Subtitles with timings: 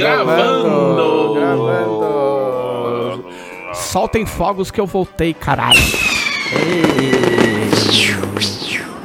[0.00, 1.34] Gravando!
[1.34, 3.24] Gravando!
[3.74, 5.78] Soltem fogos que eu voltei, caralho.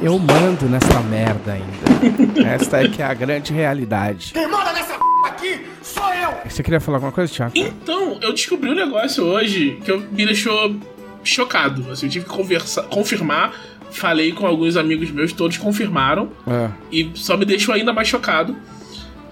[0.00, 2.44] Eu mando nessa merda ainda.
[2.48, 4.32] Esta é que é a grande realidade.
[4.32, 6.34] Quem manda nessa p aqui sou eu!
[6.48, 7.52] Você queria falar alguma coisa, Thiago?
[7.56, 10.76] Então, eu descobri um negócio hoje que eu- me deixou
[11.24, 11.90] chocado.
[11.90, 13.52] Assim, eu tive que conversar, confirmar.
[13.90, 16.30] Falei com alguns amigos meus, todos confirmaram.
[16.46, 16.68] É.
[16.92, 18.54] E só me deixou ainda mais chocado.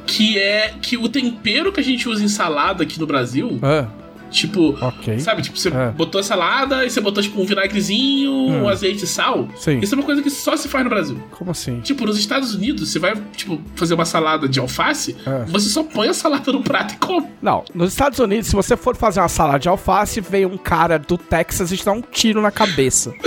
[0.06, 3.86] Que é que o tempero que a gente usa em salada aqui no Brasil, Ah,
[4.34, 5.18] tipo, ok.
[5.20, 5.90] Sabe, tipo, você É.
[5.90, 9.48] botou a salada e você botou, tipo, um vinagrezinho, um azeite e sal.
[9.56, 9.78] Sim.
[9.80, 11.18] Isso é uma coisa que só se faz no Brasil.
[11.30, 11.80] Como assim?
[11.80, 15.44] Tipo, nos Estados Unidos, você vai, tipo, fazer uma salada de alface, É.
[15.46, 17.26] você só põe a salada no prato e come.
[17.40, 20.98] Não, nos Estados Unidos, se você for fazer uma salada de alface, vem um cara
[20.98, 23.12] do Texas e te dá um tiro na cabeça.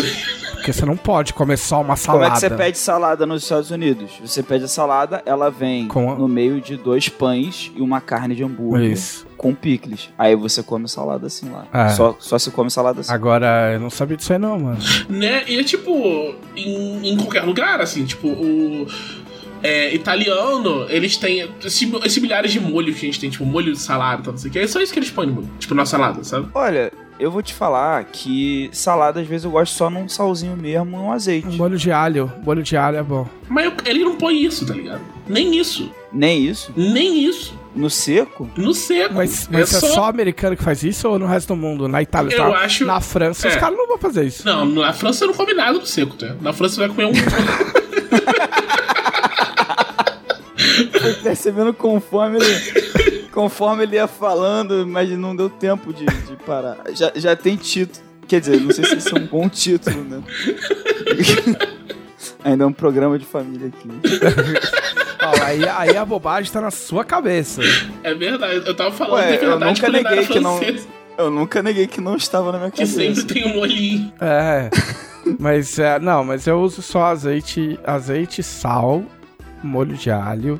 [0.57, 2.25] Porque você não pode comer só uma Como salada.
[2.27, 4.11] é que você pede salada nos Estados Unidos?
[4.19, 8.01] Você pede a salada, ela vem Com a- no meio de dois pães e uma
[8.01, 9.25] carne de hambúrguer Isso.
[9.37, 10.09] Com picles.
[10.17, 11.65] Aí você come salada assim lá.
[11.73, 11.89] É.
[11.89, 13.11] Só, só se come salada assim.
[13.13, 14.79] Agora, eu não sabia disso aí não, mano.
[15.07, 15.43] Né?
[15.47, 15.91] E é tipo,
[16.55, 18.87] em, em qualquer lugar, assim, tipo, o.
[19.63, 23.73] É, italiano, eles têm esse, esse milhares de molhos que a gente tem, tipo, molho
[23.73, 24.59] de salada, tal, não sei o que.
[24.59, 26.47] É só isso que eles põem tipo, na salada, sabe?
[26.53, 30.95] Olha, eu vou te falar que salada às vezes eu gosto só num salzinho mesmo
[30.97, 31.47] e um azeite.
[31.47, 32.31] Um molho de alho.
[32.45, 33.27] Molho de alho é bom.
[33.49, 35.01] Mas eu- ele não põe isso, tá ligado?
[35.27, 35.91] Nem isso.
[36.13, 36.71] Nem isso.
[36.77, 37.57] Nem isso.
[37.77, 38.49] No seco?
[38.57, 39.13] No seco.
[39.13, 40.05] Mas, mas é, só...
[40.05, 41.87] americano que faz isso ou no resto do mundo?
[41.87, 42.35] Na Itália?
[42.35, 42.57] Eu tá?
[42.59, 43.59] acho- Na França, os é.
[43.59, 44.45] caras não vão fazer isso.
[44.45, 46.35] Não, na França você não come nada no seco, tá?
[46.41, 47.13] Na França você vai comer um.
[50.99, 56.77] Foi percebendo conforme ele, conforme ele ia falando, mas não deu tempo de, de parar.
[56.93, 58.05] Já, já tem título.
[58.27, 60.21] Quer dizer, não sei se isso é um bom título, né?
[62.43, 63.87] Ainda é um programa de família aqui.
[65.43, 67.61] Aí, aí a bobagem tá na sua cabeça.
[68.03, 68.63] é verdade.
[68.65, 70.59] Eu tava falando Ué, de eu verdade nunca culinária neguei que não-
[71.17, 73.27] Eu nunca neguei que não estava na minha Que sempre cabeça.
[73.27, 74.13] tem um molhinho.
[74.21, 74.69] É.
[75.39, 79.03] Mas é, não, mas eu uso só azeite, azeite, sal,
[79.63, 80.59] molho de alho,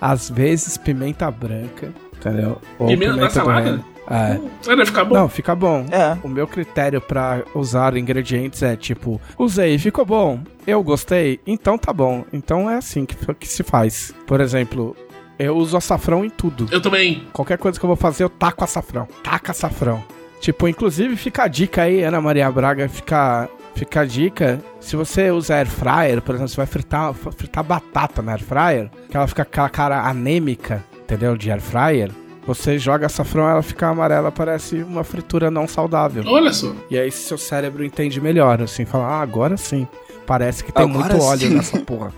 [0.00, 2.58] às vezes pimenta branca, entendeu?
[2.78, 3.60] Ou Pimenta na do salada?
[3.62, 3.84] reino.
[4.10, 4.40] É.
[4.84, 5.14] Ficar bom.
[5.14, 5.86] Não, fica bom.
[5.90, 6.18] É.
[6.24, 11.92] O meu critério pra usar ingredientes é tipo, usei, ficou bom, eu gostei, então tá
[11.92, 12.24] bom.
[12.32, 14.12] Então é assim que, que se faz.
[14.26, 14.96] Por exemplo,
[15.38, 16.68] eu uso açafrão em tudo.
[16.70, 17.24] Eu também.
[17.32, 19.06] Qualquer coisa que eu vou fazer, eu taco açafrão.
[19.22, 20.02] Taca açafrão.
[20.40, 24.58] Tipo, inclusive fica a dica aí, Ana Maria Braga, fica, fica a dica.
[24.80, 28.90] Se você usa air fryer, por exemplo, você vai fritar, fritar batata na air fryer,
[29.08, 31.36] que ela fica com aquela cara anêmica, entendeu?
[31.36, 32.10] De air fryer.
[32.46, 36.24] Você joga açafrão, ela fica amarela, parece uma fritura não saudável.
[36.26, 36.72] Olha só.
[36.90, 39.86] E aí seu cérebro entende melhor, assim, fala, ah, agora sim.
[40.26, 42.12] Parece que tem Agora muito óleo sim." nessa porra.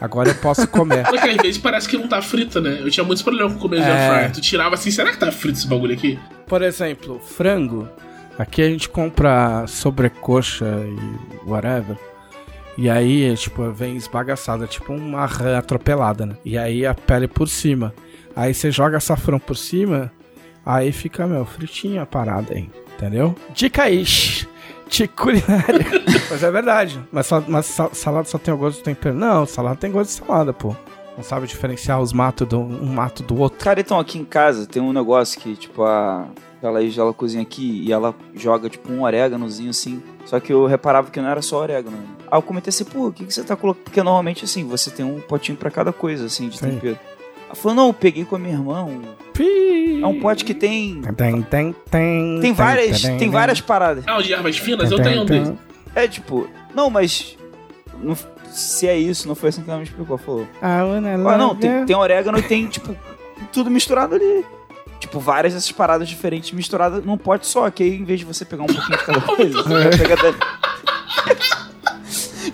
[0.00, 1.04] Agora eu posso comer.
[1.10, 2.78] Porque às vezes parece que não tá frita, né?
[2.80, 4.08] Eu tinha muitos problemas com comer de É.
[4.10, 4.32] air.
[4.32, 6.18] Tu tirava assim, será que tá frito esse bagulho aqui?
[6.46, 7.88] Por exemplo, frango.
[8.38, 11.96] Aqui a gente compra sobrecoxa e whatever.
[12.76, 16.36] E aí, tipo, vem esbagaçada, tipo uma rã atropelada, né?
[16.44, 17.92] E aí a pele por cima.
[18.38, 20.12] Aí você joga açafrão por cima,
[20.64, 23.34] aí fica, meu, fritinha a parada aí, entendeu?
[23.52, 24.04] Dica aí,
[24.88, 25.84] de culinária.
[26.30, 27.02] mas é verdade.
[27.10, 29.12] Mas, mas sa- salada só tem o gosto do tempero.
[29.16, 30.72] Não, salada tem gosto de salada, pô.
[31.16, 33.58] Não sabe diferenciar os matos do, um mato do outro.
[33.58, 36.28] Cara, então aqui em casa tem um negócio que, tipo, a.
[36.62, 40.00] Ela, ela cozinha aqui e ela joga, tipo, um oréganozinho assim.
[40.24, 41.96] Só que eu reparava que não era só orégano.
[42.30, 43.82] Aí eu comentei assim, pô, o que, que você tá colocando?
[43.82, 46.70] Porque normalmente, assim, você tem um potinho pra cada coisa, assim, de Sim.
[46.70, 46.98] tempero.
[47.48, 48.84] Ela falou, não, eu peguei com a minha irmã.
[48.84, 49.02] um-.
[50.02, 51.00] É um pote que tem.
[51.16, 54.04] Tem, tem, tem, Tem várias, tem várias paradas.
[54.06, 54.90] Ah, o de ervas finas?
[54.90, 55.54] Eu tenho um desses.
[55.94, 57.36] É tipo, não, mas.
[58.02, 58.16] não-
[58.50, 60.16] se é isso, não foi assim que ela me explicou.
[60.18, 60.46] Falou.
[60.60, 62.96] Ah, Ah, não, tem, tem orégano e tem, tipo,
[63.52, 64.44] tudo misturado ali.
[64.98, 68.44] Tipo, várias dessas paradas diferentes misturadas num pote só, que aí em vez de você
[68.44, 70.36] pegar um pouquinho de cada coisa, você vai pegar dali.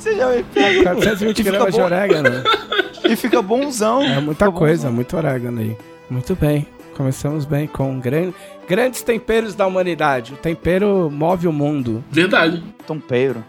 [0.05, 2.29] Você já vai pegar 420 E fica gramas de orégano.
[3.05, 4.03] e fica bonzão.
[4.03, 4.93] É muita Fica coisa, bonzão.
[4.93, 5.77] muito orégano aí.
[6.11, 6.67] Muito bem.
[6.97, 8.33] Começamos bem com gran-
[8.69, 10.33] grandes temperos da humanidade.
[10.33, 12.05] O tempero move o mundo.
[12.11, 12.62] Verdade.
[12.87, 13.43] Tompeiro.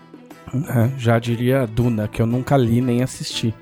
[0.54, 3.54] É, já diria Duna, que eu nunca li nem assisti.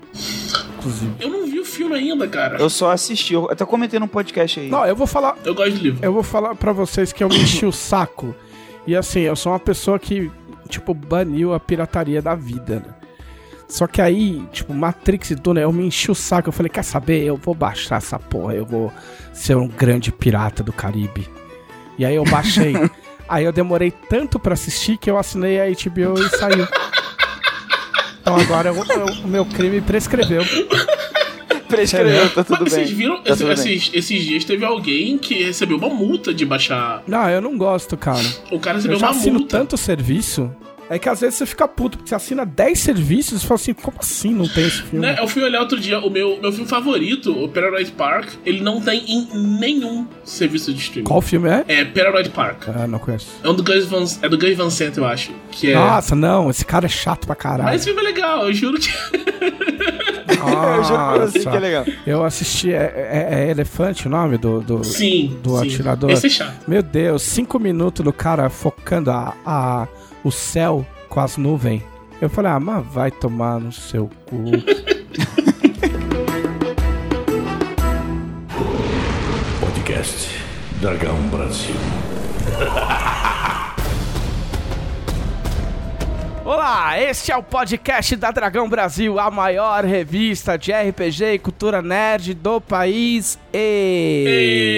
[0.78, 1.12] Inclusive.
[1.20, 2.56] Eu não vi o filme ainda, cara.
[2.58, 4.68] Eu só assisti, eu até comentei num podcast aí.
[4.70, 5.36] Não, eu vou falar.
[5.44, 5.98] Eu gosto de livro.
[6.04, 8.34] Eu vou falar pra vocês que eu me enchi o saco.
[8.86, 10.30] E assim, eu sou uma pessoa que,
[10.68, 12.94] tipo, baniu a pirataria da vida, né?
[13.68, 16.48] Só que aí, tipo, Matrix e Duna, eu me enchi o saco.
[16.48, 17.24] Eu falei, quer saber?
[17.24, 18.54] Eu vou baixar essa porra.
[18.54, 18.92] Eu vou
[19.32, 21.28] ser um grande pirata do Caribe.
[21.98, 22.74] E aí eu baixei.
[23.28, 26.66] aí eu demorei tanto pra assistir que eu assinei a HBO e saiu.
[28.20, 30.42] Então agora eu- eu- o meu crime prescreveu.
[31.68, 32.84] prescreveu, tá tudo Mas bem.
[32.84, 33.22] vocês viram?
[33.22, 33.72] Tá esse- tudo bem.
[33.74, 37.02] esses, esses dias teve alguém que recebeu uma multa de baixar.
[37.06, 38.22] Não, eu não gosto, cara.
[38.50, 39.58] O cara recebeu Eu já uma assino multa.
[39.58, 40.54] tanto serviço.
[40.90, 43.72] É que às vezes você fica puto, porque você assina 10 serviços e fala assim,
[43.72, 45.06] como assim não tem esse filme?
[45.06, 48.60] Né, eu fui olhar outro dia, o meu, meu filme favorito, o Paranoid Park, ele
[48.60, 49.28] não tem em
[49.58, 51.06] nenhum serviço de streaming.
[51.06, 51.64] Qual filme é?
[51.68, 52.64] É Paranoid Park.
[52.68, 53.28] Ah, não conheço.
[53.42, 55.32] É um do Gus Van, é do Gus Van Sant, eu acho.
[55.50, 55.74] Que é.
[55.74, 57.64] Nossa, não, esse cara é chato pra caralho.
[57.64, 58.88] Mas esse filme é legal, eu juro que.
[60.44, 61.50] Eu juro pra você Nossa.
[61.50, 61.84] que é legal.
[62.06, 62.76] Eu assisti, é,
[63.30, 65.38] é- é Elefante o nome do, do, Sim.
[65.42, 65.66] do sim.
[65.68, 66.10] atirador?
[66.10, 66.68] Esse é chato.
[66.68, 69.88] Meu Deus, cinco minutos do cara focando a, a,
[70.24, 71.82] o céu com as nuvens.
[72.20, 74.44] Eu falei, ah, mas vai tomar no seu cu.
[79.60, 80.42] Podcast
[80.80, 81.74] Dragão Brasil.
[86.44, 91.80] Olá, este é o podcast da Dragão Brasil, a maior revista de RPG e cultura
[91.80, 93.38] nerd do país.
[93.52, 94.74] E...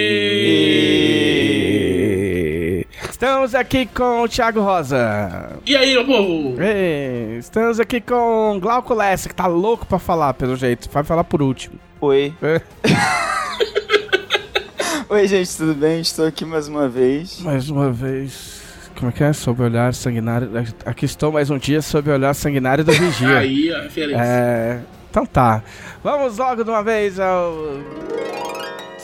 [3.10, 5.50] Estamos aqui com o Thiago Rosa.
[5.64, 6.56] E aí, meu povo?
[6.60, 7.38] E...
[7.38, 10.88] Estamos aqui com Glauco Lessa, que tá louco pra falar, pelo jeito.
[10.90, 11.78] Vai falar por último.
[12.00, 12.34] Oi.
[12.42, 12.60] É.
[15.08, 16.00] Oi, gente, tudo bem?
[16.00, 17.40] Estou aqui mais uma vez.
[17.40, 18.62] Mais uma vez.
[18.96, 19.32] Como é que é?
[19.32, 20.50] Sob o olhar sanguinário.
[20.84, 23.28] Aqui estou mais um dia sob o olhar sanguinário do Vigia.
[23.38, 24.22] Aí, a referência.
[24.22, 24.80] É.
[25.10, 25.62] Então tá.
[26.02, 27.54] Vamos logo de uma vez ao.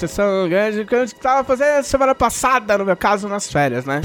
[0.08, 4.00] Sessão grande que a gente tava fazendo semana passada, no meu caso, nas férias, né?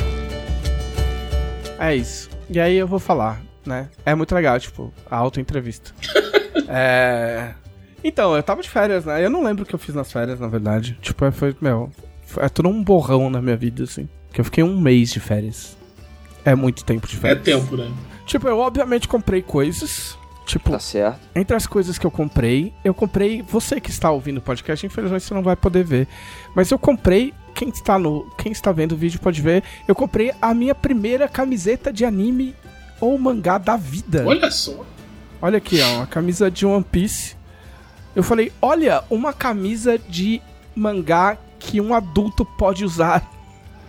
[1.80, 2.30] É isso.
[2.52, 3.90] E aí eu vou falar, né?
[4.06, 5.92] É muito legal, tipo, a auto-entrevista.
[6.70, 7.50] é.
[8.04, 9.26] Então, eu tava de férias, né?
[9.26, 10.96] Eu não lembro o que eu fiz nas férias, na verdade.
[11.02, 11.92] Tipo, foi, meu.
[12.28, 14.08] Foi, é tudo um borrão na minha vida, assim.
[14.32, 15.76] Que eu fiquei um mês de férias.
[16.46, 17.44] É muito tempo de É férias.
[17.44, 17.92] tempo, né?
[18.28, 20.16] Tipo, eu obviamente comprei coisas.
[20.48, 21.20] Tipo, Tá certo.
[21.36, 23.42] entre as coisas que eu comprei, eu comprei.
[23.42, 26.08] Você que está ouvindo o podcast, infelizmente você não vai poder ver.
[26.56, 27.34] Mas eu comprei.
[27.54, 29.64] Quem está, no, quem está vendo o vídeo pode ver.
[29.88, 32.56] Eu comprei a minha primeira camiseta de anime
[33.02, 34.24] ou mangá da vida.
[34.26, 34.86] Olha só.
[35.42, 37.36] Olha aqui, ó, uma camisa de One Piece.
[38.16, 40.42] Eu falei, olha, uma camisa de
[40.76, 43.28] mangá que um adulto pode usar.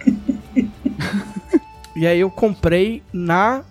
[1.94, 3.62] e aí eu comprei na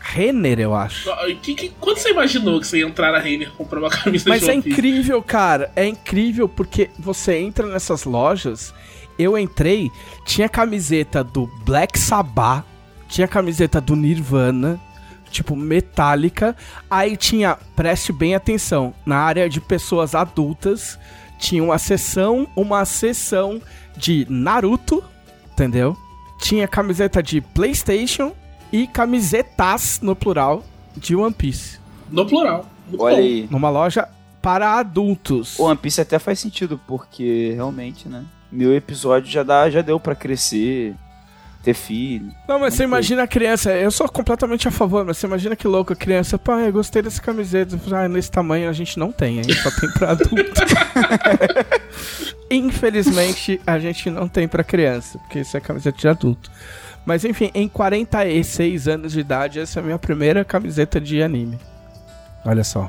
[0.00, 1.10] Renner, eu acho.
[1.42, 4.28] Que, que, quando você imaginou que você ia entrar na Renner e comprar uma camisa
[4.28, 4.74] Mas de é One Piece?
[4.74, 5.70] incrível, cara.
[5.76, 8.74] É incrível porque você entra nessas lojas.
[9.18, 9.90] Eu entrei,
[10.24, 12.64] tinha camiseta do Black Sabbath,
[13.08, 14.80] tinha camiseta do Nirvana,
[15.30, 16.56] tipo metálica.
[16.90, 20.98] Aí tinha, preste bem atenção, na área de pessoas adultas,
[21.38, 23.60] tinha uma seção, uma seção
[23.96, 25.04] de Naruto,
[25.52, 25.96] entendeu?
[26.40, 28.34] Tinha camiseta de PlayStation
[28.72, 30.64] e camisetas no plural
[30.96, 31.78] de One Piece,
[32.10, 32.66] No plural.
[32.88, 33.22] Muito Olha bom.
[33.22, 33.48] aí.
[33.50, 34.08] numa loja
[34.42, 35.58] para adultos.
[35.58, 38.24] O One Piece até faz sentido, porque realmente, né?
[38.50, 40.94] Mil episódios já, dá, já deu pra crescer,
[41.62, 42.32] ter filho.
[42.48, 45.68] Não, mas você imagina a criança, eu sou completamente a favor, mas você imagina que
[45.68, 47.78] louco a criança, pai, eu gostei dessa camiseta.
[47.92, 50.34] Ah, nesse tamanho a gente não tem, a gente só tem pra adulto.
[52.50, 56.50] Infelizmente, a gente não tem pra criança, porque isso é camiseta de adulto.
[57.10, 61.58] Mas enfim, em 46 anos de idade, essa é a minha primeira camiseta de anime.
[62.44, 62.88] Olha só.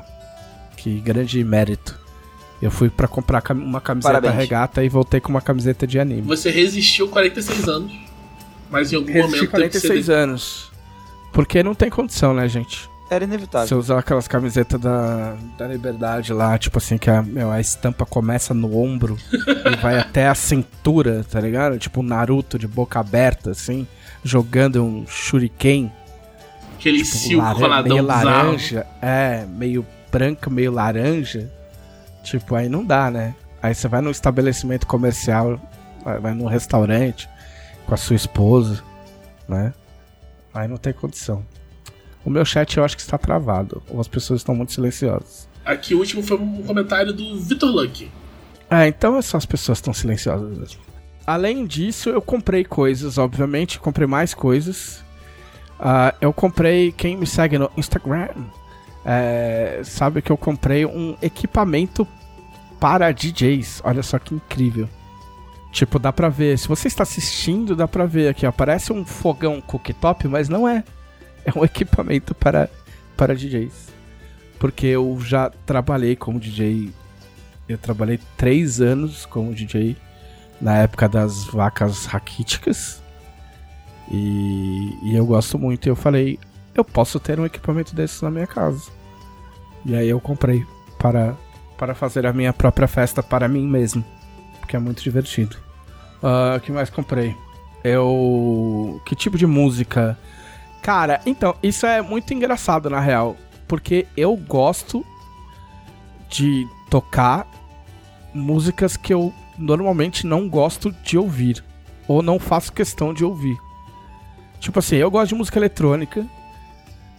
[0.76, 1.98] Que grande mérito.
[2.62, 4.36] Eu fui pra comprar uma camiseta Parabéns.
[4.36, 6.22] regata e voltei com uma camiseta de anime.
[6.22, 7.92] Você resistiu 46 anos.
[8.70, 10.22] Mas em algum Resisti momento teve que 46 ceder.
[10.22, 10.70] anos.
[11.32, 12.88] Porque não tem condição, né, gente?
[13.10, 13.66] Era inevitável.
[13.66, 18.06] Você usar aquelas camisetas da, da liberdade lá, tipo assim, que a, meu, a estampa
[18.06, 19.18] começa no ombro
[19.66, 21.76] e vai até a cintura, tá ligado?
[21.76, 23.84] Tipo um Naruto de boca aberta, assim,
[24.22, 25.90] jogando um shuriken.
[26.78, 28.24] Aquele Tipo, silco lara- coladão meio bizarro.
[28.24, 28.86] laranja.
[29.00, 31.50] É, meio branco, meio laranja.
[32.24, 33.34] Tipo, aí não dá, né?
[33.62, 35.60] Aí você vai num estabelecimento comercial,
[36.04, 37.28] vai, vai num restaurante
[37.86, 38.82] com a sua esposa,
[39.48, 39.72] né?
[40.52, 41.44] Aí não tem condição.
[42.24, 43.82] O meu chat eu acho que está travado.
[43.88, 45.48] Ou as pessoas estão muito silenciosas.
[45.64, 48.10] Aqui o último foi um comentário do Vitor Lucky.
[48.70, 50.80] É, então é só as pessoas estão silenciosas mesmo.
[51.26, 55.04] Além disso, eu comprei coisas, obviamente, comprei mais coisas.
[55.78, 58.28] Ah, eu comprei, quem me segue no Instagram,
[59.04, 62.06] é, sabe que eu comprei um equipamento
[62.80, 63.82] para DJs.
[63.84, 64.88] Olha só que incrível.
[65.70, 66.58] Tipo, dá pra ver.
[66.58, 68.52] Se você está assistindo, dá pra ver aqui, ó.
[68.52, 70.84] Parece um fogão cooktop, mas não é.
[71.44, 72.68] É um equipamento para,
[73.16, 73.92] para DJs.
[74.58, 76.90] Porque eu já trabalhei como DJ.
[77.68, 79.96] Eu trabalhei três anos como DJ
[80.62, 83.02] na época das vacas raquíticas.
[84.10, 85.86] E, e eu gosto muito.
[85.86, 86.38] E eu falei,
[86.72, 88.90] eu posso ter um equipamento desses na minha casa.
[89.84, 90.64] E aí eu comprei
[90.98, 91.36] para,
[91.76, 94.04] para fazer a minha própria festa para mim mesmo.
[94.60, 95.56] Porque é muito divertido.
[96.22, 97.36] Ah, O que mais comprei?
[97.82, 99.02] Eu.
[99.04, 100.16] Que tipo de música?
[100.80, 103.36] Cara, então, isso é muito engraçado na real.
[103.66, 105.04] Porque eu gosto
[106.28, 107.46] de tocar
[108.32, 111.62] músicas que eu normalmente não gosto de ouvir.
[112.08, 113.56] Ou não faço questão de ouvir.
[114.60, 116.26] Tipo assim, eu gosto de música eletrônica.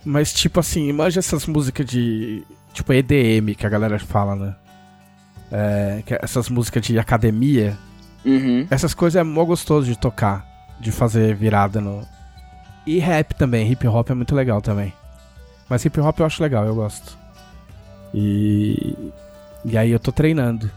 [0.06, 2.44] Mas, tipo assim, imagina essas músicas de.
[2.74, 4.56] Tipo EDM que a galera fala, né?
[5.52, 7.78] É, é essas músicas de academia.
[8.26, 8.66] Uhum.
[8.70, 10.46] Essas coisas é mó gostoso de tocar.
[10.80, 12.06] De fazer virada no.
[12.86, 13.72] E rap também.
[13.72, 14.94] Hip hop é muito legal também.
[15.70, 17.18] Mas hip hop eu acho legal, eu gosto.
[18.14, 18.96] E.
[19.66, 20.70] E aí eu tô treinando.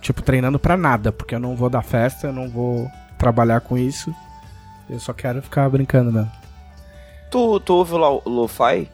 [0.00, 3.76] Tipo, treinando pra nada, porque eu não vou dar festa, eu não vou trabalhar com
[3.76, 4.14] isso.
[4.88, 6.30] Eu só quero ficar brincando mesmo.
[7.30, 8.88] Tu, tu ouve lá o Lo-Fi?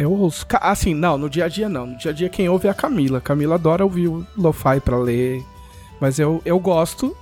[0.00, 0.46] Eu ouço.
[0.60, 1.86] Assim, não, no dia a dia não.
[1.86, 3.20] No dia a dia quem ouve é a Camila.
[3.20, 5.44] Camila adora ouvir o lo-fi pra ler.
[6.00, 7.14] Mas eu, eu gosto,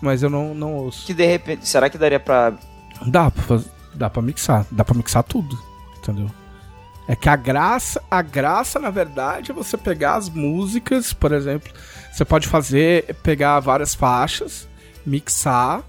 [0.00, 1.04] mas eu não, não ouço.
[1.04, 1.66] Que de repente.
[1.66, 2.52] Será que daria pra.
[3.06, 3.60] Dá pra,
[3.92, 4.64] dá pra mixar.
[4.70, 5.58] Dá pra mixar tudo.
[5.98, 6.30] Entendeu?
[7.08, 11.72] É que a graça, a graça, na verdade, é você pegar as músicas, por exemplo.
[12.12, 14.68] Você pode fazer, pegar várias faixas,
[15.04, 15.82] mixar,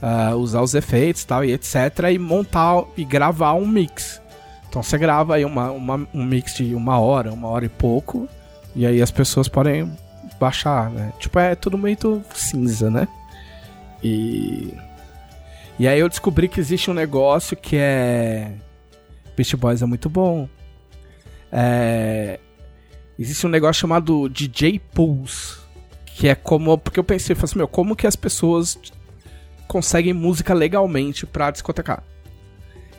[0.00, 1.74] ah, usar os efeitos tal, e etc.
[2.12, 4.22] E montar e gravar um mix.
[4.68, 8.28] Então você grava aí uma, uma- um mix de uma hora, uma hora e pouco.
[8.76, 9.90] E aí as pessoas podem
[10.38, 11.12] baixar, né?
[11.18, 13.08] Tipo, é tudo meio cinza, né?
[14.02, 14.72] E.
[15.78, 18.52] E aí eu descobri que existe um negócio que é.
[19.38, 20.48] Beast Boys é muito bom.
[21.52, 22.40] É.
[23.16, 25.60] Existe um negócio chamado DJ Pools.
[26.04, 26.76] Que é como.
[26.76, 28.76] Porque eu pensei, falei assim, meu, como que as pessoas
[29.68, 32.02] conseguem música legalmente pra discotecar?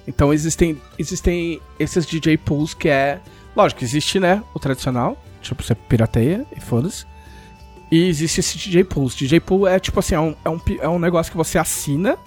[0.08, 3.20] Então existem, existem esses DJ pools que é.
[3.56, 4.42] Lógico, existe, né?
[4.54, 5.22] O tradicional.
[5.42, 7.06] Tipo, você pirateia e foda-se.
[7.92, 9.16] E existe esse DJ pools.
[9.16, 12.18] DJ pool é tipo assim, é um, é, um, é um negócio que você assina.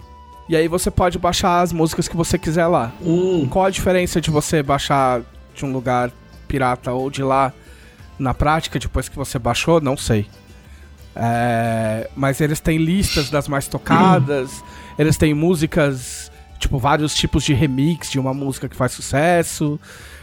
[0.49, 2.93] E aí você pode baixar as músicas que você quiser lá.
[3.01, 5.23] Hum, Qual a diferença de você baixar
[5.55, 6.11] de um lugar
[6.49, 7.53] pirata ou de lá
[8.19, 9.81] na prática, depois que você baixou?
[9.81, 10.27] Não sei.
[11.15, 14.65] É, mas eles têm listas das mais tocadas,
[14.99, 19.79] eles têm músicas, tipo, vários tipos de remix de uma música que faz sucesso.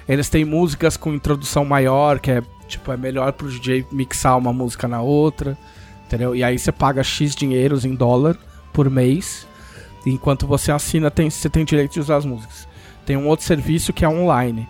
[0.07, 4.51] Eles têm músicas com introdução maior, que é, tipo, é melhor pro DJ mixar uma
[4.51, 5.55] música na outra,
[6.07, 6.35] entendeu?
[6.35, 8.35] E aí você paga X dinheiros em dólar
[8.73, 9.47] por mês.
[10.09, 12.67] Enquanto você assina, tem, você tem direito de usar as músicas.
[13.05, 14.67] Tem um outro serviço que é online.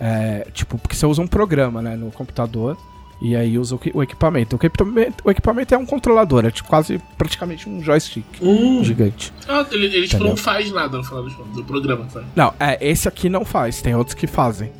[0.00, 2.76] É, tipo, porque você usa um programa, né, no computador.
[3.20, 4.56] E aí usa o, o equipamento.
[4.56, 5.24] O equipamento.
[5.24, 8.82] O equipamento é um controlador, é tipo, quase praticamente um joystick hum.
[8.84, 9.32] gigante.
[9.48, 12.26] Ah, ele, ele tipo, não faz nada no final dos contos, do programa, sabe?
[12.36, 14.70] Não, é, esse aqui não faz, tem outros que fazem.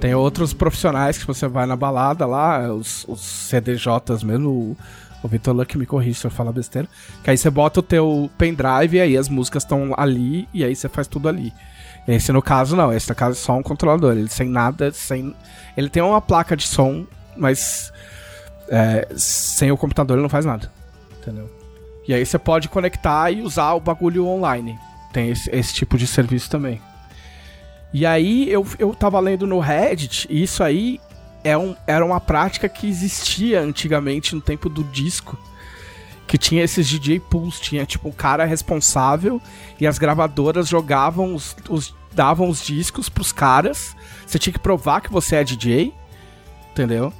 [0.00, 4.76] Tem outros profissionais que você vai na balada lá, os, os CDJs mesmo, o,
[5.24, 6.86] o Vitor Luck me corrige se eu falar besteira.
[7.22, 10.76] Que aí você bota o teu pendrive e aí as músicas estão ali e aí
[10.76, 11.50] você faz tudo ali.
[12.06, 15.34] Esse no caso não, esse no caso é só um controlador, ele sem nada, sem.
[15.74, 17.06] Ele tem uma placa de som,
[17.38, 17.90] mas
[18.68, 20.70] é, sem o computador ele não faz nada.
[21.22, 21.50] Entendeu?
[22.06, 24.78] E aí você pode conectar e usar o bagulho online.
[25.10, 26.82] Tem esse, esse tipo de serviço também.
[27.94, 31.00] E aí eu, eu tava lendo no Reddit, e isso aí
[31.44, 35.38] é um, era uma prática que existia antigamente no tempo do disco.
[36.26, 39.40] Que tinha esses DJ pools, tinha tipo um cara responsável
[39.78, 43.94] e as gravadoras jogavam os, os- davam os discos pros caras.
[44.26, 45.92] Você tinha que provar que você é DJ,
[46.72, 47.12] entendeu?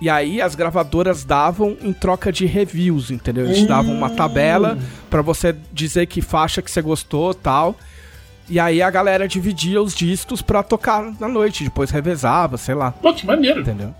[0.00, 3.46] E aí as gravadoras davam em troca de reviews, entendeu?
[3.46, 4.76] Eles davam uma tabela
[5.08, 7.76] pra você dizer que faixa que você gostou, tal.
[8.48, 12.92] E aí a galera dividia os discos pra tocar na noite, depois revezava, sei lá.
[12.92, 13.60] Pô, que maneiro.
[13.60, 13.92] Entendeu?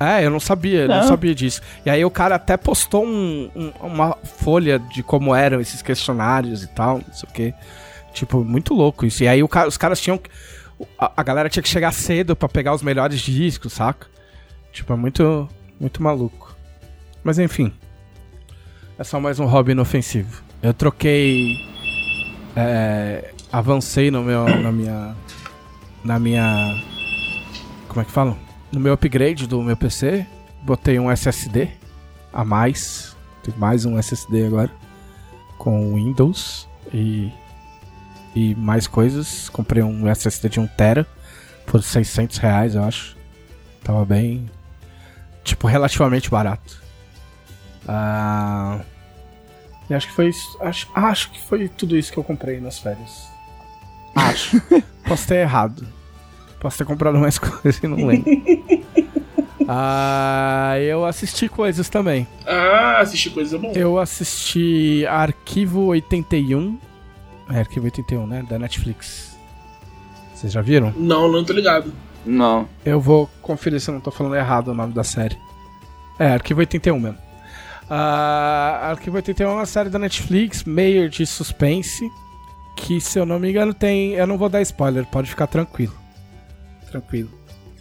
[0.00, 1.08] É, eu não sabia, eu não Não.
[1.08, 1.62] sabia disso.
[1.86, 6.64] E aí o cara até postou um- um- uma folha de como eram esses questionários
[6.64, 7.54] e tal, não sei o quê.
[8.12, 9.22] Tipo, muito louco isso.
[9.22, 10.18] E aí o ca- os caras tinham.
[10.18, 10.30] que-
[10.98, 14.08] A, a galera tinha que chegar cedo pra pegar os melhores discos, saca?
[14.72, 15.48] Tipo, é muito,
[15.78, 16.54] muito maluco.
[17.22, 17.72] Mas enfim.
[18.98, 20.42] É só mais um hobby inofensivo.
[20.60, 21.56] Eu troquei.
[22.56, 25.16] é, avancei no meu, na minha.
[26.04, 26.82] Na minha.
[27.88, 28.36] Como é que fala?
[28.72, 30.26] No meu upgrade do meu PC,
[30.62, 31.70] botei um SSD
[32.32, 33.16] a mais.
[33.42, 34.70] Tem mais um SSD agora.
[35.56, 37.32] Com Windows e.
[38.34, 39.48] E mais coisas.
[39.48, 41.06] Comprei um SSD de 1TB
[41.64, 43.16] por 600 reais, eu acho.
[43.84, 44.50] Tava bem.
[45.44, 46.82] Tipo, relativamente barato.
[47.86, 48.80] Ah.
[49.88, 50.32] E acho que foi.
[50.60, 53.33] Acho, acho que foi tudo isso que eu comprei nas férias.
[54.14, 54.60] Acho.
[55.06, 55.86] Posso ter errado.
[56.60, 58.30] Posso ter comprado mais coisa e não lembro.
[59.68, 62.26] Ah, eu assisti coisas também.
[62.46, 63.72] Ah, assistir coisa é bom.
[63.74, 66.78] Eu assisti Arquivo 81.
[67.50, 68.44] É Arquivo 81, né?
[68.48, 69.36] Da Netflix.
[70.34, 70.92] Vocês já viram?
[70.96, 71.92] Não, não tô ligado.
[72.24, 72.68] Não.
[72.84, 75.36] Eu vou conferir se eu não tô falando errado o nome da série.
[76.18, 77.18] É, Arquivo 81 mesmo.
[77.88, 82.10] Ah, Arquivo 81 é uma série da Netflix, meio de suspense.
[82.76, 84.12] Que, se eu não me engano, tem.
[84.12, 85.94] Eu não vou dar spoiler, pode ficar tranquilo.
[86.90, 87.30] Tranquilo.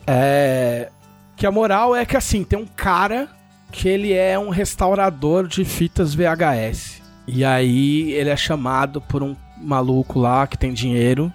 [0.08, 0.90] É.
[1.36, 3.28] Que a moral é que, assim, tem um cara
[3.72, 7.02] que ele é um restaurador de fitas VHS.
[7.28, 11.34] E aí ele é chamado por um maluco lá que tem dinheiro.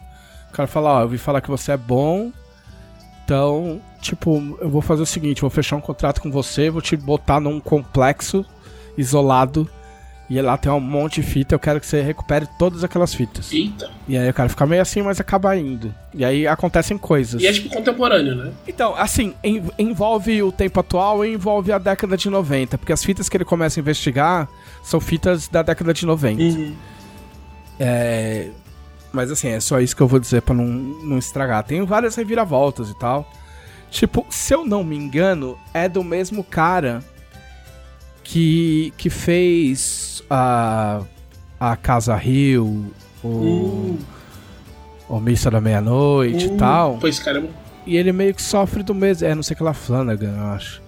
[0.49, 2.33] O cara fala: Ó, eu ouvi falar que você é bom.
[3.25, 6.97] Então, tipo, eu vou fazer o seguinte: vou fechar um contrato com você, vou te
[6.97, 8.45] botar num complexo
[8.97, 9.69] isolado.
[10.31, 13.51] E lá tem um monte de fita, eu quero que você recupere todas aquelas fitas.
[13.51, 13.91] Eita.
[14.07, 15.95] E aí o cara fica meio assim, mas acaba indo.
[16.13, 17.41] E aí acontecem coisas.
[17.43, 18.53] E é tipo contemporâneo, né?
[18.67, 23.03] Então, assim, en- envolve o tempo atual e envolve a década de 90, porque as
[23.03, 24.47] fitas que ele começa a investigar
[24.83, 26.43] são fitas da década de 90.
[26.43, 26.75] Uhum.
[27.81, 28.49] É.
[29.13, 31.65] Mas assim, é só isso que eu vou dizer pra não, não estragar.
[31.65, 33.27] Tem várias reviravoltas e tal.
[33.91, 37.03] Tipo, se eu não me engano, é do mesmo cara
[38.31, 41.01] que, que fez a,
[41.59, 42.93] a Casa Rio,
[43.25, 43.99] o, Hum.
[45.09, 46.57] o Missa da Meia-Noite e Hum.
[46.59, 46.99] tal.
[46.99, 47.49] Pô, esse cara é bom.
[47.87, 49.27] E ele meio que sofre do mesmo.
[49.27, 50.83] É, não sei que lá Flanagan, eu acho.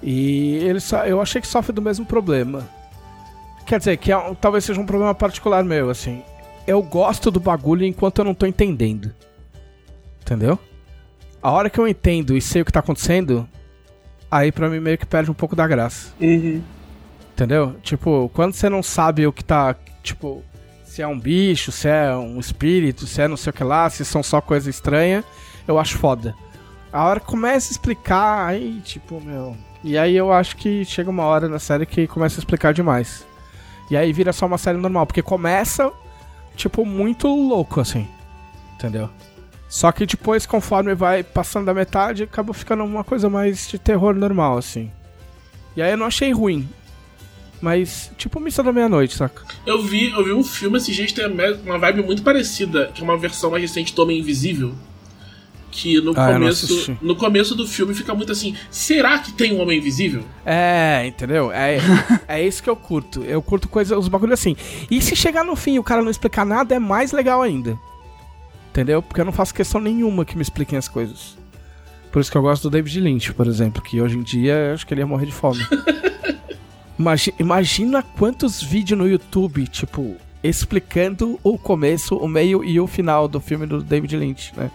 [0.00, 2.62] E ele só, eu achei que sofre do mesmo problema.
[3.66, 6.22] Quer dizer, que é talvez seja um problema particular meu, assim.
[6.68, 9.12] Eu gosto do bagulho enquanto eu não tô entendendo.
[10.22, 10.56] Entendeu?
[11.42, 13.48] A hora que eu entendo e sei o que tá acontecendo,
[14.30, 16.12] aí pra mim meio que perde um pouco da graça.
[16.20, 16.62] Uhum.
[17.32, 17.76] Entendeu?
[17.82, 19.74] Tipo, quando você não sabe o que tá.
[20.02, 20.42] Tipo,
[20.84, 23.90] se é um bicho, se é um espírito, se é não sei o que lá,
[23.90, 25.24] se são só coisa estranha,
[25.66, 26.34] eu acho foda.
[26.92, 29.56] A hora que começa a explicar, aí, tipo, meu.
[29.82, 33.26] E aí eu acho que chega uma hora na série que começa a explicar demais.
[33.90, 35.92] E aí vira só uma série normal, porque começa,
[36.54, 38.06] tipo, muito louco, assim.
[38.74, 39.10] Entendeu?
[39.74, 44.14] Só que depois, conforme vai passando da metade, acaba ficando uma coisa mais de terror
[44.14, 44.88] normal, assim.
[45.76, 46.68] E aí eu não achei ruim.
[47.60, 49.42] Mas, tipo, Missa da Meia-Noite, saca?
[49.66, 51.26] Eu vi, eu vi um filme esses dias que tem
[51.66, 54.76] uma vibe muito parecida, que é uma versão mais recente do Homem Invisível.
[55.72, 56.96] Que no Ah, começo.
[57.02, 60.22] No começo do filme fica muito assim, será que tem um Homem Invisível?
[60.46, 61.50] É, entendeu?
[61.50, 61.78] É,
[62.28, 63.24] é isso que eu curto.
[63.24, 64.54] Eu curto coisa, os bagulhos assim.
[64.88, 67.76] E se chegar no fim e o cara não explicar nada, é mais legal ainda.
[68.74, 69.00] Entendeu?
[69.00, 71.36] Porque eu não faço questão nenhuma que me expliquem as coisas.
[72.10, 74.74] Por isso que eu gosto do David Lynch, por exemplo, que hoje em dia eu
[74.74, 75.60] acho que ele ia morrer de fome.
[76.98, 83.28] Imagi- imagina quantos vídeos no YouTube, tipo, explicando o começo, o meio e o final
[83.28, 84.70] do filme do David Lynch, né?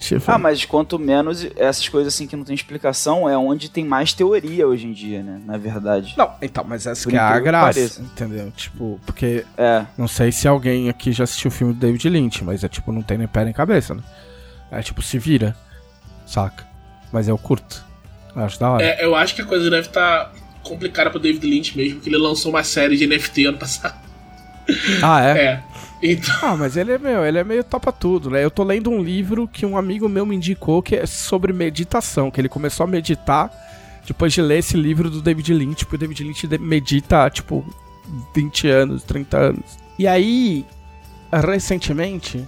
[0.00, 3.84] Tipo, Ah, mas quanto menos essas coisas assim que não tem explicação, é onde tem
[3.84, 5.40] mais teoria hoje em dia, né?
[5.46, 6.14] Na verdade.
[6.16, 8.02] Não, então, mas essa Por que é a que graça, pareça.
[8.02, 8.52] entendeu?
[8.54, 9.86] Tipo, porque É.
[9.96, 12.92] Não sei se alguém aqui já assistiu o filme do David Lynch, mas é tipo,
[12.92, 14.02] não tem nem pé nem cabeça, né?
[14.70, 15.56] É tipo, se vira,
[16.26, 16.66] saca?
[17.12, 17.84] Mas eu curto.
[18.36, 18.84] Eu acho da hora.
[18.84, 22.18] É, eu acho que a coisa deve estar complicada pro David Lynch mesmo, porque ele
[22.18, 24.03] lançou uma série de NFT ano passado.
[25.02, 25.38] Ah, é?
[25.38, 25.62] É.
[26.02, 26.34] Então.
[26.42, 28.44] Ah, mas ele é meu, ele é meio topa tudo, né?
[28.44, 32.30] Eu tô lendo um livro que um amigo meu me indicou que é sobre meditação,
[32.30, 33.50] que ele começou a meditar
[34.06, 37.64] depois de ler esse livro do David Lynch, porque o David Lynch medita, tipo,
[38.34, 39.78] 20 anos, 30 anos.
[39.98, 40.66] E aí,
[41.32, 42.46] recentemente,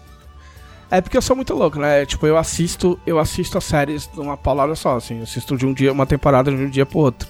[0.91, 2.05] é porque eu sou muito louco, né?
[2.05, 5.65] Tipo, eu assisto, eu assisto as séries de uma palavra só, assim, eu assisto de
[5.65, 7.29] um dia, uma temporada de um dia pro outro.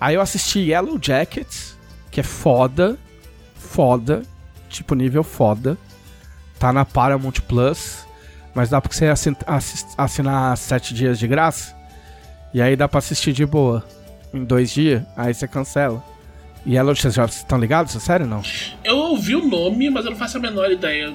[0.00, 1.78] Aí eu assisti Yellow Jackets,
[2.10, 2.98] que é foda,
[3.76, 4.22] foda,
[4.70, 5.76] tipo nível foda.
[6.58, 8.06] Tá na Paramount Plus,
[8.54, 9.12] mas dá pra você
[9.98, 11.76] assinar sete dias de graça.
[12.54, 13.84] E aí dá pra assistir de boa.
[14.32, 16.02] Em dois dias, aí você cancela.
[16.64, 17.94] E Yellow, vocês já estão ligados?
[17.94, 18.40] essa série não?
[18.82, 21.14] Eu ouvi o nome, mas eu não faço a menor ideia.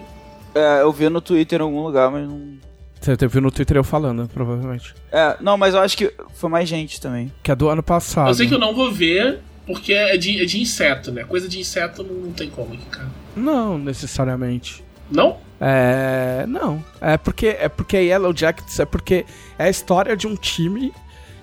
[0.53, 2.57] É, eu vi no Twitter em algum lugar, mas não.
[3.01, 4.93] Você viu no Twitter eu falando, provavelmente.
[5.11, 7.31] É, não, mas eu acho que foi mais gente também.
[7.41, 8.29] Que é do ano passado.
[8.29, 9.39] Eu sei que eu não vou ver,
[9.71, 11.23] porque é de, é de inseto, né?
[11.23, 13.07] Coisa de inseto não, não tem como aqui, cara.
[13.35, 14.83] Não, necessariamente.
[15.09, 15.37] Não?
[15.59, 16.45] É.
[16.47, 16.83] Não.
[16.99, 19.25] É porque é porque Yellow Jackets é porque
[19.59, 20.93] é a história de um time.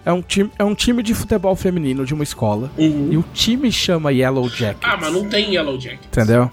[0.06, 2.70] É um time, é um time de futebol feminino de uma escola.
[2.78, 3.08] Uhum.
[3.12, 4.80] E o time chama Yellow Jackets.
[4.90, 6.06] Ah, mas não tem Yellow Jacket.
[6.06, 6.50] Entendeu?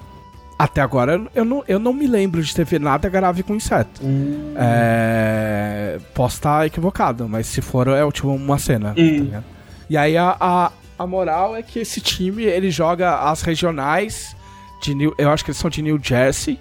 [0.58, 4.00] Até agora eu não, eu não me lembro de ter visto nada grave com inseto.
[4.02, 4.54] Hum.
[4.56, 5.98] É.
[6.14, 8.94] Posso estar equivocado, mas se for é tipo uma cena.
[8.94, 9.24] tá Hum.
[9.24, 9.44] ligado?
[9.88, 14.36] E aí a, a, a moral é que esse time ele joga as regionais
[14.82, 16.58] de New, eu acho que eles são de New Jersey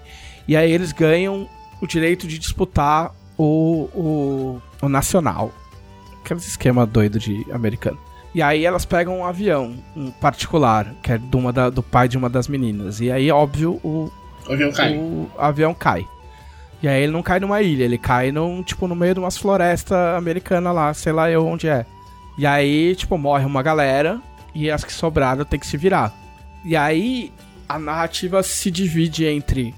[0.48, 1.48] e aí eles ganham
[1.82, 5.52] o direito de disputar o, o, o nacional.
[6.24, 7.98] aqueles esquema doido de americano.
[8.34, 12.08] E aí elas pegam um avião, um particular, que é de uma da- do pai
[12.10, 13.00] de uma das meninas.
[13.00, 14.12] E aí, óbvio, o,
[14.48, 14.94] O avião cai.
[14.98, 16.06] o avião cai.
[16.84, 19.38] E aí ele não cai numa ilha, ele cai num, tipo, no meio de umas
[19.38, 21.86] florestas americanas lá, sei lá eu onde é.
[22.38, 24.22] E aí, tipo, morre uma galera
[24.54, 26.14] e as que sobraram tem que se virar.
[26.64, 27.32] E aí
[27.68, 29.74] a narrativa se divide entre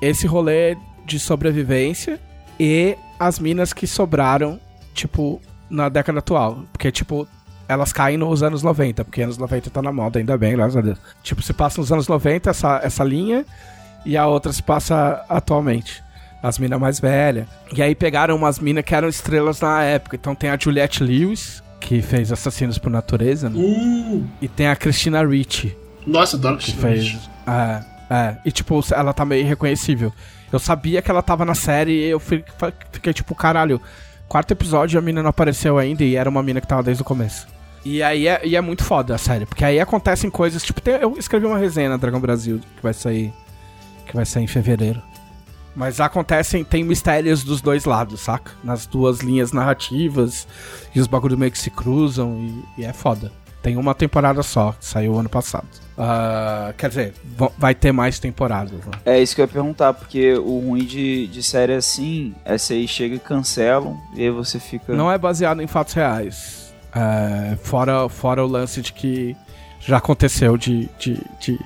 [0.00, 2.20] esse rolê de sobrevivência
[2.58, 4.58] e as minas que sobraram,
[4.94, 6.64] tipo, na década atual.
[6.72, 7.28] Porque, tipo,
[7.68, 10.80] elas caem nos anos 90, porque anos 90 tá na moda, ainda bem, graças a
[10.80, 10.98] Deus.
[11.22, 13.44] Tipo, se passa nos anos 90 essa, essa linha
[14.04, 16.02] e a outra se passa atualmente.
[16.42, 17.46] As minas mais velhas.
[17.72, 20.16] E aí pegaram umas minas que eram estrelas na época.
[20.16, 23.58] Então tem a Juliette Lewis, que fez Assassinos por Natureza, né?
[23.58, 27.18] Hum, E tem a Christina Ricci, nossa, adoro que fez.
[27.46, 28.36] É, é.
[28.44, 30.12] E tipo, ela tá meio irreconhecível.
[30.52, 33.80] Eu sabia que ela tava na série e eu fiquei tipo, caralho.
[34.28, 37.04] Quarto episódio a mina não apareceu ainda e era uma mina que tava desde o
[37.04, 37.46] começo.
[37.84, 40.94] E aí é, e é muito foda a série, porque aí acontecem coisas, tipo, tem-
[40.94, 43.32] eu escrevi uma resenha na Dragão Brasil que vai sair
[44.06, 45.00] que vai sair em fevereiro.
[45.74, 48.50] Mas acontecem, tem mistérios dos dois lados, saca?
[48.62, 50.46] Nas duas linhas narrativas
[50.94, 52.36] e os bagulhos meio que se cruzam
[52.76, 53.30] e, e é foda.
[53.62, 55.66] Tem uma temporada só, que saiu ano passado.
[55.96, 58.72] Ah, quer dizer, va- vai ter mais temporadas.
[58.72, 58.92] Né?
[59.04, 62.72] É isso que eu ia perguntar, porque o ruim de, de série assim é se
[62.72, 64.94] aí chega e cancelam, e aí você fica.
[64.94, 66.72] Não é baseado em fatos reais.
[66.94, 69.36] É, fora, fora o lance de que
[69.78, 71.58] já aconteceu de, de, de,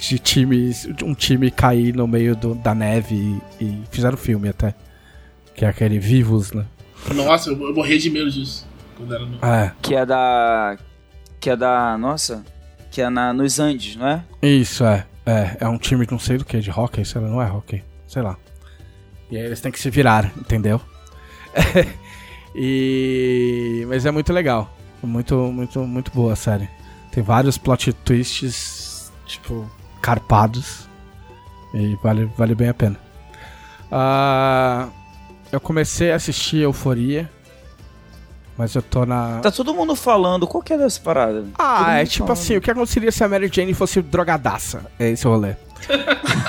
[0.00, 0.88] de times.
[1.02, 3.14] um time cair no meio do- da neve
[3.60, 4.74] e, e fizeram filme até.
[5.54, 6.64] Que é aquele Vivos, né?
[7.14, 8.66] Nossa, eu, eu morri de medo disso.
[8.96, 9.38] Quando era no...
[9.44, 9.72] É.
[9.82, 10.76] Que é da.
[11.38, 11.96] Que é da.
[11.98, 12.44] Nossa.
[12.90, 14.24] Que é na, nos Andes, não é?
[14.42, 15.06] Isso, é.
[15.24, 17.50] É, é um time de não sei do que, de hockey, sei lá, não é
[17.50, 18.36] hockey, sei lá.
[19.30, 20.80] E aí eles têm que se virar, entendeu?
[22.54, 23.84] e...
[23.88, 24.76] Mas é muito legal.
[25.02, 26.68] Muito, muito, muito boa a série.
[27.12, 30.88] Tem vários plot twists, tipo, carpados.
[31.74, 32.96] E vale, vale bem a pena.
[33.90, 34.88] Ah,
[35.52, 37.30] eu comecei a assistir Euforia.
[38.58, 39.38] Mas eu tô na.
[39.40, 41.46] Tá todo mundo falando, qual que é dessa parada?
[41.58, 42.42] Ah, é tipo falando.
[42.42, 44.84] assim, o que aconteceria se a Mary Jane fosse drogadaça?
[44.98, 45.54] É esse o rolê.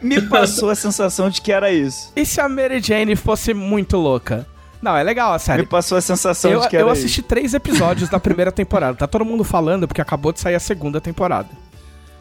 [0.00, 2.12] Me passou a sensação de que era isso.
[2.14, 4.46] E se a Mary Jane fosse muito louca?
[4.82, 5.66] Não, é legal a Me série.
[5.66, 7.28] passou a sensação Eu, de que era eu assisti isso.
[7.28, 8.96] três episódios da primeira temporada.
[8.98, 11.48] Tá todo mundo falando porque acabou de sair a segunda temporada.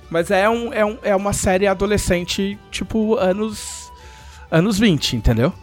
[0.09, 3.91] Mas é, um, é, um, é uma série adolescente, tipo, anos.
[4.51, 5.53] anos 20, entendeu?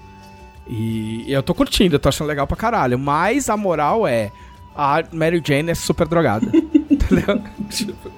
[0.66, 2.98] E eu tô curtindo, eu tô achando legal pra caralho.
[2.98, 4.30] Mas a moral é.
[4.74, 6.46] A Mary Jane é super drogada.
[6.88, 7.42] entendeu?
[7.68, 8.10] Tipo,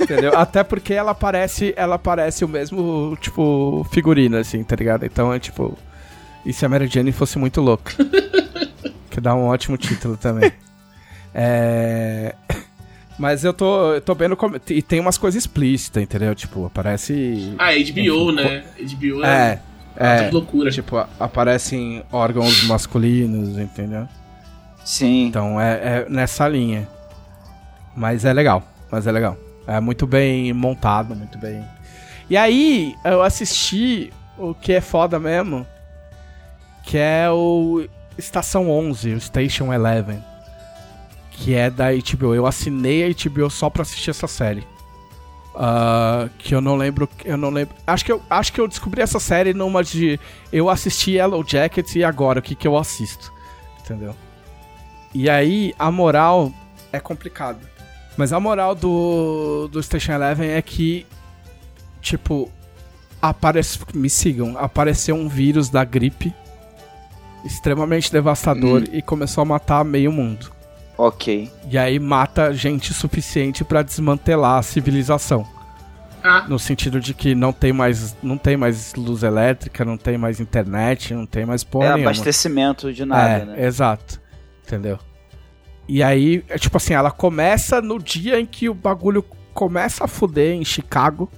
[0.00, 0.36] entendeu?
[0.36, 1.74] Até porque ela parece.
[1.76, 5.04] Ela parece o mesmo, tipo, figurino, assim, tá ligado?
[5.04, 5.76] Então é tipo.
[6.44, 7.92] E se a Mary Jane fosse muito louca?
[9.10, 10.50] que dá um ótimo título também.
[11.34, 12.34] É.
[13.18, 14.56] Mas eu tô, eu tô vendo como.
[14.68, 16.34] E tem umas coisas explícitas, entendeu?
[16.34, 17.54] Tipo, aparece.
[17.58, 18.64] Ah, HBO, né?
[18.78, 19.60] HBO é,
[19.96, 20.30] É, é é.
[20.30, 20.70] loucura.
[20.70, 24.08] Tipo, aparecem órgãos masculinos, entendeu?
[24.84, 25.26] Sim.
[25.26, 26.88] Então é, é nessa linha.
[27.94, 28.62] Mas é legal.
[28.90, 29.36] Mas é legal.
[29.66, 31.62] É muito bem montado, muito bem.
[32.28, 35.66] E aí, eu assisti o que é foda mesmo.
[36.84, 37.86] Que é o
[38.18, 40.18] Estação 11, o Station 11.
[41.42, 42.34] Que é da HBO.
[42.34, 44.66] Eu assinei a HBO só pra assistir essa série.
[45.54, 47.08] Ah, que eu não lembro.
[47.24, 47.74] Eu não lembro.
[47.86, 50.18] Acho que eu, acho que eu descobri essa série numa de.
[50.52, 53.32] Eu assisti Yellow Jackets e agora o que, que eu assisto.
[53.80, 54.14] Entendeu?
[55.12, 56.52] E aí, a moral
[56.92, 57.60] é complicada.
[58.16, 61.06] Mas a moral do, do Station Eleven é que,
[62.00, 62.50] tipo,
[63.20, 66.32] aparece, me sigam, apareceu um vírus da gripe
[67.44, 70.51] extremamente devastador e começou a matar meio mundo.
[71.04, 71.50] Ok.
[71.68, 75.44] E aí mata gente suficiente pra desmantelar a civilização.
[76.22, 80.16] Ah, No sentido de que não tem mais, não tem mais luz elétrica, não tem
[80.16, 82.10] mais internet, não tem mais porra é nenhuma.
[82.10, 83.66] abastecimento de nada, é, né?
[83.66, 84.20] Exato.
[84.64, 84.96] Entendeu?
[85.88, 90.08] E aí, é tipo assim, ela começa no dia em que o bagulho começa a
[90.08, 91.28] fuder em Chicago.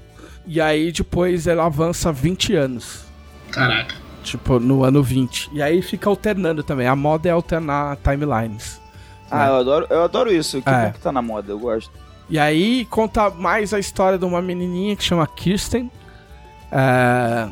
[0.46, 3.04] E aí depois ela avança 20 anos.
[3.50, 3.94] caraca.
[4.22, 5.50] Tipo, no ano 20.
[5.52, 6.86] E aí fica alternando também.
[6.86, 8.80] A moda é alternar timelines.
[9.34, 10.60] Ah, eu adoro, eu adoro isso.
[10.62, 10.92] Que É.
[11.02, 11.90] tá na moda, eu gosto.
[12.30, 15.90] E aí conta mais a história de uma menininha que chama Kirsten.
[16.72, 17.48] É,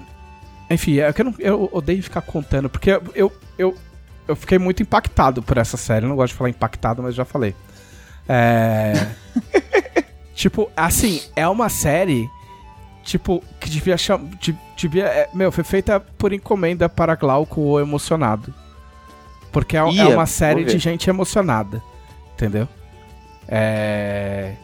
[0.70, 3.74] Enfim, é que eu, não- eu odeio ficar contando, porque eu, eu, eu,
[4.26, 6.06] eu fiquei muito impactado por essa série.
[6.06, 7.54] Eu não gosto de falar impactado, mas já falei.
[8.26, 8.94] É...
[10.34, 12.26] tipo, assim, é uma série,
[13.04, 14.24] tipo, que devia chamar...
[14.76, 18.52] Devia, é, meu, foi feita por encomenda para Glauco ou Emocionado.
[19.52, 21.82] Porque é, é Ia, uma série de gente emocionada.
[22.34, 22.66] Entendeu?
[23.46, 24.54] É.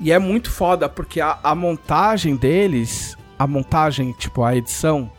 [0.00, 5.10] E é muito foda, porque a, a montagem deles, a montagem, tipo, a edição,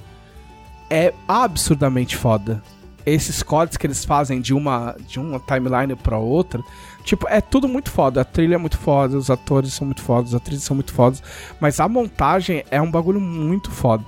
[0.89, 2.63] é absurdamente foda.
[3.05, 6.61] Esses cortes que eles fazem de uma, de uma timeline pra outra,
[7.03, 8.21] tipo, é tudo muito foda.
[8.21, 11.21] A trilha é muito foda, os atores são muito fodas, as atrizes são muito fodas.
[11.59, 14.05] Mas a montagem é um bagulho muito foda.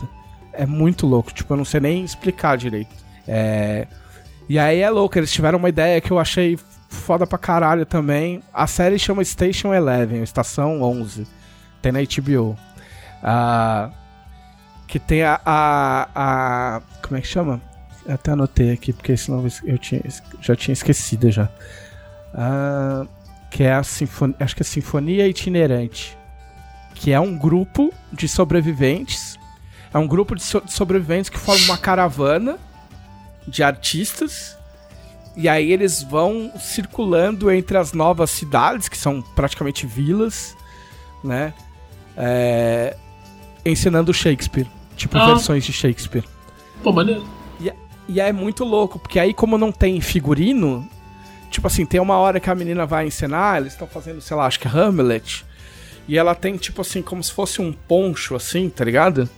[0.53, 2.95] É muito louco, tipo, eu não sei nem explicar direito.
[3.27, 3.87] É.
[4.51, 6.59] E aí é louco, eles tiveram uma ideia que eu achei
[6.89, 8.43] foda pra caralho também.
[8.53, 11.25] A série chama Station Eleven, Estação 11.
[11.81, 12.57] Tem na HBO.
[13.23, 13.89] Ah,
[14.89, 17.61] que tem a, a, a- Como é que chama?
[18.05, 20.01] Eu até anotei aqui, porque senão eu tinha,
[20.41, 21.47] já tinha esquecido já.
[22.33, 23.05] Ah,
[23.49, 24.35] que é a Sinfonia.
[24.41, 26.17] Acho que é Sinfonia Itinerante.
[26.93, 29.39] Que é um grupo de sobreviventes.
[29.93, 32.57] É um grupo de, so- de sobreviventes que forma uma caravana
[33.47, 34.57] de artistas.
[35.35, 40.55] E aí eles vão circulando entre as novas cidades, que são praticamente vilas,
[41.23, 41.53] né?
[42.17, 42.95] É,
[43.65, 44.67] ensinando Shakespeare.
[44.95, 45.27] Tipo, Ah.
[45.27, 46.25] versões de Shakespeare.
[46.83, 47.25] Pô, maneiro.
[47.59, 47.71] E,
[48.09, 50.87] e é muito louco, porque aí, como não tem figurino,
[51.49, 54.45] tipo assim, tem uma hora que a menina vai encenar, eles estão fazendo, sei lá,
[54.45, 55.45] acho que é Hamlet.
[56.07, 59.29] E ela tem, tipo assim, como se fosse um poncho, assim, tá ligado?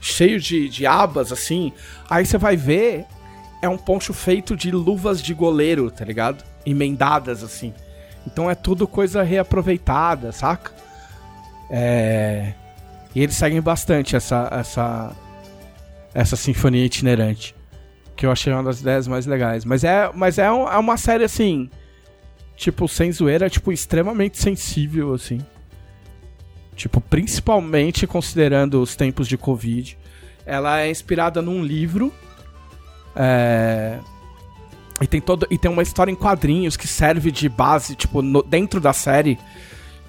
[0.00, 1.72] Cheio de, de abas, assim.
[2.08, 3.04] Aí você vai ver,
[3.62, 6.44] é um poncho feito de luvas de goleiro, tá ligado?
[6.64, 7.74] Emendadas, assim.
[8.26, 10.72] Então é tudo coisa reaproveitada, saca?
[11.70, 12.52] É.
[13.14, 15.12] E eles seguem bastante essa, essa,
[16.14, 17.54] essa sinfonia itinerante.
[18.16, 19.64] Que eu achei uma das ideias mais legais.
[19.64, 21.70] Mas é, mas é, um- é uma série assim.
[22.56, 25.38] Tipo, sem zoeira, tipo, extremamente sensível, assim.
[26.76, 29.96] Tipo, principalmente considerando os tempos de Covid.
[30.44, 32.12] Ela é inspirada num livro.
[33.14, 33.98] É.
[35.00, 38.42] E tem, todo, e tem uma história em quadrinhos que serve de base, tipo, no-
[38.42, 39.38] dentro da série,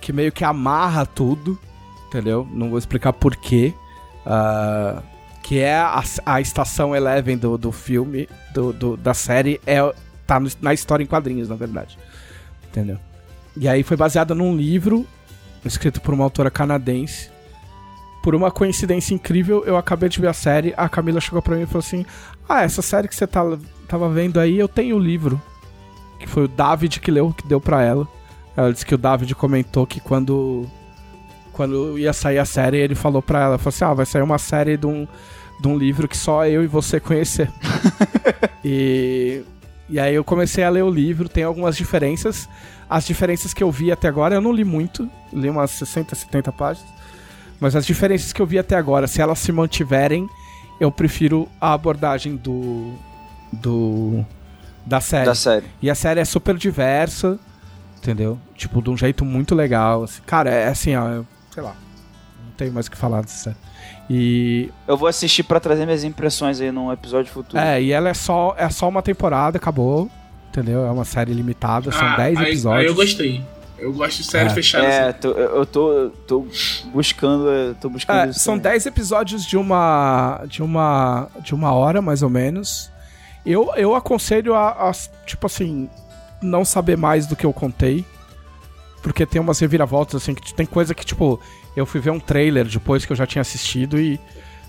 [0.01, 1.57] que meio que amarra tudo,
[2.07, 2.45] entendeu?
[2.51, 3.73] Não vou explicar porquê.
[4.25, 5.01] Ah,
[5.41, 9.79] que é a, a estação Eleven do, do filme, do, do- da série, é,
[10.27, 11.97] tá no- na história em quadrinhos, na verdade.
[12.69, 12.97] Entendeu?
[13.57, 15.07] E aí foi baseada num livro
[15.65, 17.30] escrito por uma autora canadense.
[18.21, 21.63] Por uma coincidência incrível, eu acabei de ver a série, a Camila chegou pra mim
[21.63, 22.05] e falou assim:
[22.47, 23.41] Ah, essa série que você tá,
[23.87, 25.41] tava vendo aí, eu tenho o livro.
[26.19, 28.07] Que foi o David que leu, que deu pra ela.
[28.55, 30.69] Ela disse que o David comentou que quando
[31.51, 34.37] quando ia sair a série, ele falou pra ela, falou assim, ah, vai sair uma
[34.37, 35.07] série de um,
[35.59, 37.51] de um livro que só eu e você conhecer.
[38.63, 39.43] e,
[39.89, 42.47] e aí eu comecei a ler o livro, tem algumas diferenças.
[42.89, 46.51] As diferenças que eu vi até agora, eu não li muito, li umas 60, 70
[46.51, 46.89] páginas.
[47.61, 50.27] Mas as diferenças que eu vi até agora, se elas se mantiverem,
[50.79, 52.93] eu prefiro a abordagem do.
[53.53, 54.25] do.
[54.85, 55.25] da série.
[55.25, 55.65] Da série.
[55.81, 57.39] E a série é super diversa,
[57.97, 58.37] entendeu?
[58.55, 60.03] Tipo, de um jeito muito legal.
[60.03, 60.21] assim.
[60.25, 61.75] Cara, é assim, ó, eu- sei lá.
[62.45, 63.55] Não tenho mais o que falar dessa série.
[64.09, 64.69] E.
[64.87, 67.61] Eu vou assistir pra trazer minhas impressões aí num episódio futuro.
[67.61, 70.09] É, e ela é só, é só uma temporada, acabou.
[70.49, 70.85] Entendeu?
[70.85, 72.81] É uma série limitada, são Ah, 10 aí- episódios.
[72.81, 73.41] Aí eu gostei.
[73.81, 74.53] Eu gosto de série É.
[74.53, 74.85] fechada.
[74.85, 75.19] É, assim.
[75.19, 76.47] tô- eu tô, tô
[76.93, 78.71] buscando, tô buscando É, isso são também.
[78.73, 82.91] 10 episódios de uma de uma de uma hora mais ou menos.
[83.45, 84.91] Eu, eu aconselho a, a,
[85.25, 85.89] tipo assim,
[86.41, 88.05] não saber mais do que eu contei,
[89.01, 91.41] porque tem umas reviravoltas assim que tem coisa que tipo,
[91.75, 94.19] eu fui ver um trailer depois que eu já tinha assistido e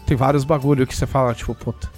[0.07, 1.91] tem vários bagulho que você fala, tipo, puta.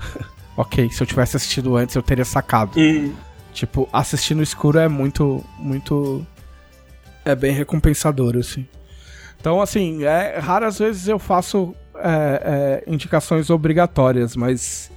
[0.56, 2.72] OK, se eu tivesse assistido antes eu teria sacado.
[2.80, 3.12] Hum.
[3.52, 6.26] Tipo, assistir no escuro é muito, muito.
[7.26, 8.64] É bem recompensador, assim.
[9.40, 14.92] Então, assim, é, raras vezes eu faço é, é, indicações obrigatórias, mas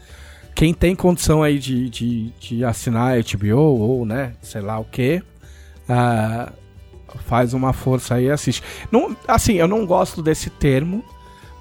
[0.54, 5.24] quem tem condição aí de, de, de assinar HBO ou, né, sei lá o que,
[7.26, 8.62] faz uma força aí e assiste.
[8.92, 11.04] Não, assim, eu não gosto desse termo,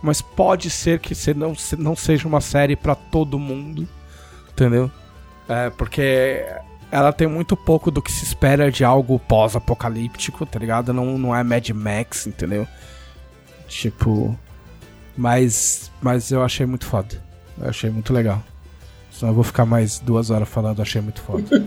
[0.03, 3.89] mas pode ser que se não, não seja uma série pra todo mundo,
[4.53, 4.91] entendeu?
[5.49, 6.45] É, porque
[6.91, 10.93] ela tem muito pouco do que se espera de algo pós-apocalíptico, tá ligado?
[10.93, 12.67] Não, não é Mad Max, entendeu?
[13.67, 14.39] Tipo.
[15.17, 15.91] Mas.
[16.01, 17.23] Mas eu achei muito foda.
[17.61, 18.43] Eu achei muito legal.
[19.11, 21.67] Senão eu vou ficar mais duas horas falando, achei muito foda.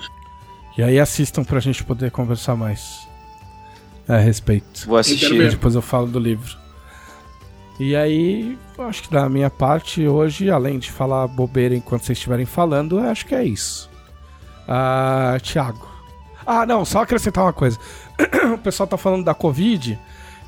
[0.78, 3.06] e aí assistam pra gente poder conversar mais
[4.08, 4.86] a respeito.
[4.86, 5.34] Vou assistir.
[5.34, 6.56] E depois eu falo do livro.
[7.78, 12.46] E aí, acho que da minha parte hoje, além de falar bobeira enquanto vocês estiverem
[12.46, 13.88] falando, eu acho que é isso.
[14.68, 15.88] Ah, Thiago.
[16.46, 17.78] Ah, não, só acrescentar uma coisa.
[18.54, 19.98] o pessoal tá falando da Covid.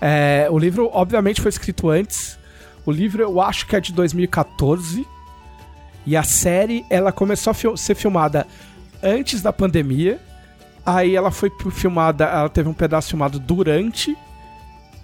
[0.00, 2.38] É, o livro, obviamente, foi escrito antes.
[2.86, 5.06] O livro eu acho que é de 2014.
[6.06, 8.46] E a série, ela começou a fil- ser filmada
[9.02, 10.18] antes da pandemia.
[10.84, 14.16] Aí ela foi filmada, ela teve um pedaço filmado durante.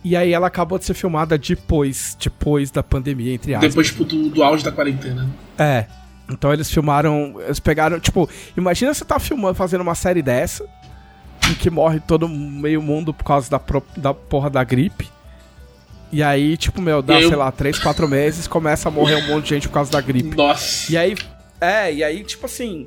[0.03, 3.71] E aí ela acabou de ser filmada depois, depois da pandemia, entre aspas.
[3.71, 5.29] Depois, tipo, do, do auge da quarentena.
[5.59, 5.87] É.
[6.31, 7.35] Então eles filmaram.
[7.45, 8.01] Eles pegaram.
[8.01, 10.65] Tipo, imagina você tá filmando, fazendo uma série dessa.
[11.51, 15.09] Em que morre todo meio mundo por causa da, pro- da porra da gripe.
[16.11, 18.93] E aí, tipo, meu, dá, E aí sei eu- lá, 3, 4 meses, começa a
[18.93, 20.37] morrer um monte de gente por causa da gripe.
[20.37, 20.91] Nossa.
[20.91, 21.15] E aí.
[21.61, 22.87] É, e aí, tipo assim.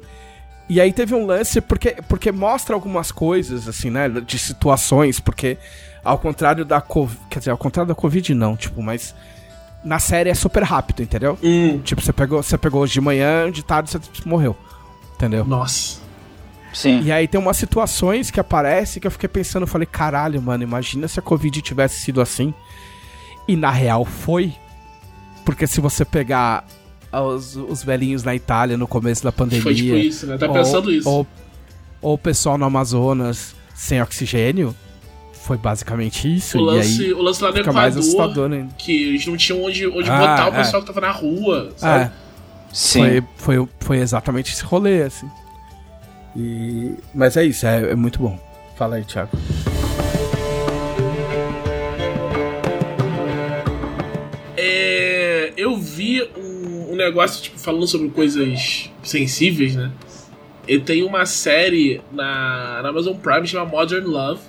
[0.70, 4.08] E aí teve um lance, porque, porque mostra algumas coisas, assim, né?
[4.10, 5.58] De situações, porque
[6.04, 7.20] ao contrário da Covid.
[7.30, 9.16] Quer dizer, ao contrário da Covid, não, tipo, mas.
[9.84, 11.38] Na série é super rápido, entendeu?
[11.42, 14.56] Hum, Tipo, você pegou, você pegou hoje de manhã, de tarde você morreu.
[15.16, 15.46] Entendeu?
[15.46, 16.00] nossa.
[16.74, 17.02] Sim.
[17.02, 20.64] E aí tem umas situações que aparecem que eu fiquei pensando, eu falei, caralho, mano,
[20.64, 22.54] imagina se a Covid tivesse sido assim.
[23.48, 24.54] E na real foi.
[25.44, 26.64] Porque se você pegar
[27.12, 29.64] os, os velhinhos na Itália no começo da pandemia.
[29.64, 30.38] Foi tipo isso, né?
[30.38, 31.10] Tá pensando isso.
[31.10, 31.26] Ou,
[32.02, 34.76] ou o pessoal no Amazonas sem oxigênio.
[35.50, 36.60] Foi basicamente isso.
[36.60, 38.70] o, lance, e aí o lance lá no Equador, assustador ainda.
[38.78, 40.58] que eles não tinham onde, onde Ah, botar o é.
[40.58, 42.04] pessoal que tava na rua, sabe?
[42.04, 42.12] É.
[42.72, 43.00] Sim.
[43.00, 45.28] Foi, foi, foi exatamente esse rolê, assim.
[46.38, 46.94] E...
[47.16, 48.40] Mas é isso, é, é muito bom.
[48.76, 49.32] Fala aí, Thiago.
[54.56, 59.92] É, eu vi um, um negócio, tipo, falando sobre coisas sensíveis, né?
[60.68, 64.42] E tem uma série na, na Amazon Prime chamada Modern Love,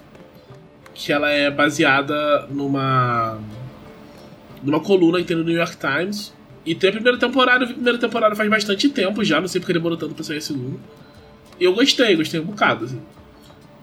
[0.95, 3.39] que ela é baseada numa
[4.63, 6.33] numa coluna que tem no New York Times.
[6.65, 9.49] E tem a primeira temporada, eu vi a primeira temporada faz bastante tempo já, não
[9.49, 10.79] sei porque demorou tanto pra sair a segunda.
[11.59, 13.01] E eu gostei, gostei um bocado, assim.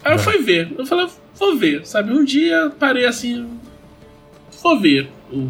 [0.03, 2.13] Aí eu fui ver, eu falei, vou ver, sabe?
[2.13, 3.47] Um dia parei assim,
[4.61, 5.49] vou ver o,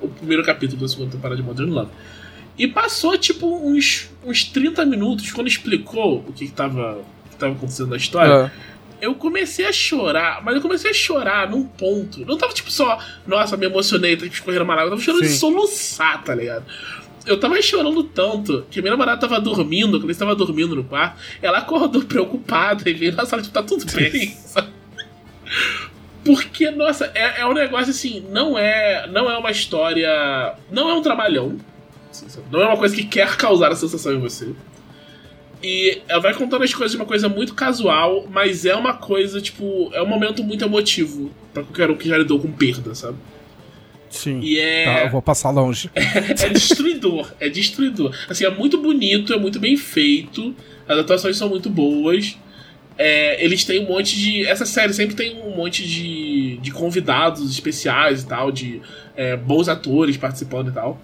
[0.00, 1.90] o primeiro capítulo da segunda temporada de Modern Love.
[2.58, 7.36] E passou, tipo, uns, uns 30 minutos, quando explicou o que, que, tava, o que
[7.36, 8.52] tava acontecendo na história,
[9.00, 12.24] eu comecei a chorar, mas eu comecei a chorar num ponto.
[12.24, 15.28] Não tava tipo só, nossa, me emocionei, tô escorrendo uma lágrima, eu tava chorando de
[15.28, 15.38] Sim.
[15.38, 16.64] soluçar, tá ligado?
[17.26, 21.20] Eu tava chorando tanto que minha namorada tava dormindo, quando eles tava dormindo no quarto,
[21.42, 24.68] ela acordou preocupada e veio na sala, tipo, tá tudo bem, sabe?
[26.24, 30.54] Porque, nossa, é, é um negócio assim, não é, não é uma história.
[30.70, 31.56] Não é um trabalhão.
[32.50, 34.54] Não é uma coisa que quer causar a sensação em você.
[35.62, 39.40] E ela vai contando as coisas de uma coisa muito casual, mas é uma coisa,
[39.40, 43.16] tipo, é um momento muito emotivo pra qualquer um que já lidou com perda, sabe?
[44.10, 44.40] Sim.
[44.40, 44.84] E é.
[44.84, 45.90] Tá, eu vou passar longe.
[45.94, 48.16] é destruidor, é destruidor.
[48.28, 50.54] Assim, é muito bonito, é muito bem feito,
[50.88, 52.38] as atuações são muito boas.
[52.96, 54.44] É, eles têm um monte de.
[54.44, 58.80] Essa série sempre tem um monte de, de convidados especiais e tal, de
[59.16, 61.00] é, bons atores participando e tal.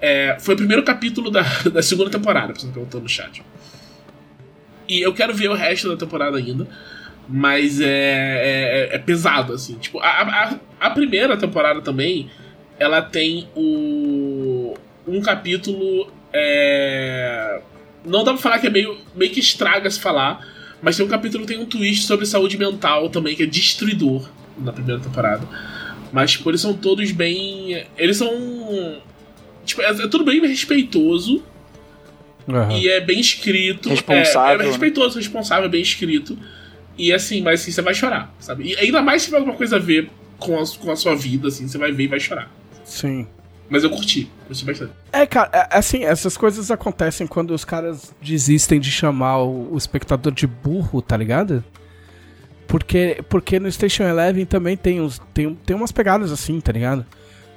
[0.00, 3.42] É, foi o primeiro capítulo da, da segunda temporada, pra você perguntando no chat.
[4.88, 6.66] E eu quero ver o resto da temporada ainda.
[7.28, 9.74] Mas é, é, é pesado, assim.
[9.74, 12.30] Tipo, a, a, a primeira temporada também,
[12.78, 14.74] ela tem o.
[15.06, 16.10] um capítulo.
[16.32, 17.60] É,
[18.04, 20.46] não dá pra falar que é meio, meio que estraga se falar.
[20.80, 24.72] Mas tem um capítulo tem um twist sobre saúde mental também, que é destruidor na
[24.72, 25.46] primeira temporada.
[26.12, 27.84] Mas, tipo, eles são todos bem.
[27.96, 28.30] Eles são.
[29.66, 31.42] Tipo, é, é tudo bem respeitoso.
[32.48, 32.72] Aham.
[32.78, 33.88] E é bem escrito.
[33.88, 34.64] Responsável, É, é né?
[34.68, 36.38] respeitoso, responsável, bem escrito.
[36.96, 38.70] E assim, mas assim, você vai chorar, sabe?
[38.72, 41.48] E ainda mais se tiver alguma coisa a ver com a, com a sua vida,
[41.48, 42.50] assim, você vai ver e vai chorar.
[42.84, 43.26] Sim.
[43.70, 44.92] Mas eu curti, curti bastante.
[45.12, 49.76] É, cara, é, assim, essas coisas acontecem quando os caras desistem de chamar o, o
[49.76, 51.62] espectador de burro, tá ligado?
[52.66, 57.04] Porque, porque no Station Eleven também tem, uns, tem, tem umas pegadas assim, tá ligado?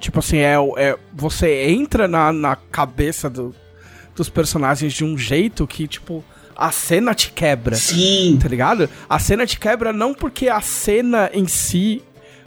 [0.00, 3.54] Tipo assim, é, o- é você entra na, na cabeça do-
[4.14, 6.24] dos personagens de um jeito que, tipo,
[6.56, 7.74] a cena te quebra.
[7.76, 8.38] Sim!
[8.40, 8.88] Tá ligado?
[9.08, 12.02] A cena te quebra não porque a cena em si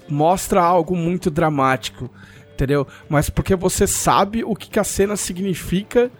[0.08, 2.10] mostra algo muito dramático,
[2.54, 2.88] entendeu?
[3.10, 6.12] Mas porque você sabe o que, que a cena significa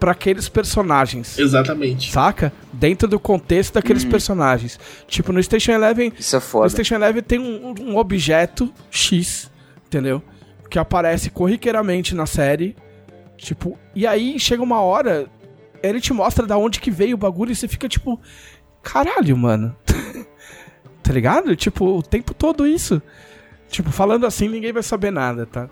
[0.00, 1.38] pra aqueles personagens.
[1.38, 2.10] Exatamente.
[2.10, 2.52] Saca?
[2.72, 4.80] Dentro do contexto daqueles personagens.
[5.06, 6.68] Tipo, no Station Eleven, Isso é no foda.
[6.70, 9.48] Station Eleven tem um, um objeto X,
[9.86, 10.20] entendeu?
[10.68, 12.74] Que aparece corriqueiramente na série.
[13.42, 15.26] Tipo, e aí chega uma hora,
[15.82, 18.20] ele te mostra da onde que veio o bagulho e você fica tipo,
[18.80, 19.74] caralho, mano.
[21.02, 21.56] tá ligado?
[21.56, 23.02] Tipo, o tempo todo isso.
[23.68, 25.68] Tipo, falando assim, ninguém vai saber nada, tá?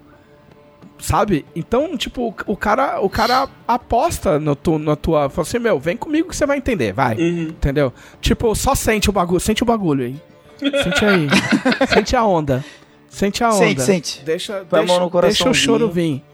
[0.98, 1.46] Sabe?
[1.54, 5.30] Então, tipo, o- cara, o cara aposta no tu, na tua.
[5.30, 7.14] Fala assim, meu, vem comigo que você vai entender, vai.
[7.16, 7.42] Uhum.
[7.50, 7.92] Entendeu?
[8.20, 10.20] Tipo, só sente o bagulho, sente o bagulho aí.
[10.58, 11.28] Sente aí.
[11.88, 12.64] sente a onda.
[13.08, 13.58] Sente a onda.
[13.58, 14.24] Sente, sente.
[14.24, 16.24] Deixa, Põe deixa, mão no deixa o choro vir.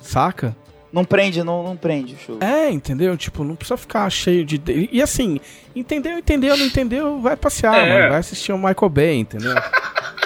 [0.00, 0.56] Saca?
[0.90, 2.38] Não prende, não, não prende o show.
[2.40, 3.14] É, entendeu?
[3.16, 4.60] Tipo, não precisa ficar cheio de.
[4.90, 5.38] E assim,
[5.76, 7.92] entendeu, entendeu, não entendeu, vai passear, É.
[7.92, 8.08] mano.
[8.10, 9.54] Vai assistir o Michael Bay, entendeu?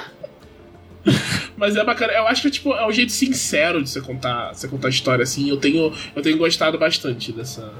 [1.57, 2.13] Mas é bacana.
[2.13, 5.23] Eu acho que tipo, é um jeito sincero de você contar, você contar a história
[5.23, 5.49] assim.
[5.49, 7.73] Eu tenho, eu tenho gostado bastante dessa,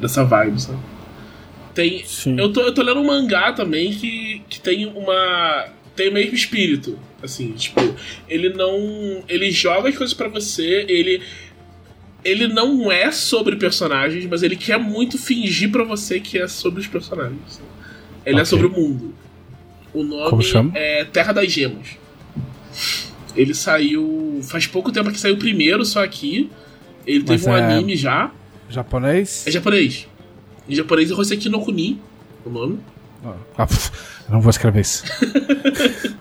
[0.00, 0.78] dessa vibe, sabe?
[1.74, 2.38] Tem, Sim.
[2.38, 5.66] eu tô, eu tô lendo um mangá também que, que tem uma.
[5.96, 6.98] Tem o mesmo espírito.
[7.22, 7.80] Assim, tipo,
[8.28, 9.24] ele não.
[9.28, 11.22] Ele joga as coisas pra você, ele.
[12.24, 16.80] Ele não é sobre personagens, mas ele quer muito fingir pra você que é sobre
[16.80, 17.60] os personagens.
[18.24, 18.46] Ele é Ok.
[18.46, 19.14] sobre o mundo.
[19.94, 20.72] O nome Como chama?
[20.74, 21.86] é Terra das Gemas.
[23.34, 24.40] Ele saiu.
[24.42, 26.50] Faz pouco tempo que saiu o primeiro, só aqui.
[27.06, 28.32] Ele Mas teve um é- anime já.
[28.68, 29.46] Japonês?
[29.46, 30.08] É japonês.
[30.68, 32.00] Em japonês é Hoseki no Kuni,
[32.44, 32.80] o nome.
[33.56, 33.66] Ah,
[34.28, 35.04] não vou escrever isso.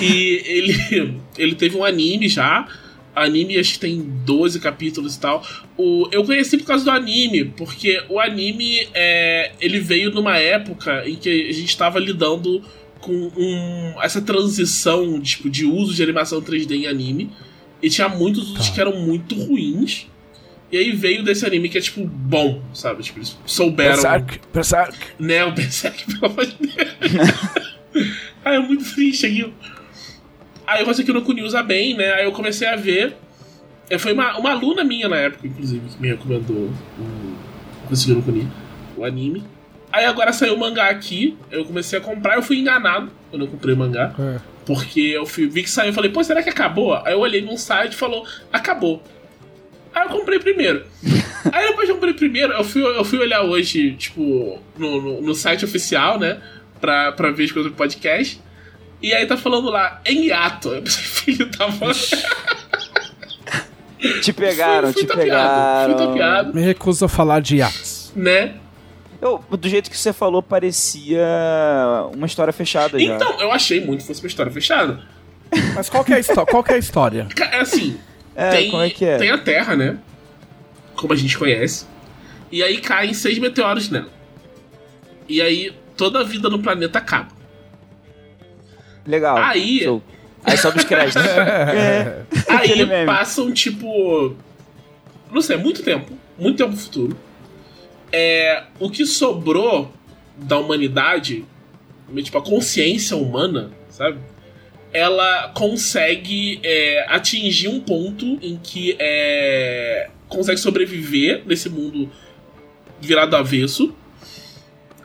[0.00, 2.66] E ele, ele teve um anime já.
[3.14, 5.44] Anime acho que tem 12 capítulos e tal.
[5.76, 11.06] O, eu conheci por causa do anime, porque o anime é, ele veio numa época
[11.08, 12.62] em que a gente estava lidando
[13.00, 17.30] com um, essa transição tipo, de uso de animação 3D em anime.
[17.82, 18.74] E tinha muitos usos Tá.
[18.74, 20.06] que eram muito ruins.
[20.70, 23.02] E aí veio desse anime que é tipo bom, sabe?
[23.02, 23.92] Tipo, eles souberam.
[23.92, 24.98] Berserk, Berserk.
[25.18, 26.88] Né, o Berserk, pelo amor de Deus.
[28.44, 29.54] ah, é muito triste aquilo.
[30.66, 32.12] Aí eu consegui no Kuni usa bem, né?
[32.14, 33.16] Aí eu comecei a ver.
[33.88, 37.36] É, Foi uma, uma aluna minha na época, inclusive, que me recomendou o
[37.88, 38.48] Consegui no Kuni,
[38.96, 39.44] o anime.
[39.92, 43.48] Aí agora saiu o mangá aqui, eu comecei a comprar, eu fui enganado quando eu
[43.48, 44.12] comprei o mangá.
[44.18, 44.40] É.
[44.66, 46.94] Porque eu fui, vi que saiu, eu falei, pô, será que acabou?
[46.94, 49.00] Aí eu olhei num site e falou, acabou.
[49.96, 50.84] Aí eu comprei primeiro.
[51.50, 55.22] Aí depois que eu comprei primeiro, eu fui, eu fui olhar hoje, tipo, no, no,
[55.22, 56.38] no site oficial, né?
[56.78, 58.38] Pra, pra ver as coisas do podcast.
[59.00, 60.68] E aí tá falando lá, em hiato.
[60.68, 61.94] Eu pensei, filho da mãe.
[64.22, 65.96] Te pegaram, fui, fui te tapeado, pegaram.
[65.96, 68.12] Fui tapeado, Me recuso a falar de Yachts.
[68.14, 68.54] né?
[69.20, 71.26] Eu, do jeito que você falou, parecia
[72.14, 73.16] uma história fechada já.
[73.16, 75.00] Então, eu achei muito que fosse uma história fechada.
[75.74, 77.26] Mas qual que é a, qual que é a história?
[77.50, 77.98] É assim,
[78.36, 79.16] é, tem, como é que é?
[79.18, 79.98] tem a Terra, né?
[80.94, 81.86] Como a gente conhece.
[82.52, 84.10] E aí caem seis meteoros nela.
[85.28, 87.28] E aí toda a vida no planeta acaba.
[89.06, 89.36] Legal.
[89.36, 90.02] Aí- Show.
[90.44, 91.16] Aí sobe os créditos.
[91.26, 92.22] é.
[92.48, 94.36] Aí passam, tipo.
[95.32, 96.12] Não sei, muito tempo.
[96.38, 97.16] Muito tempo no futuro.
[98.12, 99.90] É, o que sobrou
[100.36, 101.44] da humanidade,
[102.22, 104.18] tipo, a consciência humana, sabe?
[104.96, 112.10] Ela consegue é, atingir um ponto em que é, consegue sobreviver nesse mundo
[112.98, 113.94] virado do avesso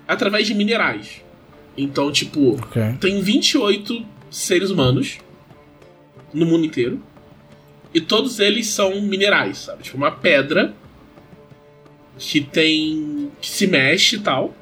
[0.08, 1.22] através de minerais.
[1.78, 2.82] Então, tipo, Ok.
[3.02, 5.18] tem 28 seres humanos
[6.34, 7.04] no mundo inteiro.
[7.94, 9.84] E todos eles são minerais, sabe?
[9.84, 10.74] Tipo, uma pedra
[12.18, 13.30] que tem.
[13.42, 14.56] que se mexe e tal.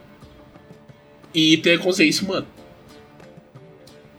[1.31, 2.47] E tem a consciência humana.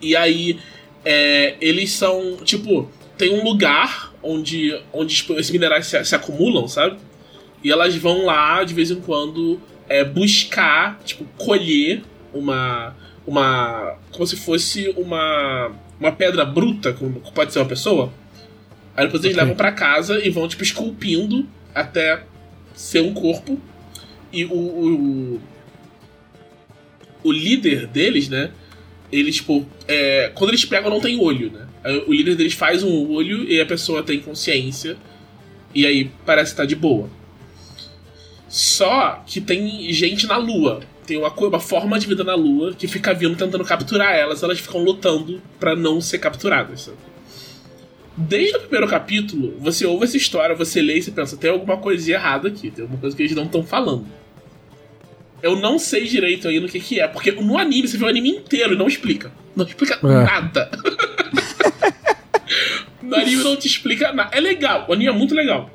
[0.01, 0.59] E aí,
[1.05, 2.37] é, eles são.
[2.45, 6.99] Tipo, tem um lugar onde, onde tipo, esses minerais se, se acumulam, sabe?
[7.63, 12.95] E elas vão lá, de vez em quando, é, buscar, tipo, colher uma.
[13.27, 13.97] Uma.
[14.11, 15.71] Como se fosse uma.
[15.99, 18.11] Uma pedra bruta, como pode ser uma pessoa.
[18.97, 19.43] Aí depois eles Ok.
[19.45, 22.23] levam pra casa e vão, tipo, esculpindo até
[22.75, 23.61] ser um corpo.
[24.33, 24.55] E o.
[24.55, 25.41] O,
[27.23, 28.51] o líder deles, né?
[29.13, 29.67] Eles, tipo.
[29.89, 31.67] É, quando eles pegam, não tem olho, né?
[32.07, 34.97] O líder deles faz um olho e a pessoa tem consciência.
[35.75, 37.09] E aí parece estar de boa.
[38.49, 40.81] Só que tem gente na lua.
[41.07, 44.43] Tem uma, uma forma de vida na lua que fica vindo tentando capturar elas.
[44.43, 46.83] Elas ficam lutando pra não ser capturadas.
[46.83, 46.99] sabe?
[48.17, 51.77] Desde o primeiro capítulo, você ouve essa história, você lê e você pensa: tem alguma
[51.77, 54.07] coisinha errada aqui, tem alguma coisa que eles não estão falando.
[55.43, 58.09] Eu não sei direito ainda o que, que é, porque no anime você vê o
[58.09, 59.33] anime inteiro e não explica.
[59.57, 60.25] Não explica É.
[60.25, 60.71] nada.
[63.03, 64.31] no anime não te explica nada.
[64.37, 65.71] É legal, o anime é muito legal.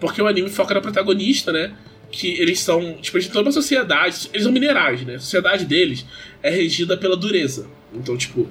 [0.00, 1.72] Porque o anime foca na protagonista, né?
[2.10, 2.94] Que eles são.
[2.94, 4.28] Tipo, eles têm toda uma sociedade.
[4.32, 5.14] Eles são minerais, né?
[5.14, 6.04] A sociedade deles
[6.42, 7.68] é regida pela dureza.
[7.94, 8.48] Então, tipo,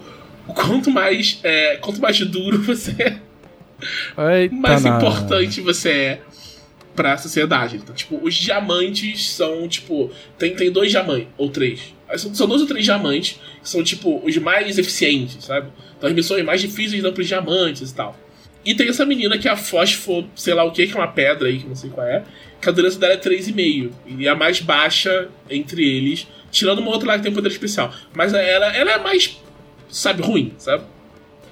[0.48, 1.40] quanto mais.
[1.44, 3.18] É, quanto mais duro você
[4.18, 6.22] é, Eita, mais importante você é
[6.96, 7.78] pra sociedade.
[7.78, 10.12] Então, tipo, os diamantes são, tipo.
[10.38, 11.94] Tem, tem dois diamantes, ou três.
[12.18, 15.70] São, são dois ou três diamantes que são, tipo, os mais eficientes, sabe?
[15.98, 18.18] Então as missões mais difíceis dão pros diamantes e tal.
[18.64, 21.08] E tem essa menina que é a fósforo, sei lá o que, que é uma
[21.08, 22.24] pedra aí, que não sei qual é.
[22.62, 23.92] Que a dureza dela é 3,5.
[24.06, 26.28] E é a mais baixa entre eles.
[26.52, 27.94] Tirando uma outra lá que tem um poder especial.
[28.14, 29.42] Mas ela, ela é mais,
[29.90, 30.84] sabe, ruim, sabe?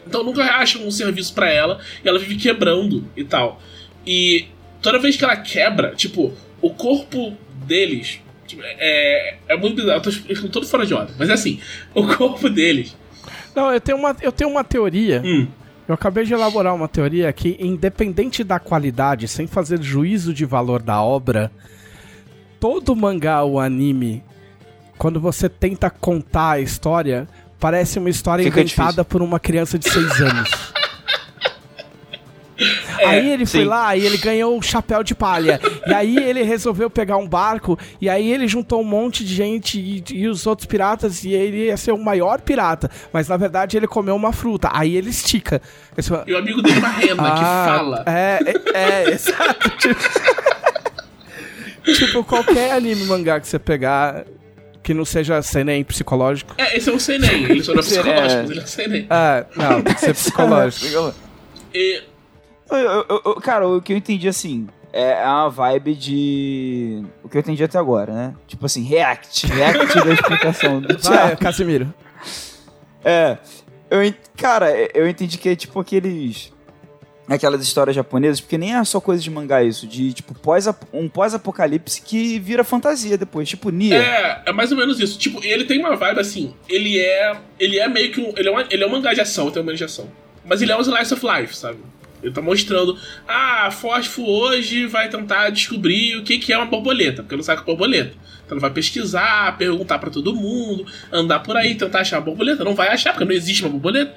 [0.06, 3.62] Então nunca acham um serviço pra ela e ela vive quebrando e tal.
[4.06, 4.48] E
[4.82, 7.34] toda vez que ela quebra, tipo, o corpo
[7.66, 8.20] deles.
[8.48, 11.16] tipo, é, é muito bizarro, eu tô explicando todo fora de ordem.
[11.18, 11.60] Mas é assim,
[11.94, 12.96] o corpo deles.
[13.56, 15.22] Não, eu tenho uma, eu tenho uma teoria.
[15.26, 15.48] Hum,
[15.88, 20.82] Eu acabei de elaborar uma teoria que, independente da qualidade, sem fazer juízo de valor
[20.82, 21.52] da obra,
[22.60, 24.24] todo mangá ou anime,
[24.98, 27.28] quando você tenta contar a história,
[27.60, 30.50] parece uma história Fica inventada por uma criança de 6 anos.
[33.06, 33.66] aí ele foi sim.
[33.66, 35.60] lá e ele ganhou um chapéu de palha.
[35.86, 37.78] e aí ele resolveu pegar um barco.
[38.00, 41.24] E aí ele juntou um monte de gente e, e os outros piratas.
[41.24, 42.90] E ele ia ser o maior pirata.
[43.12, 44.70] Mas na verdade ele comeu uma fruta.
[44.74, 45.62] Aí ele estica.
[46.26, 48.04] E o amigo dele, uma rena, que ah, fala.
[48.06, 48.40] É,
[48.74, 49.70] é, é exato.
[49.78, 50.00] Tipo,
[51.94, 54.26] tipo, qualquer anime mangá que você pegar
[54.82, 56.56] que não seja seinen psicológico.
[56.58, 59.08] É, esse é um seinen, ele só não é psicológico, mas ele é um seinen.
[59.10, 61.14] É, não, tem que ser psicológico.
[61.72, 62.02] E,
[62.72, 62.78] Eu-
[63.10, 64.68] eu- eu- cara, o que eu entendi assim.
[64.92, 67.04] É uma vibe de.
[67.24, 68.34] O que eu entendi até agora, né?
[68.48, 69.46] Tipo assim, react.
[69.46, 71.38] React da explicação do Vai, Thiago.
[71.38, 71.94] Casimiro.
[73.04, 73.38] É.
[73.90, 76.52] Eu, en- cara, eu entendi que é tipo aqueles.
[77.28, 81.08] Aquelas histórias japonesas, porque nem é só coisa de mangá isso, de tipo pós um
[81.08, 83.98] pós-apocalipse que vira fantasia depois, tipo Nia.
[84.02, 85.20] é, é mais ou menos isso.
[85.20, 87.36] Tipo, ele tem uma vibe assim, ele é.
[87.60, 88.34] Ele é meio que um.
[88.36, 90.08] Ele é, uma, ele é um mangá de ação, tem uma de ação.
[90.44, 91.78] Mas ele é um slice of life, sabe?
[92.22, 92.98] Ele tá mostrando,
[93.28, 97.44] ah, a Fósforo hoje vai tentar descobrir o que, que é uma borboleta, porque não
[97.44, 98.14] sabe o que é borboleta.
[98.46, 102.64] Então ele vai pesquisar, perguntar pra todo mundo, andar por aí, tentar achar uma borboleta.
[102.64, 104.14] Não vai achar, porque não existe uma borboleta.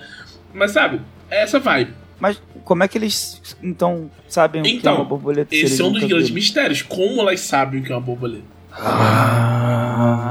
[0.54, 1.00] Mas sabe,
[1.30, 1.92] é essa vibe.
[2.18, 5.54] Mas como é que eles então sabem o que é Então, uma borboleta?
[5.54, 6.82] Esse é um dos grandes mistérios.
[6.82, 8.44] Como elas sabem o que é uma borboleta?
[8.74, 10.22] Ah.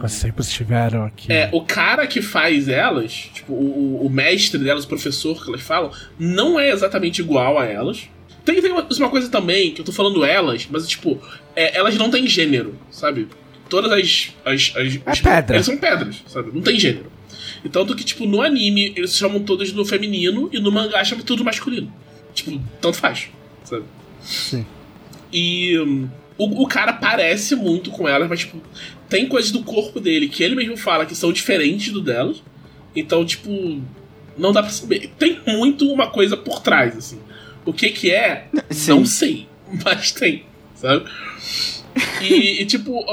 [0.00, 1.32] Vocês sempre estiveram aqui.
[1.32, 5.60] É, o cara que faz elas, tipo, o, o- mestre delas, o professor que elas
[5.62, 8.08] falam, não é exatamente igual a elas.
[8.44, 11.20] Tem, tem uma, uma coisa também, que eu tô falando elas, mas tipo,
[11.54, 13.28] é, elas não têm gênero, sabe?
[13.68, 14.32] Todas as.
[14.44, 15.56] as, as É os- pedra.
[15.56, 16.50] Elas são pedras, sabe?
[16.54, 17.10] Não tem gênero.
[17.64, 21.24] E tanto que, tipo, no anime, eles chamam todas no feminino e no mangá chamam
[21.24, 21.92] tudo masculino.
[22.32, 23.28] Tipo, tanto faz,
[23.64, 23.82] sabe?
[24.22, 24.64] Sim.
[25.32, 28.58] E hum, o, o cara parece muito com elas, mas, tipo,
[29.08, 32.42] tem coisas do corpo dele que ele mesmo fala que são diferentes do delas.
[32.94, 33.80] Então, tipo,
[34.36, 35.10] não dá pra saber.
[35.18, 37.20] Tem muito uma coisa por trás, assim.
[37.64, 38.90] O que que é, Sim.
[38.90, 39.46] não sei.
[39.84, 40.44] Mas tem,
[40.74, 41.04] sabe?
[42.22, 43.04] E, e, tipo,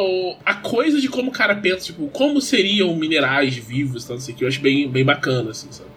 [0.45, 4.43] a coisa de como o cara pensa, tipo, como seriam minerais vivos, tal, o que,
[4.43, 5.89] eu acho bem, bem bacana, assim, sabe?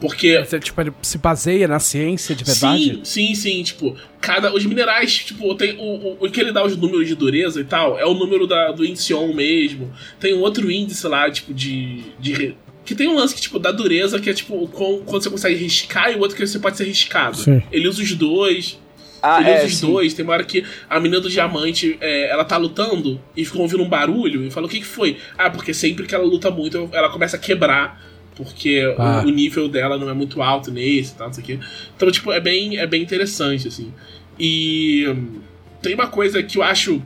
[0.00, 3.00] Porque Você, tipo, ele se baseia na ciência de verdade?
[3.02, 3.62] Sim, sim, sim.
[3.62, 4.52] Tipo, cada.
[4.54, 7.64] Os minerais, tipo, tem o, o, o que ele dá os números de dureza e
[7.64, 9.90] tal, é o número da, do índice ON mesmo.
[10.20, 12.02] Tem um outro índice lá, tipo, de.
[12.18, 15.30] de que tem um lance que, tipo, da dureza, que é tipo, quão- quando você
[15.30, 17.36] consegue riscar, e o outro que você pode ser riscado.
[17.36, 17.60] Sim.
[17.72, 18.78] Ele usa os dois.
[19.22, 19.86] Ah, ele é, usa os sim.
[19.86, 20.14] dois.
[20.14, 23.82] Tem uma hora que a menina do diamante, é, ela tá lutando e ficou ouvindo
[23.82, 25.16] um barulho e fala: o que, que foi?
[25.38, 28.00] Ah, porque sempre que ela luta muito, ela começa a quebrar.
[28.36, 29.22] Porque o- Ah.
[29.24, 31.58] o, nível dela não é muito alto nesse e tal, não sei o quê.
[31.96, 33.92] Então, tipo, é bem, é bem interessante, assim.
[34.38, 35.40] E hum,
[35.82, 37.02] tem uma coisa que eu acho.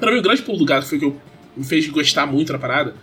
[0.00, 1.20] Pra mim, o grande pulo do gato foi que eu,
[1.56, 2.94] me fez gostar muito da parada.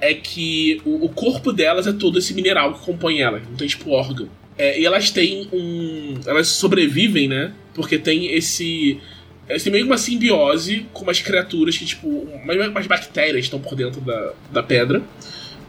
[0.00, 3.42] É que o, o corpo delas é todo esse mineral que compõe elas.
[3.48, 4.28] Não tem, tipo, órgão.
[4.58, 6.14] É, e elas têm um.
[6.26, 7.52] Elas sobrevivem, né?
[7.74, 8.98] Porque tem esse.
[9.62, 13.74] Têm meio que uma simbiose com umas criaturas que, tipo, umas, umas bactérias estão por
[13.74, 15.02] dentro da, da pedra,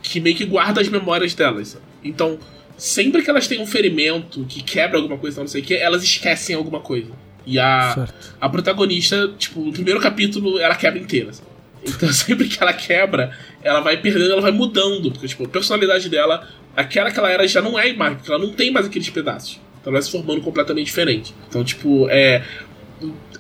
[0.04, 1.78] que meio que guarda as memórias delas.
[2.04, 2.38] Então,
[2.78, 6.04] sempre que elas têm um ferimento que quebra alguma coisa, não sei o que, elas
[6.04, 7.12] esquecem alguma coisa.
[7.45, 8.36] E a, Certo.
[8.39, 11.34] a protagonista, tipo, no primeiro capítulo, ela quebra inteira.
[11.34, 11.47] sabe?
[11.86, 15.12] Então, sempre que ela quebra, ela vai perdendo, ela vai mudando.
[15.12, 18.39] Porque, tipo, a personalidade dela, aquela que ela era já não é mais, porque ela
[18.39, 19.60] não tem mais aqueles pedaços.
[19.80, 21.34] Então ela vai se formando completamente diferente.
[21.49, 22.43] Então, tipo, é.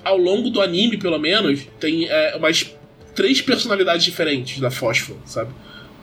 [0.03, 2.69] Ao longo do anime, pelo menos, tem é, umas
[3.15, 5.53] três personalidades diferentes da Fósforo, sabe?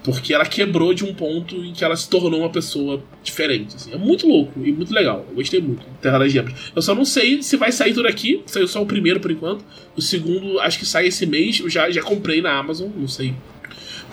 [0.03, 3.77] Porque ela quebrou de um ponto em que ela se tornou uma pessoa diferente.
[3.77, 3.93] assim.
[3.93, 5.27] É muito louco e muito legal.
[5.29, 5.83] Eu gostei muito.
[6.01, 6.55] Terra das Gemas.
[6.75, 8.43] Eu só não sei se vai sair tudo aqui.
[8.47, 9.63] Saiu só o primeiro por enquanto.
[9.95, 11.61] O segundo, acho que sai esse mês.
[11.61, 12.89] Eu já, já comprei na Amazon.
[12.97, 13.35] Não sei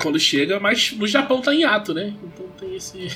[0.02, 0.60] quando chega.
[0.60, 2.14] Mas no Japão tá em ato, né?
[2.22, 3.08] Então tem esse,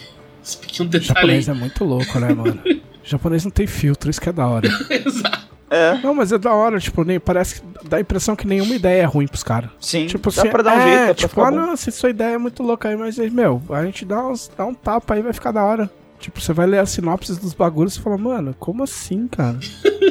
[0.44, 1.56] esse pequeno O detalhe japonês aí.
[1.56, 2.62] é muito louco, né, mano?
[3.04, 4.68] O japonês não tem filtro, isso que é da hora.
[4.90, 5.51] Exato.
[5.72, 8.76] É, Não, mas é da hora, tipo, nem, parece que dá a impressão que nenhuma
[8.76, 9.70] ideia é ruim pros caras.
[9.80, 10.06] sim.
[10.06, 11.58] Tipo dá assim, pra dar um é, jeito, dá pra tipo, ficar ah, bom.
[11.58, 14.66] não, se sua ideia é muito louca aí, mas, meu, a gente dá, uns, dá
[14.66, 15.90] um tapa aí, vai ficar da hora.
[16.20, 19.58] Tipo, você vai ler as sinopses dos bagulhos e fala, mano, como assim, cara?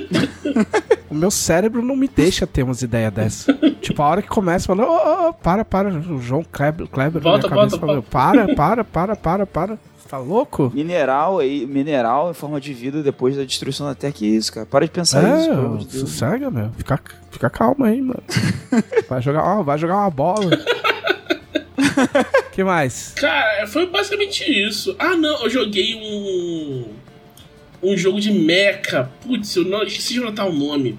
[1.09, 3.55] o meu cérebro não me deixa ter umas ideias dessas.
[3.81, 7.23] tipo, a hora que começa, fala, ô, ô, ô, para, para, o João Kleber, Kleber
[7.23, 9.79] na Volta, minha cabeça volta, falou, para, para, para, para, para.
[10.11, 10.73] Tá louco?
[10.75, 14.13] Mineral aí, mineral em forma de vida depois da destruição da Terra.
[14.13, 14.67] Que isso, cara?
[14.67, 16.11] Para de pensar é, isso, pelo amor de Deus.
[16.11, 16.73] sossega, meu.
[16.73, 17.01] Fica,
[17.31, 18.21] fica calma aí, mano.
[19.09, 20.51] vai, jogar, ó, vai jogar uma bola.
[22.51, 23.15] que mais?
[23.17, 24.97] Cara, foi basicamente isso.
[24.99, 26.87] Ah, não, eu joguei um.
[27.81, 29.09] Um jogo de mecha.
[29.25, 30.99] Putz, eu não, esqueci de anotar o nome.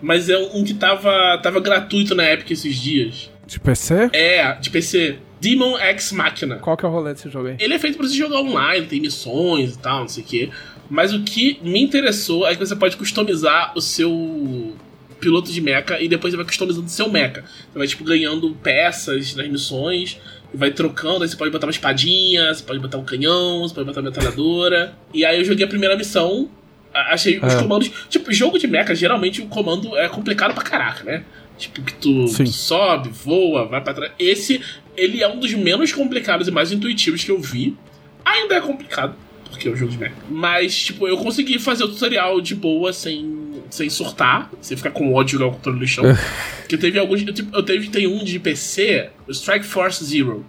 [0.00, 3.30] Mas é um que tava, tava gratuito na Epic esses dias.
[3.46, 4.08] De PC?
[4.14, 5.18] É, de PC.
[5.40, 6.56] Demon X Machina.
[6.56, 7.56] Qual que é o rolê desse jogo aí?
[7.58, 10.50] Ele é feito pra você jogar online, tem missões e tal, não sei o quê.
[10.90, 14.74] Mas o que me interessou é que você pode customizar o seu
[15.20, 17.42] piloto de mecha e depois você vai customizando o seu mecha.
[17.72, 20.18] Você vai, tipo, ganhando peças nas missões
[20.54, 21.22] vai trocando.
[21.22, 24.06] Aí você pode botar uma espadinha, você pode botar um canhão, você pode botar uma
[24.10, 24.94] metralhadora.
[25.12, 26.48] e aí eu joguei a primeira missão.
[26.94, 27.60] Achei os É.
[27.62, 27.90] comandos.
[28.08, 31.22] Tipo, jogo de mecha, geralmente o comando é complicado pra caraca, né?
[31.58, 34.12] Tipo, que tu, sobe, voa, vai pra trás.
[34.18, 34.60] Esse,
[34.96, 37.76] ele é um dos menos complicados e mais intuitivos que eu vi.
[38.24, 39.14] Ainda é complicado,
[39.50, 40.14] porque é um jogo de mecha.
[40.30, 45.12] Mas, tipo, eu consegui fazer o tutorial de boa sem, sem surtar, sem ficar com
[45.12, 46.04] ódio jogar o controle no chão.
[46.60, 47.26] Porque teve alguns.
[47.26, 50.44] Eu, tipo, eu teve, tem um de PC, o Strike Force Zero.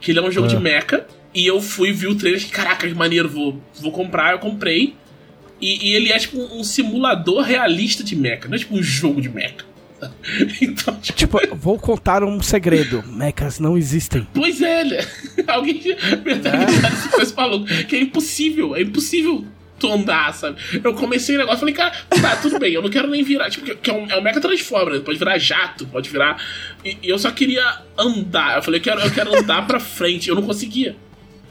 [0.00, 0.50] Que ele é um jogo É.
[0.50, 1.06] de mecha.
[1.32, 4.94] E eu fui vi o trailer que, caraca, que maneiro, vou, vou comprar, eu comprei.
[5.60, 9.20] E, e ele é tipo um simulador realista de mecha, não é tipo um jogo
[9.20, 9.56] de mecha.
[10.60, 13.02] então, tipo, Tipo, vou contar um segredo.
[13.06, 14.26] Mechas não existem.
[14.34, 14.98] Pois é, né?
[15.46, 15.80] Alguém
[16.24, 17.66] mentalizado coisa maluco.
[17.86, 19.44] Que é impossível, é impossível
[19.78, 20.56] tu andar, sabe?
[20.84, 23.48] Eu comecei o negócio falei, cara, tá, tudo bem, eu não quero nem virar.
[23.48, 25.00] Tipo, que- é um, é um Mega Transformer, né?
[25.00, 26.42] pode virar jato, pode virar.
[26.84, 27.64] E, e eu só queria
[27.98, 28.56] andar.
[28.56, 30.28] Eu falei, eu quero, eu quero andar pra frente.
[30.28, 30.96] Eu não conseguia.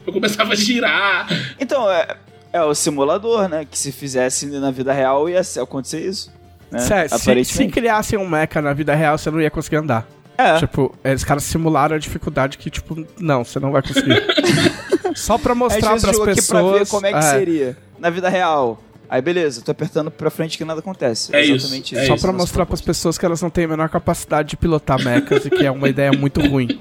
[0.06, 1.28] Eu começava a girar.
[1.60, 2.18] Então, é,
[2.54, 3.66] é o simulador, né?
[3.70, 6.32] Que se fizesse na vida real ia acontecer isso.
[6.72, 6.80] Né?
[6.80, 10.07] Se, se criassem um mecha na vida real, você não ia conseguir andar.
[10.38, 10.57] É.
[10.57, 14.24] Tipo, eles caras simularam a dificuldade que, tipo, não, você não vai conseguir.
[15.15, 16.72] Só pra mostrar gente pras jogou aqui pessoas.
[16.72, 18.82] pra ver como é que é, seria na vida real.
[19.09, 21.36] Aí beleza, tô apertando pra frente que nada acontece.
[21.36, 23.65] É isso, exatamente é Só isso, pra nosso mostrar pras pessoas que elas não têm
[23.65, 26.80] a menor capacidade de pilotar mechas e que é uma ideia muito ruim.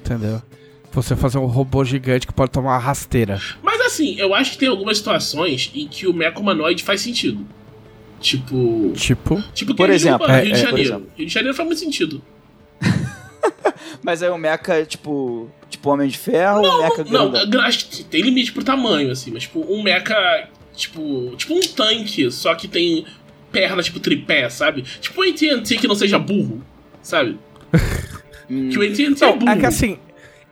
[0.00, 0.42] Entendeu?
[0.92, 3.38] Você fazer um robô gigante que pode tomar uma rasteira.
[3.62, 7.46] Mas assim, eu acho que tem algumas situações em que o mecha humanoide faz sentido.
[8.20, 8.92] Tipo.
[8.94, 9.42] Tipo.
[9.54, 10.88] Tipo Por exemplo, Rio, é, Rio é, de por Janeiro.
[10.90, 11.10] exemplo.
[11.16, 12.22] Rio de Janeiro faz muito sentido.
[14.02, 15.48] Mas aí o mecha, tipo.
[15.68, 19.30] Tipo Homem de Ferro ou mecha Não, gra- acho que tem limite pro tamanho, assim,
[19.30, 23.04] mas tipo, um mecha, tipo, tipo um tanque, só que tem
[23.52, 24.80] perna tipo tripé, sabe?
[24.98, 26.62] Tipo um AT&T que não seja burro,
[27.02, 27.38] sabe?
[28.48, 29.50] Que o AT&T é burro.
[29.50, 29.98] É que assim,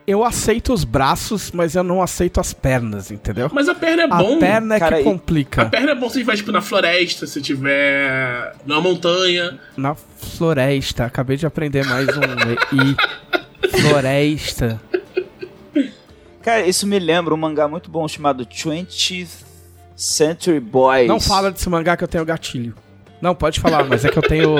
[0.06, 3.50] eu aceito os braços, mas eu não aceito as pernas, entendeu?
[3.52, 4.38] Mas a perna é A bom.
[4.38, 5.62] perna é Cara, que complica.
[5.62, 9.58] A perna é bom se tiver, tipo, na floresta, se tiver numa montanha.
[9.76, 11.04] Na floresta.
[11.04, 12.20] Acabei de aprender mais um
[12.80, 12.96] I.
[13.80, 14.80] Floresta.
[16.42, 19.44] Cara, isso me lembra um mangá muito bom chamado 20th
[19.96, 21.08] Century Boys.
[21.08, 22.74] Não fala desse mangá que eu tenho gatilho.
[23.20, 24.56] Não, pode falar, mas é que eu tenho.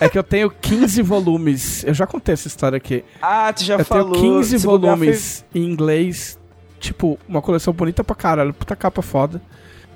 [0.00, 1.84] É que eu tenho 15 volumes.
[1.84, 3.04] Eu já contei essa história aqui.
[3.20, 4.12] Ah, tu já eu falou.
[4.12, 6.38] tenho 15 Esse lugar volumes em inglês.
[6.78, 9.40] Tipo, uma coleção bonita pra caralho, puta capa foda.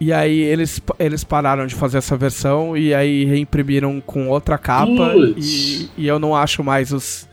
[0.01, 5.13] E aí eles, eles pararam de fazer essa versão e aí reimprimiram com outra capa.
[5.37, 7.29] E, e eu não acho mais os.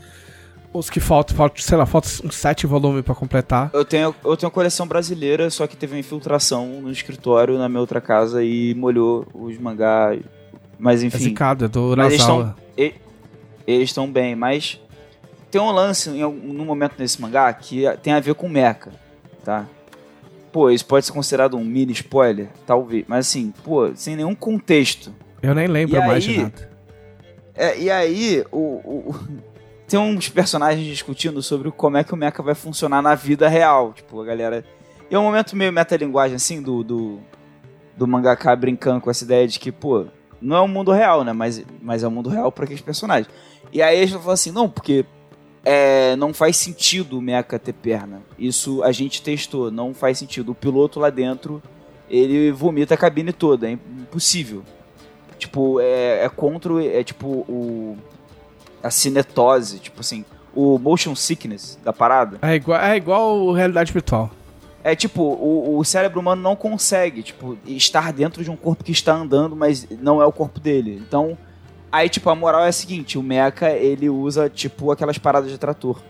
[0.74, 3.72] Os que faltam, faltam, sei lá, faltam uns 7 volumes pra completar.
[3.74, 7.80] Eu tenho, eu tenho coleção brasileira, só que teve uma infiltração no escritório na minha
[7.80, 10.20] outra casa e molhou os mangás.
[10.80, 11.18] Mas É enfim.
[11.20, 12.56] zicado, é do Mas eles Urasawa.
[12.78, 12.94] e-
[13.66, 14.80] eles estão bem, mas
[15.52, 18.92] tem um lance em algum num momento nesse mangá que tem a ver com mecha,
[19.44, 19.66] tá?
[20.52, 25.14] Pô, isso pode ser considerado um mini spoiler, talvez, mas assim, pô, sem nenhum contexto.
[25.42, 26.70] Eu nem lembro E mais de aí- nada.
[27.56, 29.16] É, e aí, o, o- o-
[29.88, 33.94] tem uns personagens discutindo sobre como é que o mecha vai funcionar na vida real.
[33.94, 34.64] Tipo, a galera.
[35.10, 37.20] E é um momento meio metalinguagem, assim, do, do,
[37.96, 40.06] do mangaka brincando com essa ideia de que, pô,
[40.42, 41.34] não é um mundo real, né?
[41.34, 43.28] Mas, mas é um mundo real para aqueles personagens.
[43.72, 45.06] E aí eles falam assim, não, porque
[45.66, 48.22] é, não faz sentido o mecha ter perna.
[48.38, 50.52] Isso a gente testou, não faz sentido.
[50.52, 51.62] O piloto lá dentro,
[52.10, 54.64] ele vomita a cabine toda, é impossível.
[55.38, 57.98] Tipo, é, é contra, o- é tipo o
[58.82, 60.24] a cinetose, tipo assim,
[60.56, 62.38] o motion sickness da parada.
[62.42, 64.32] É igual, é igual realidade virtual.
[64.90, 68.92] É tipo, o, o cérebro humano não consegue, tipo, estar dentro de um corpo que
[68.92, 71.02] está andando, mas não é o corpo dele.
[71.06, 71.38] Então,
[71.92, 75.58] aí, tipo, a moral é a seguinte, o mecha, ele usa, tipo, aquelas paradas de
[75.58, 76.02] trator.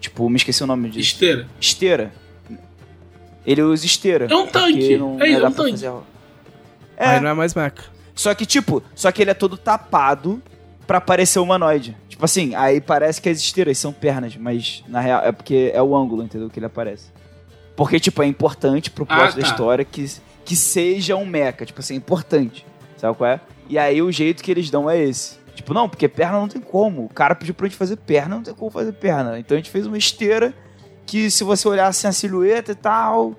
[0.00, 1.00] Tipo, me esqueci o nome disso.
[1.14, 1.48] Esteira.
[1.58, 2.12] Esteira.
[3.46, 4.26] Ele usa esteira.
[4.30, 4.96] É um tanque.
[4.98, 5.70] não- É, não é um tanque.
[5.72, 5.92] fazer-
[6.96, 7.84] É, Aí não é mais mecha.
[8.14, 10.42] Só que, tipo, só que ele é todo tapado
[10.86, 11.96] pra parecer humanoide.
[12.08, 15.82] Tipo assim, aí parece que as esteiras são pernas, mas na real é porque é
[15.82, 16.48] o ângulo, entendeu?
[16.48, 17.06] Que ele aparece.
[17.76, 19.48] Porque, tipo, é importante pro Ah, plot da tá.
[19.48, 20.06] história que,
[20.44, 21.64] que seja um mecha.
[21.66, 22.64] Tipo assim, é importante.
[22.96, 23.40] Sabe qual é?
[23.68, 25.38] E aí o jeito que eles dão é esse.
[25.54, 27.04] Tipo, não, porque perna não tem como.
[27.04, 29.38] O cara pediu pra gente fazer perna, não tem como fazer perna.
[29.38, 30.52] Então a gente fez uma esteira
[31.06, 33.34] que, se você olhar assim a silhueta e tal,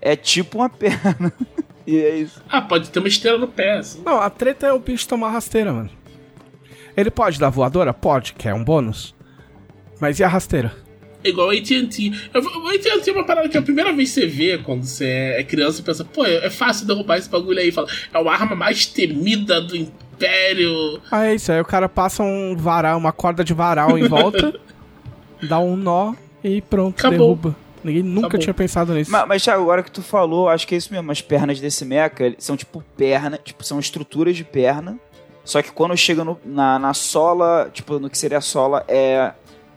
[0.00, 1.32] é tipo uma perna.
[1.86, 2.42] e é isso.
[2.48, 4.02] Ah, pode ter uma estrela no pé, assim.
[4.04, 5.90] Não, a treta é o bicho tomar rasteira, mano.
[6.96, 7.92] Ele pode dar voadora?
[7.94, 9.14] Pode, que é um bônus.
[10.00, 10.72] Mas e a rasteira?
[11.24, 12.12] É igual a AT&T.
[12.34, 15.06] Eu- O AT&T é uma parada que a primeira vez que você vê quando você
[15.38, 17.72] é criança, você pensa, pô, é fácil derrubar esse bagulho aí.
[17.72, 21.00] Fala, é a arma mais temida do Império.
[21.10, 21.50] Ah, é isso.
[21.50, 24.54] Aí o cara passa um varal, uma corda de varal em volta,
[25.42, 27.18] dá um nó e pronto, Acabou.
[27.18, 27.56] derruba.
[27.82, 28.40] Ninguém nunca Acabou.
[28.42, 29.10] tinha pensado nisso.
[29.10, 31.10] Mas, mas Thiago, agora que tu falou, acho que é isso mesmo.
[31.10, 34.98] As pernas desse mecha eles são tipo perna, tipo, são estruturas de perna.
[35.44, 39.32] Só que quando chega no- na, na sola, tipo, no que seria a sola, é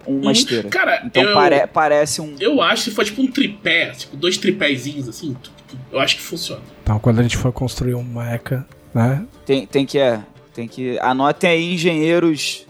[0.08, 0.70] uma Hum, esteira.
[0.70, 2.36] Cara, Então eu, pare- parece um.
[2.40, 5.52] eu acho que se for tipo um tripé, tipo dois tripézinhos assim, tu-
[5.92, 6.62] eu acho que funciona.
[6.84, 9.26] Então, quando a gente for construir um mecha, né?
[9.46, 10.20] Tem, tem que é.
[10.54, 10.98] Tem que.
[11.00, 12.66] Anotem aí engenheiros.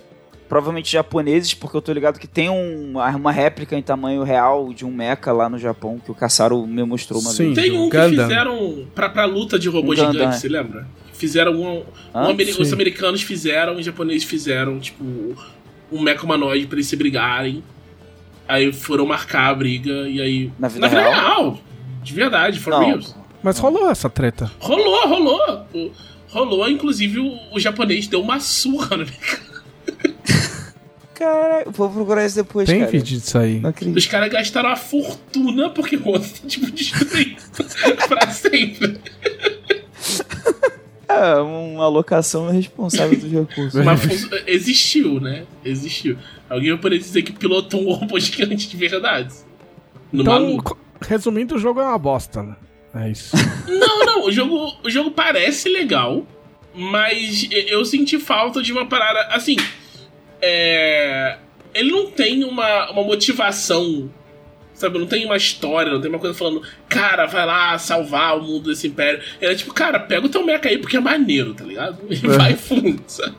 [0.50, 4.86] Provavelmente japoneses, porque eu tô ligado que tem um- uma réplica em tamanho real de
[4.86, 7.54] um mecha lá no Japão, que o Caçaro me mostrou uma Sim.
[7.54, 7.68] vez.
[7.68, 8.10] Tem um que Gundam.
[8.28, 10.40] fizeram pra, pra luta de robô Um Gundam, gigante, é.
[10.40, 10.88] você lembra?
[11.12, 11.80] Fizeram um.
[11.80, 11.84] um
[12.14, 15.04] Ah, ameri- os americanos fizeram, os japoneses fizeram, tipo,
[15.92, 17.64] um mecha humanoide pra eles se brigarem.
[18.48, 20.52] Aí foram marcar a briga e aí.
[20.58, 21.12] Na vida real?
[21.12, 21.60] real?
[22.04, 22.86] De verdade, for Não.
[22.86, 23.16] reals.
[23.44, 24.50] Mas rolou essa treta.
[24.60, 25.66] Rolou, rolou.
[25.74, 25.92] O-
[26.30, 29.06] Rolou, inclusive o, o japonês deu uma surra no.
[31.16, 32.92] Cara, vou procurar isso depois, Tem cara.
[32.92, 33.62] vídeo disso aí.
[33.96, 37.42] Os caras gastaram uma fortuna porque o outro tá, tipo, destruído
[38.08, 39.00] pra sempre.
[41.08, 43.86] É, uma alocação responsável dos recursos.
[43.86, 45.46] Mas existiu, né?
[45.64, 46.18] Existiu.
[46.50, 49.34] Alguém vai poder dizer que pilotou um robô gigante de verdade.
[50.12, 50.58] No Então,
[51.02, 52.56] resumindo, o jogo é uma bosta, né?
[52.94, 53.36] É isso.
[53.68, 56.26] Não, não, o jogo, o jogo parece legal,
[56.74, 59.34] mas eu senti falta de uma parada.
[59.34, 59.56] Assim,
[60.42, 61.38] é.
[61.74, 64.10] Ele não tem uma, uma motivação,
[64.78, 65.00] sabe?
[65.00, 68.70] Não tem uma história, não tem uma coisa falando, cara, vai lá salvar o mundo
[68.70, 69.20] desse império.
[69.42, 71.98] Ele é tipo, cara, pega o teu mecha aí porque é maneiro, tá ligado?
[72.10, 73.36] E vai fundo, sabe?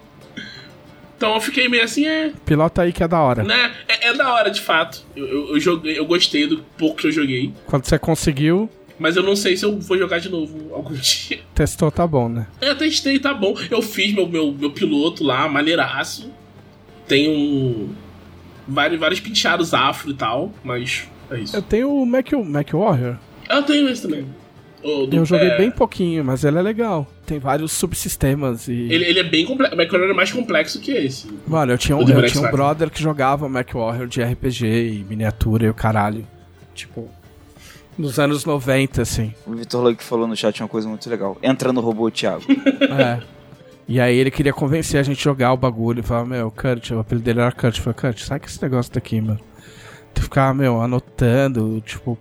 [1.16, 2.32] Então eu fiquei meio assim, é.
[2.45, 3.43] Pilota aí que é da hora.
[3.43, 3.72] Né?
[3.89, 5.05] É, é da hora, de fato.
[5.16, 7.53] Eu, eu, eu joguei, eu gostei do pouco que eu joguei.
[7.66, 8.70] Quando você conseguiu,
[9.01, 11.41] Mas eu não sei se eu vou jogar de novo algum dia.
[11.55, 12.47] testou, tá bom, né?
[12.61, 13.57] Eu testei, tá bom.
[13.68, 16.30] Eu fiz meu, meu, meu piloto lá, maneiraço.
[17.09, 17.93] Tem um.
[18.66, 21.56] Vários, vários penteados afro e tal, mas é isso.
[21.56, 23.16] Eu tenho o Mac, Mac Warrior.
[23.48, 24.26] Eu tenho esse também.
[24.82, 27.06] Do- Eu joguei é, bem pouquinho, mas ele é legal.
[27.26, 28.72] Tem vários subsistemas e.
[28.72, 29.74] Ele, ele é bem complexo.
[29.74, 31.28] O Macron é mais complexo que esse.
[31.46, 35.06] Mano, eu tinha um, eu tinha um brother que jogava Mac Warrior de RPG e
[35.08, 36.24] miniatura e o caralho.
[36.74, 37.08] Tipo,
[37.98, 39.34] nos anos 90, assim.
[39.44, 41.36] O Vitor Lug falou no chat uma coisa muito legal.
[41.42, 42.44] Entra no robô, Thiago.
[42.98, 43.20] É.
[43.90, 46.00] E aí ele queria convencer a gente a jogar o bagulho.
[46.00, 47.78] E falava, meu, Kurt, o apelido dele era Kurt.
[47.78, 49.40] Eu falei, Kurt, sai com esse negócio daqui, mano.
[50.14, 52.18] Tu ficar, meu, anotando, tipo,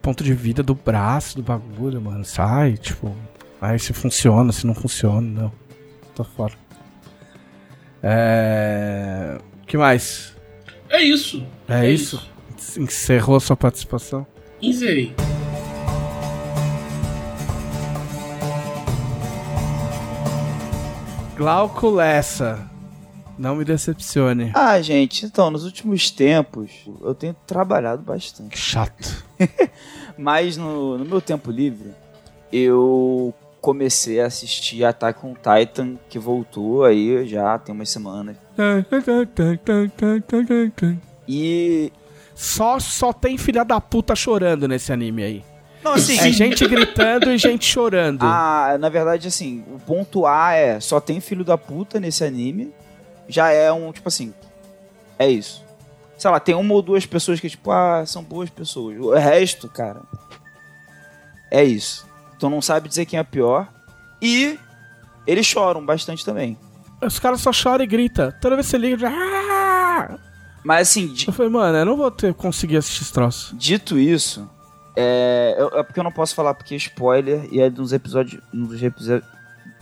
[0.00, 2.24] ponto de vida do braço do bagulho, mano.
[2.24, 3.14] Sai, tipo.
[3.60, 5.52] Aí se funciona, se não funciona, não.
[6.14, 6.54] Tô fora.
[8.02, 9.38] É.
[9.62, 10.36] O que mais?
[10.90, 11.46] É isso.
[11.68, 12.28] É, isso?
[12.76, 14.26] Encerrou sua participação?
[14.60, 15.14] Encerrei.
[21.36, 22.71] Glauco Lessa.
[23.42, 24.52] Não me decepcione.
[24.54, 26.70] Ah, gente, então, nos últimos tempos,
[27.00, 28.50] eu tenho trabalhado bastante.
[28.50, 29.24] Que chato.
[30.16, 31.90] Mas no, no meu tempo livre,
[32.52, 38.36] eu comecei a assistir Attack on Titan, que voltou aí já tem umas semanas.
[41.26, 41.92] E.
[42.36, 45.44] Só, só tem filha da puta chorando nesse anime aí.
[45.82, 46.16] Não, assim.
[46.16, 48.22] É gente gritando e gente chorando.
[48.22, 52.72] Ah, na verdade, assim, o ponto A é só tem filho da puta nesse anime.
[53.28, 54.32] Já é um, tipo assim.
[55.18, 55.62] É isso.
[56.18, 58.96] Sei lá, tem uma ou duas pessoas que, tipo, ah, são boas pessoas.
[58.98, 60.00] O resto, cara.
[61.50, 62.06] É isso.
[62.38, 63.68] Tu não sabe dizer quem é pior.
[64.20, 64.58] E
[65.26, 66.56] eles choram bastante também.
[67.04, 68.32] Os caras só choram e gritam.
[68.40, 70.18] Toda vez que você liga, já...
[70.64, 73.56] Mas assim, di- Eu falei, mano, eu não vou ter, conseguir assistir esse troço.
[73.56, 74.48] dito isso,
[74.96, 78.40] é, eu- é porque eu não posso falar porque é spoiler e é dos episódios,
[78.54, 79.28] um dos episódios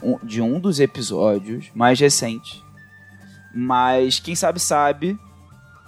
[0.02, 2.64] um- de um dos episódios mais recentes.
[3.54, 5.18] Mas quem sabe sabe,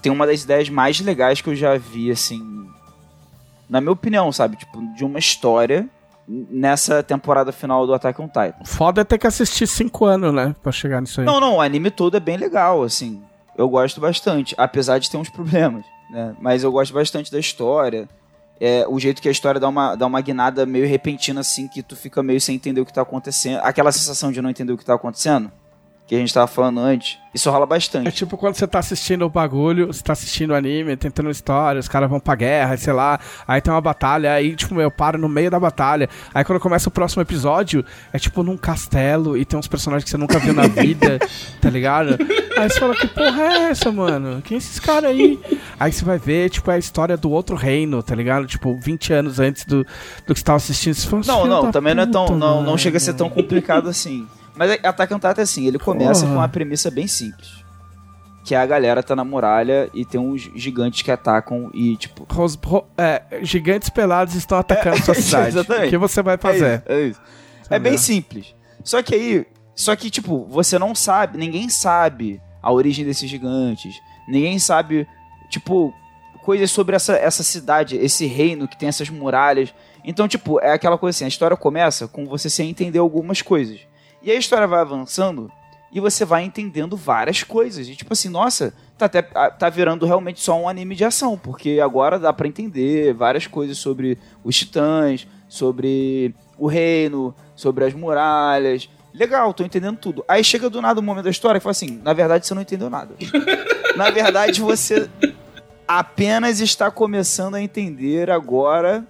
[0.03, 2.67] tem uma das ideias mais legais que eu já vi assim,
[3.69, 5.89] na minha opinião, sabe, tipo, de uma história
[6.29, 8.65] nessa temporada final do Attack on Titan.
[8.65, 10.55] Foda é ter que assistir cinco anos, né?
[10.63, 11.27] Pra chegar nisso aí.
[11.27, 13.23] Não, não, o anime todo é bem legal, assim.
[13.57, 16.35] Eu gosto bastante, apesar de ter uns problemas, né?
[16.41, 18.09] Mas eu gosto bastante da história.
[18.61, 21.83] é, o jeito que a história dá uma, dá uma guinada meio repentina, assim, que
[21.83, 23.59] tu fica meio sem entender o que tá acontecendo.
[23.63, 25.51] Aquela sensação de não entender o que tá acontecendo,
[26.07, 28.13] que a gente tava falando antes, isso rola É bastante.
[28.13, 32.11] tipo quando você tá assistindo o bagulho, você tá assistindo anime, tentando história, os caras
[32.11, 35.51] vão pra guerra, sei lá, aí tem uma batalha, aí, tipo, eu paro no meio
[35.51, 36.11] da batalha.
[36.35, 37.83] Aí quando começa o próximo episódio,
[38.13, 41.19] é tipo num castelo e tem uns personagens que você nunca viu na vida,
[41.61, 42.19] tá ligado?
[42.59, 44.43] Aí você fala, que porra é essa, mano?
[44.43, 45.41] Quem é esses caras aí?
[45.81, 48.47] Aí você vai ver, tipo, é a história do outro reino, tá ligado?
[48.47, 49.83] Tipo, 20 anos antes do,
[50.27, 50.93] do que você tava assistindo.
[50.95, 52.27] Você fala, Não, "Filho não, também não é tão.
[52.27, 54.27] puta, Não, não mano." chega a ser tão complicado assim.
[54.55, 56.33] Mas Attack on Titan é assim, ele começa Porra.
[56.33, 57.63] com uma premissa bem simples.
[58.45, 62.27] Que é a galera tá na muralha e tem uns gigantes que atacam e, tipo.
[62.33, 65.49] Ros- ro- é, gigantes pelados estão atacando sua cidade.
[65.49, 65.87] exatamente.
[65.87, 66.75] O que você vai É fazer?
[66.79, 67.21] isso, é isso.
[67.71, 68.55] É bem simples.
[68.85, 69.47] Só que aí.
[69.75, 73.95] Só que, tipo, você não sabe, ninguém sabe a origem desses gigantes.
[74.29, 75.07] Ninguém sabe,
[75.49, 75.95] tipo,
[76.43, 79.73] coisas sobre essa, essa cidade, esse reino que tem essas muralhas.
[80.05, 83.81] Então, tipo, é aquela coisa assim, a história começa com você sem entender algumas coisas.
[84.23, 85.51] E a história vai avançando
[85.93, 87.87] e você vai entendendo várias coisas.
[87.87, 91.81] E tipo assim, nossa, tá até tá virando realmente só um anime de ação, porque
[91.83, 98.89] agora dá pra entender várias coisas sobre os titãs, sobre o reino, sobre as muralhas.
[99.13, 100.25] Legal, tô entendendo tudo.
[100.27, 102.63] Aí chega do nada o momento da história e fala assim: na verdade você não
[102.63, 103.15] entendeu nada.
[103.95, 105.11] na verdade você
[105.87, 109.07] apenas está começando a entender agora.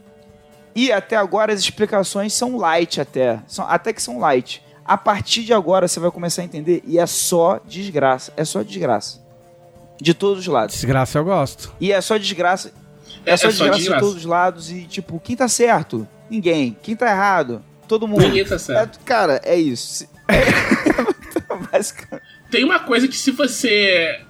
[0.74, 3.40] E até agora as explicações são light até.
[3.46, 4.62] São, até que são light.
[4.85, 8.33] A partir de agora você vai começar a entender e é só desgraça.
[8.37, 9.20] É só desgraça.
[10.01, 10.74] De todos os lados.
[10.74, 11.72] Desgraça eu gosto.
[11.80, 12.72] E é só desgraça.
[13.24, 14.01] É, É- só é só desgraça desgraça.
[14.01, 14.70] de todos os lados.
[14.70, 16.07] E, tipo, quem tá certo?
[16.28, 16.76] Ninguém.
[16.83, 17.62] Quem tá errado?
[17.87, 18.22] Todo mundo.
[18.22, 18.99] Ninguém tá certo.
[18.99, 20.07] É, cara, é isso.
[20.28, 20.41] É,
[21.70, 22.22] basicamente.
[22.51, 24.20] Tem uma coisa que se você.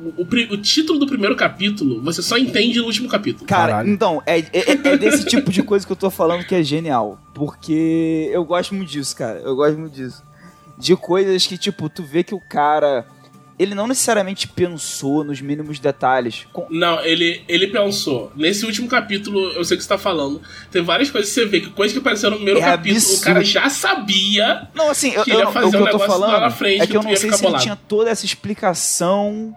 [0.00, 3.46] O, o o título do primeiro capítulo, você só entende no último capítulo.
[3.46, 3.88] Cara, Caralho.
[3.90, 7.18] então, é, é, é desse tipo de coisa que eu tô falando que é genial.
[7.34, 9.38] Porque eu gosto muito disso, cara.
[9.40, 10.22] Eu gosto muito disso.
[10.78, 13.06] De coisas que, tipo, tu vê que o cara.
[13.58, 16.46] Ele não necessariamente pensou nos mínimos detalhes.
[16.52, 18.32] Com- Não, ele, ele pensou.
[18.34, 20.40] Nesse último capítulo, eu sei o que você tá falando.
[20.70, 23.20] Tem várias coisas que você vê que coisas que apareceram no primeiro É capítulo, absurdo.
[23.20, 24.68] o cara já sabia.
[24.74, 26.34] Não, assim, eu, Que eu ia não- fazer o que um eu tô falando
[26.64, 29.54] é que que eu não sei se ele tinha toda essa explicação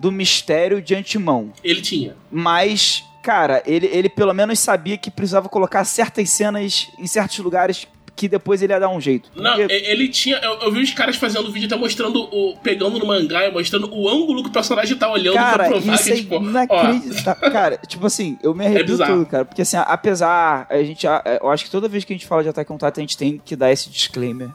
[0.00, 1.52] do mistério de antemão.
[1.62, 2.16] Ele tinha.
[2.30, 7.86] Mas, cara, ele, ele pelo menos sabia que precisava colocar certas cenas em certos lugares
[8.16, 9.30] que depois ele ia dar um jeito.
[9.34, 10.36] Não, Porque- e- ele tinha.
[10.38, 12.54] Eu, eu vi os caras fazendo vídeo até mostrando o.
[12.62, 15.94] pegando no mangá e mostrando o ângulo que o personagem tá olhando pra Cara, provar
[15.94, 17.50] isso que, é tipo, inacreditável.
[17.50, 19.12] Cara, tipo assim, eu me arrepio bizarro.
[19.18, 19.44] tudo, cara.
[19.46, 20.66] Porque assim, apesar.
[20.68, 22.76] A gente, a- eu acho que toda vez que a gente fala de Attack on
[22.76, 24.50] Titan, a gente tem que dar esse disclaimer.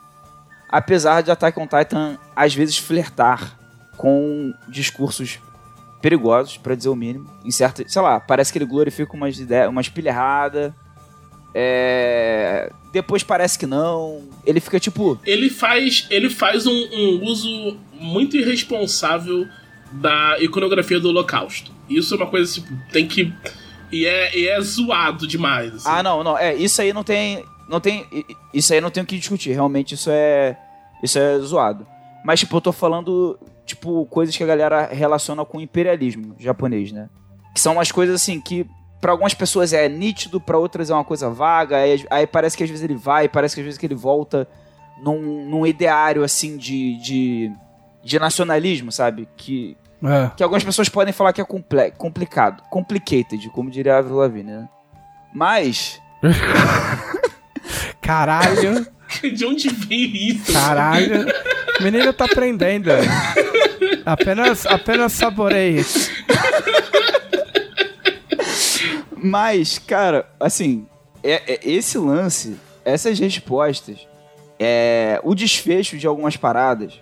[0.69, 3.57] Apesar de Attack on Titan, às vezes, flertar
[3.97, 5.39] com discursos
[6.01, 7.29] perigosos, pra dizer o mínimo.
[7.43, 7.87] Em certa.
[7.87, 10.75] Sei lá, parece que ele glorifica umas ideias, umas pilha errada.
[11.53, 12.71] É.
[12.91, 14.23] Depois parece que não.
[14.45, 15.19] Ele fica tipo.
[15.25, 19.47] ele faz, ele faz um, um uso muito irresponsável
[19.91, 21.71] da iconografia do Holocausto.
[21.89, 23.33] Isso é uma coisa, tipo, tem que.
[23.91, 25.73] E é, e é zoado demais.
[25.73, 25.87] assim.
[25.89, 26.37] Ah, não, não.
[26.37, 27.43] É, isso aí não tem.
[27.69, 28.05] Não tem.
[28.53, 29.53] Isso aí não tem o que discutir.
[29.53, 30.57] Realmente isso é.
[31.01, 31.87] Isso é zoado.
[32.23, 36.91] Mas, tipo, eu tô falando, tipo, coisas que a galera relaciona com o imperialismo japonês,
[36.91, 37.09] né?
[37.53, 38.65] Que são umas coisas assim que.
[39.01, 42.63] Pra algumas pessoas é nítido, pra outras é uma coisa vaga, aí, aí parece que
[42.63, 44.47] às vezes ele vai, parece que às vezes que ele volta
[45.03, 47.51] num, num ideário assim de, de,
[48.03, 49.27] de nacionalismo, sabe?
[49.37, 50.31] Que, É.
[50.35, 54.51] que algumas pessoas podem falar que é comple complicado, complicated, como diria a Avril Lavigne,
[54.51, 54.69] né?
[55.31, 56.01] Mas
[58.01, 58.87] Caralho,
[59.35, 60.51] De onde veio isso?
[60.53, 61.25] caralho.
[61.79, 62.89] O menino tá aprendendo.
[64.05, 65.83] Apenas, apenas saboreie.
[69.17, 70.85] Mas, cara, assim,
[71.23, 74.07] é, é- esse lance, essas respostas,
[74.59, 76.93] é, o desfecho de algumas paradas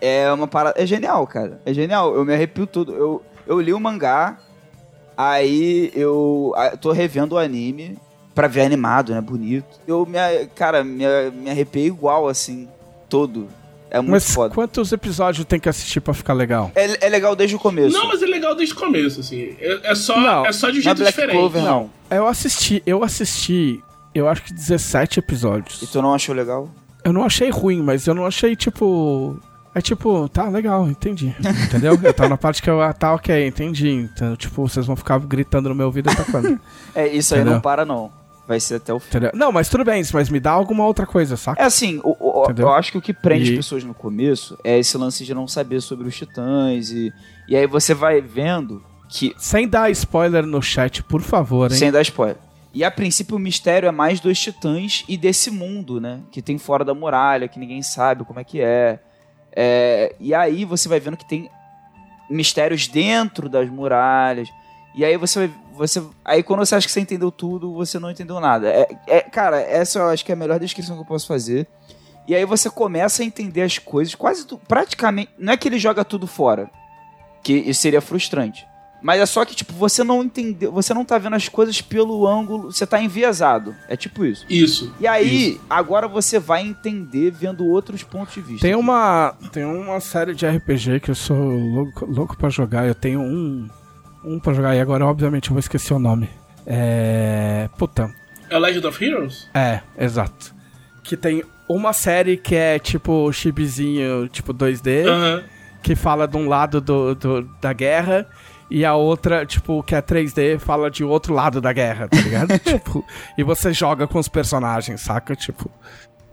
[0.00, 0.80] é uma parada.
[0.80, 1.60] É genial, cara.
[1.64, 2.14] É genial.
[2.14, 2.94] Eu me arrepio tudo.
[2.94, 4.38] Eu, eu li o mangá,
[5.16, 7.98] aí eu tô revendo o anime
[8.36, 9.20] pra ver animado, né?
[9.20, 9.80] Bonito.
[9.88, 10.18] Eu me,
[10.54, 12.68] cara, me, me arrepiei igual, assim,
[13.08, 13.48] todo.
[13.90, 14.54] É muito Mas foda.
[14.54, 16.70] quantos episódios tem que assistir pra ficar legal?
[16.74, 17.96] É, é legal desde o começo.
[17.96, 19.56] Não, mas é legal desde o começo, assim.
[19.58, 21.36] É, é só, Não, é só de um Não é jeito Black diferente.
[21.38, 21.90] Clover, não.
[22.10, 23.82] Eu assisti, eu assisti,
[24.14, 25.80] eu acho que 17 episódios.
[25.82, 26.68] E tu não achou legal?
[27.04, 29.40] Eu não achei ruim, mas eu não achei tipo.
[29.74, 31.34] É tipo, tá legal, entendi.
[31.66, 31.98] Entendeu?
[32.02, 33.90] Eu tava na parte que eu, ah, tá ok, entendi.
[33.90, 36.58] Então, tipo, vocês vão ficar gritando no meu ouvido até quando?
[36.94, 37.54] É, isso aí Entendeu?
[37.54, 38.10] não para, não.
[38.46, 39.08] Vai ser até o fim.
[39.08, 39.30] Entendeu?
[39.34, 41.60] Não, mas tudo bem, mas me dá alguma outra coisa, saca?
[41.60, 44.56] É assim, o- o- eu acho que o que prende E- as pessoas no começo
[44.62, 47.12] é esse lance de não saber sobre os titãs e,
[47.48, 51.76] e aí você vai vendo Que, Sem dar spoiler no chat, por favor, hein?
[51.78, 52.36] sem dar spoiler.
[52.74, 56.20] E a princípio o mistério é mais dos titãs e desse mundo, né?
[56.32, 58.98] Que tem fora da muralha, que ninguém sabe como é que é.
[59.52, 61.48] É, e aí você vai vendo que tem
[62.28, 64.48] mistérios dentro das muralhas.
[64.94, 65.50] E aí você vai.
[65.76, 68.68] Você, aí quando você acha que você entendeu tudo, você não entendeu nada.
[68.68, 71.66] É, é- cara, essa eu acho que é a melhor descrição que eu posso fazer.
[72.26, 75.30] E aí você começa a entender as coisas, quase tu, praticamente.
[75.38, 76.68] Não é que ele joga tudo fora.
[77.42, 78.66] Que isso seria frustrante.
[79.02, 80.72] Mas é só que, tipo, você não entendeu.
[80.72, 82.72] Você não tá vendo as coisas pelo ângulo.
[82.72, 83.76] Você tá enviesado.
[83.88, 84.44] É tipo isso.
[84.48, 84.92] Isso.
[84.98, 88.66] E aí, agora você vai entender vendo outros pontos de vista.
[88.66, 92.86] Tem uma, tem uma série de RPG que eu sou louco, louco pra jogar.
[92.86, 93.68] Eu tenho um,
[94.26, 96.28] um pra jogar e agora, obviamente, eu vou esquecer o nome.
[96.66, 97.68] É.
[97.78, 98.10] Puta.
[98.50, 99.48] É Legend of Heroes?
[99.54, 100.54] É, exato.
[101.02, 105.42] Que tem uma série que é tipo chibizinho, tipo 2D, Aham.
[105.82, 108.26] que fala de um lado do, do- da guerra.
[108.68, 112.58] E a outra, tipo, que é 3D, fala de outro lado da guerra, tá ligado?
[112.58, 113.04] tipo,
[113.38, 115.36] e você joga com os personagens, saca?
[115.36, 115.70] Tipo.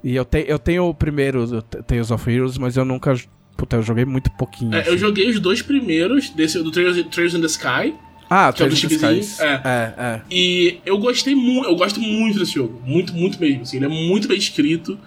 [0.04, 3.14] E eu, te, eu tenho o primeiro Tales of Heroes, mas eu nunca.
[3.56, 4.74] Puta, eu joguei muito pouquinho.
[4.74, 4.97] É, eu assim.
[4.97, 7.93] joguei os dois primeiros, desse, do Trails, in the Sky.
[8.30, 9.39] Ah, que é do chibizinho, Skies.
[9.39, 9.62] é.
[9.64, 10.22] é, é.
[10.32, 12.82] E eu gostei muito, eu gosto muito desse jogo.
[12.86, 13.62] Muito, muito mesmo.
[13.62, 14.97] Assim, ele é muito bem escrito.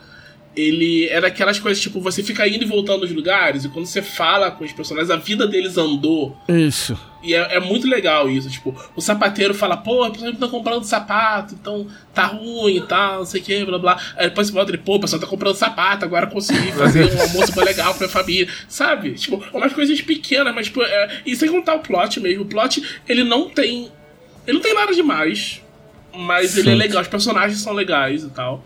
[0.54, 4.00] Ele é daquelas coisas, tipo, você fica indo e voltando nos lugares, e quando você
[4.00, 6.34] fala com os personagens, a vida deles andou.
[6.48, 6.98] Isso.
[7.26, 8.48] E é, é muito legal isso.
[8.48, 13.18] Tipo, o sapateiro fala, pô, a pessoa tá comprando sapato, então tá ruim e tal,
[13.18, 14.00] não sei o que, blá blá.
[14.16, 17.20] Aí depois você volta ele, pô, a pessoa tá comprando sapato, agora consegui fazer um
[17.20, 18.48] almoço bem legal pra minha família.
[18.68, 19.14] Sabe?
[19.14, 22.44] Tipo, umas coisas pequenas, mas, tipo, é, e sem contar o plot mesmo.
[22.44, 23.90] O plot, ele não tem.
[24.46, 25.60] Ele não tem nada demais.
[26.14, 26.78] Mas ele é Sim.
[26.78, 28.64] legal, os personagens são legais e tal.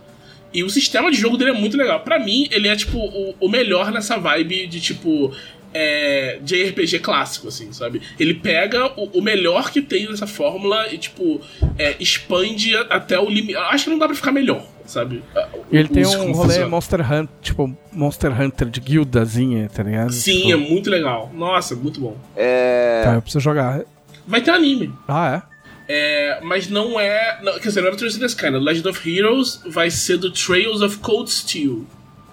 [0.53, 2.01] E o sistema de jogo dele é muito legal.
[2.01, 5.33] Pra mim, ele é, tipo, o, o melhor nessa vibe de, tipo,
[5.73, 8.03] é, de RPG clássico, assim, sabe?
[8.19, 11.41] Ele pega o, o melhor que tem nessa fórmula e, tipo,
[11.79, 13.57] é, expande até o limite.
[13.57, 15.23] Acho que não dá pra ficar melhor, sabe?
[15.71, 16.69] E ele tem um rolê funciona.
[16.69, 20.13] Monster Hunter, tipo, Monster Hunter de guildazinha, tá ligado?
[20.13, 21.31] Sim, tipo, é muito legal.
[21.35, 22.17] Nossa, muito bom.
[22.37, 23.03] É.
[23.05, 23.83] Tá, eu preciso jogar.
[24.27, 24.93] Vai ter anime.
[25.09, 25.51] Ah, é?
[25.93, 27.41] É, mas não é.
[27.43, 28.59] Não, quer dizer, não é do Trails in the Sky, né?
[28.59, 31.85] Legend of Heroes vai ser do Trails of Cold Steel.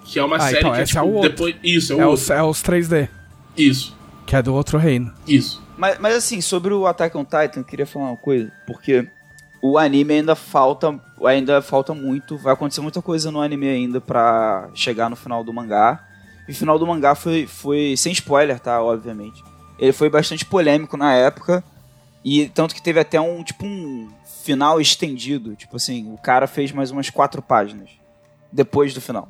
[0.04, 1.30] Que é uma Ah, série então que é, esse tipo, é o outro.
[1.30, 1.54] depois.
[1.62, 2.22] Isso, é o É outro.
[2.22, 3.08] os, é os 3D,
[3.58, 3.96] Isso,
[4.26, 5.12] que é do outro reino.
[5.26, 5.62] isso.
[5.76, 9.08] Mas, mas assim, sobre o Attack on Titan, eu queria falar uma coisa, porque
[9.62, 14.68] o anime ainda falta, ainda falta muito, vai acontecer muita coisa no anime ainda pra
[14.74, 16.04] chegar no final do mangá.
[16.48, 19.42] E o final do mangá foi, foi sem spoiler, tá, obviamente.
[19.78, 21.62] Ele foi bastante polêmico na época,
[22.24, 24.08] e tanto que teve até um, tipo, um
[24.42, 27.90] final estendido, tipo assim, o cara fez mais umas quatro páginas
[28.52, 29.28] depois do final.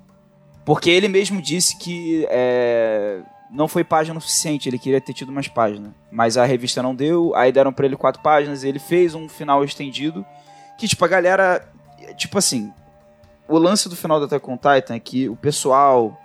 [0.65, 3.21] Porque ele mesmo disse que é,
[3.51, 5.93] não foi página o suficiente, ele queria ter tido mais páginas.
[6.11, 9.65] Mas a revista não deu, aí deram pra ele quatro páginas, ele fez um final
[9.65, 10.25] estendido.
[10.79, 11.67] Que, tipo, a galera.
[12.17, 12.73] Tipo assim.
[13.49, 16.17] O lance do final da Attack on Titan é que o pessoal.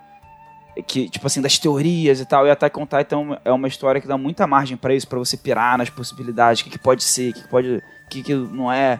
[0.76, 3.68] é Que, tipo assim, das teorias e tal, e Attack on Titan é uma- é
[3.68, 6.78] história que dá muita margem pra isso, pra você pirar nas possibilidades, o que, que
[6.78, 7.76] pode ser, o que, que pode.
[7.76, 8.98] o que, que não é.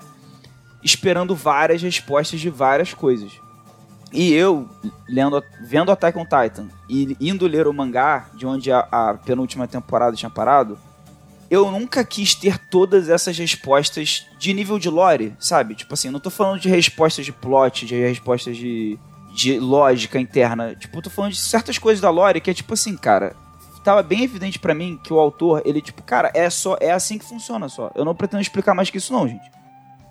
[0.82, 3.32] Esperando várias respostas de várias coisas.
[4.14, 4.68] E eu,
[5.08, 9.66] lendo, vendo Attack on Titan e indo ler o mangá, de onde a, a penúltima
[9.66, 10.78] temporada tinha parado,
[11.50, 15.74] eu nunca quis ter todas essas respostas de nível de lore, sabe?
[15.74, 18.96] Tipo assim, não tô falando de respostas de plot, de respostas de,
[19.34, 20.76] de lógica interna.
[20.76, 23.34] Tipo, tô falando de certas coisas da lore que é tipo assim, cara.
[23.82, 26.76] Tava bem evidente pra mim que o autor, ele, tipo, cara, é só.
[26.80, 27.90] É assim que funciona só.
[27.96, 29.50] Eu não pretendo explicar mais que isso, não, gente.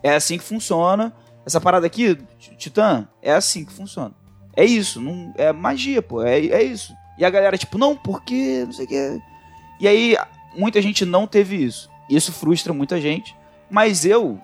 [0.03, 1.11] É assim que funciona.
[1.45, 2.17] Essa parada aqui,
[2.57, 4.13] Titã, é assim que funciona.
[4.55, 6.93] É isso, não é magia, pô, é, é isso.
[7.17, 9.21] E a galera, tipo, não, porque, não sei o que.
[9.79, 10.17] E aí,
[10.55, 11.89] muita gente não teve isso.
[12.09, 13.35] Isso frustra muita gente.
[13.69, 14.39] Mas eu,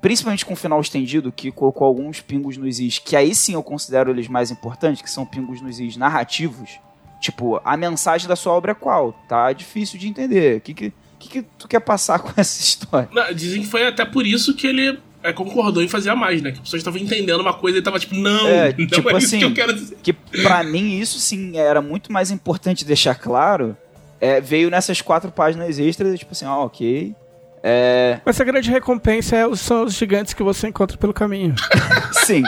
[0.00, 3.62] principalmente com o final estendido, que colocou alguns pingos nos is, que aí sim eu
[3.62, 6.78] considero eles mais importantes, que são pingos nos is narrativos.
[7.20, 9.12] Tipo, a mensagem da sua obra é qual?
[9.28, 10.58] Tá difícil de entender.
[10.58, 13.08] O que, que, que, que tu quer passar com essa história?
[13.12, 16.42] Não, dizem que foi até por isso que ele é, concordou em fazer a mais,
[16.42, 16.50] né?
[16.50, 19.16] Que as pessoas estavam entendendo uma coisa e tava tipo, não, É, não tipo é
[19.16, 19.96] isso assim, que eu quero dizer.
[20.02, 23.74] que pra mim isso sim era muito mais importante deixar claro.
[24.20, 27.14] É, veio nessas quatro páginas extras, tipo assim, ah, ok.
[27.62, 31.54] É, Mas a grande recompensa é são os gigantes que você encontra pelo caminho.
[32.26, 32.42] sim.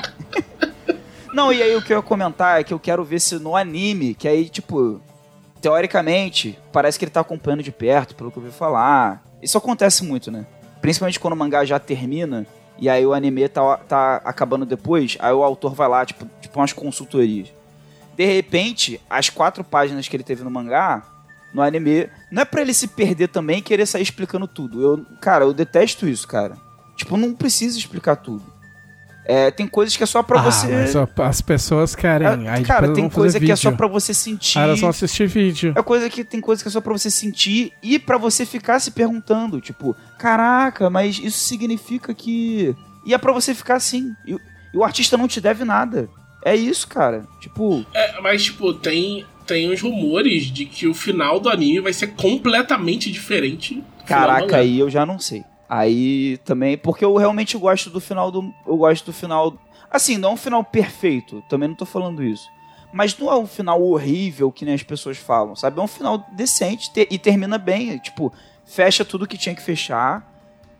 [1.33, 3.57] Não, e aí o que eu ia comentar é que eu quero ver se no
[3.57, 5.01] anime, que aí, tipo,
[5.63, 9.25] teoricamente, parece que ele tá acompanhando de perto, pelo que eu ouvi falar.
[9.43, 10.47] Isso acontece muito, né?
[10.83, 12.47] Principalmente quando o mangá já termina
[12.79, 16.59] e aí o anime tá, tá acabando depois, aí o autor vai lá, tipo, tipo
[16.59, 17.49] umas consultorias.
[18.17, 21.03] De repente, as quatro páginas que ele teve no mangá
[21.57, 22.09] no anime.
[22.31, 24.83] Não é pra ele se perder também e querer sair explicando tudo.
[24.83, 26.57] Eu, cara, eu detesto isso, cara.
[26.97, 28.45] Tipo, não precisa explicar tudo.
[29.29, 30.69] É, tem coisas que é só pra ah, você.
[30.69, 32.47] Mas as pessoas querem.
[32.47, 33.77] É, aí cara, tem vão fazer coisa que é só vídeo.
[33.77, 34.59] pra você sentir.
[34.59, 35.75] Aí elas vão assistir vídeo.
[35.77, 38.79] É coisa que tem coisa que é só pra você sentir e pra você ficar
[38.79, 42.75] se perguntando, tipo, caraca, mas isso significa que.
[43.05, 44.15] E é pra você ficar assim.
[44.25, 44.37] E,
[44.73, 46.09] e o artista não te deve nada.
[46.45, 47.25] É isso, cara.
[47.41, 51.93] Tipo, É, mas, tipo, tem, tem uns rumores de que o final do anime vai
[51.93, 53.75] ser completamente diferente.
[53.75, 55.43] do final do caraca, aí eu já não sei.
[55.69, 58.53] Aí também, porque eu realmente gosto do final do.
[58.67, 59.57] Eu gosto do final.
[59.91, 62.49] Assim, não é um final perfeito, também não tô falando isso.
[62.93, 65.79] Mas não é um final horrível que nem as pessoas falam, sabe?
[65.79, 67.99] É um final decente te- e termina bem.
[67.99, 68.33] Tipo,
[68.65, 70.36] fecha tudo que tinha que fechar.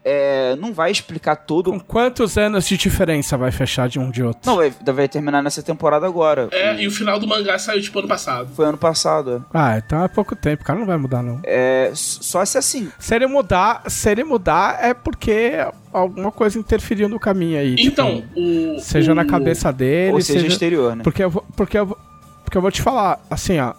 [0.09, 1.73] É, não vai explicar todo.
[1.73, 4.43] Com quantos anos de diferença vai fechar de um de outro?
[4.49, 6.49] Não, vai, vai terminar nessa temporada agora.
[6.53, 8.49] É, e o final do mangá saiu, tipo, ano passado.
[8.55, 9.45] Foi ano passado.
[9.53, 9.59] é.
[9.59, 11.41] Ah, então é pouco tempo, o cara não vai mudar, não.
[11.43, 12.89] É, só se assim.
[13.01, 15.55] Se ele mudar, se ele mudar é porque
[15.93, 17.75] alguma coisa interferiu no caminho aí.
[17.75, 18.79] tipo, Então, o.
[18.79, 20.53] seja o- na cabeça dele, ou seja, seja.
[20.53, 21.03] exterior, né?
[21.03, 21.99] Porque eu, vou, porque, eu, vou-
[22.45, 23.75] porque eu vou te falar, assim, ó.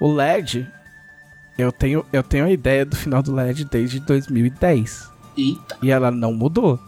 [0.00, 0.66] O LED,
[1.56, 5.08] eu tenho, eu tenho a ideia do final do LED desde 2010.
[5.48, 5.78] Eita.
[5.82, 6.78] E ela não mudou.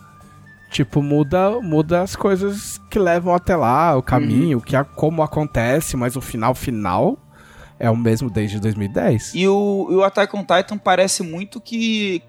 [0.70, 5.96] Tipo, muda, muda as coisas que levam até lá, o caminho, que a, como acontece,
[5.98, 7.18] mas o final final
[7.78, 9.34] é o mesmo desde 2010.
[9.34, 12.22] E o, e o Attack on Titan parece muito que,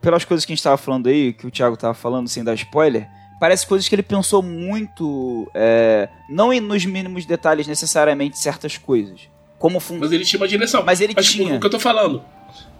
[0.00, 2.52] pelas coisas que a gente tava falando aí, que o Thiago tava falando sem dar
[2.54, 3.08] spoiler,
[3.40, 9.20] parece coisas que ele pensou muito, é, não em- nos mínimos detalhes necessariamente certas coisas.
[9.58, 9.96] Como fun...
[9.98, 10.82] Mas ele tinha uma direção.
[10.84, 11.56] Mas ele tipo, tinha.
[11.56, 12.22] o que eu tô falando.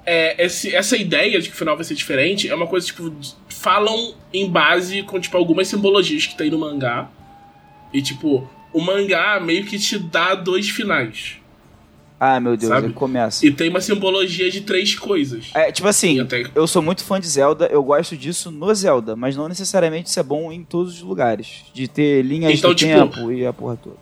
[0.06, 3.10] É, esse- essa ideia de que o final vai ser diferente é uma coisa, tipo,
[3.10, 7.10] de- falam em base com, tipo, algumas simbologias que tem no mangá.
[7.92, 11.38] E, tipo, o mangá meio que te dá dois finais.
[12.18, 12.86] Ah, meu Deus, Sabe?
[12.86, 13.44] ele começa.
[13.46, 15.50] E tem uma simbologia de três coisas.
[15.52, 19.14] É, tipo assim, até- eu sou muito fã de Zelda, eu gosto disso no Zelda,
[19.14, 21.64] mas não necessariamente isso é bom em todos os lugares.
[21.74, 23.96] De ter linhas Então, do tipo, tempo e a porra toda.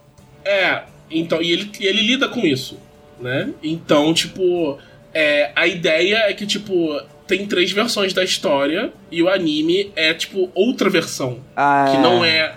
[0.44, 2.78] É, então, e ele, e ele lida com isso,
[3.20, 3.50] né?
[3.62, 4.78] Então, tipo,
[5.14, 10.12] é, a ideia é que, tipo, tem três versões da história e o anime é,
[10.12, 12.54] tipo, outra versão, Ah, que não é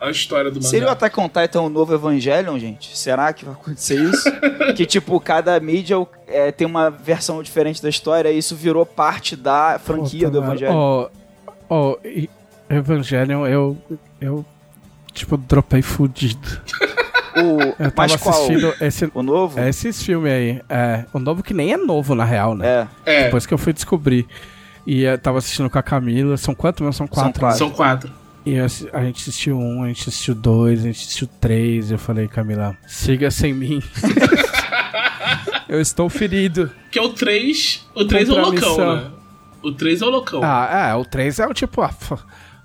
[0.00, 0.68] a história do mangá.
[0.68, 2.96] Seria o Attack on Titan o novo Evangelion, gente?
[2.96, 4.30] Será que vai acontecer isso?
[4.76, 5.96] que, tipo, cada mídia
[6.26, 10.38] é, tem uma versão diferente da história e isso virou parte da franquia Puta, do.
[10.46, 10.74] Evangelion.
[10.74, 11.08] Ó,
[11.68, 12.28] ó, e-
[12.68, 13.76] Evangelion, eu.
[14.20, 14.44] Eu.
[15.12, 16.60] Tipo, dropei fudido.
[17.36, 18.34] O, Eu mas tava qual?
[18.34, 19.58] assistindo esse, O novo?
[19.58, 20.60] é, esses filmes aí.
[20.68, 22.88] É, o novo que nem é novo, na real, né?
[23.06, 23.12] É.
[23.20, 24.26] É, Depois que eu fui descobrir.
[24.86, 26.36] E eu tava assistindo com a Camila.
[26.36, 26.92] São quantos mesmo?
[26.94, 27.40] São quatro.
[27.40, 27.58] quatro.
[27.58, 28.10] são quatro.
[28.44, 31.90] E eu a gente assistiu um, a gente assistiu dois, a gente assistiu três.
[31.90, 33.82] E eu falei, Camila, siga sem mim.
[35.68, 36.70] eu estou ferido.
[36.90, 37.86] Que é o 3.
[37.94, 39.10] O 3 é o loucão, né?
[39.62, 40.40] O 3 é o loucão.
[40.42, 41.82] Ah, é, o três é o tipo.
[41.82, 41.90] Ah,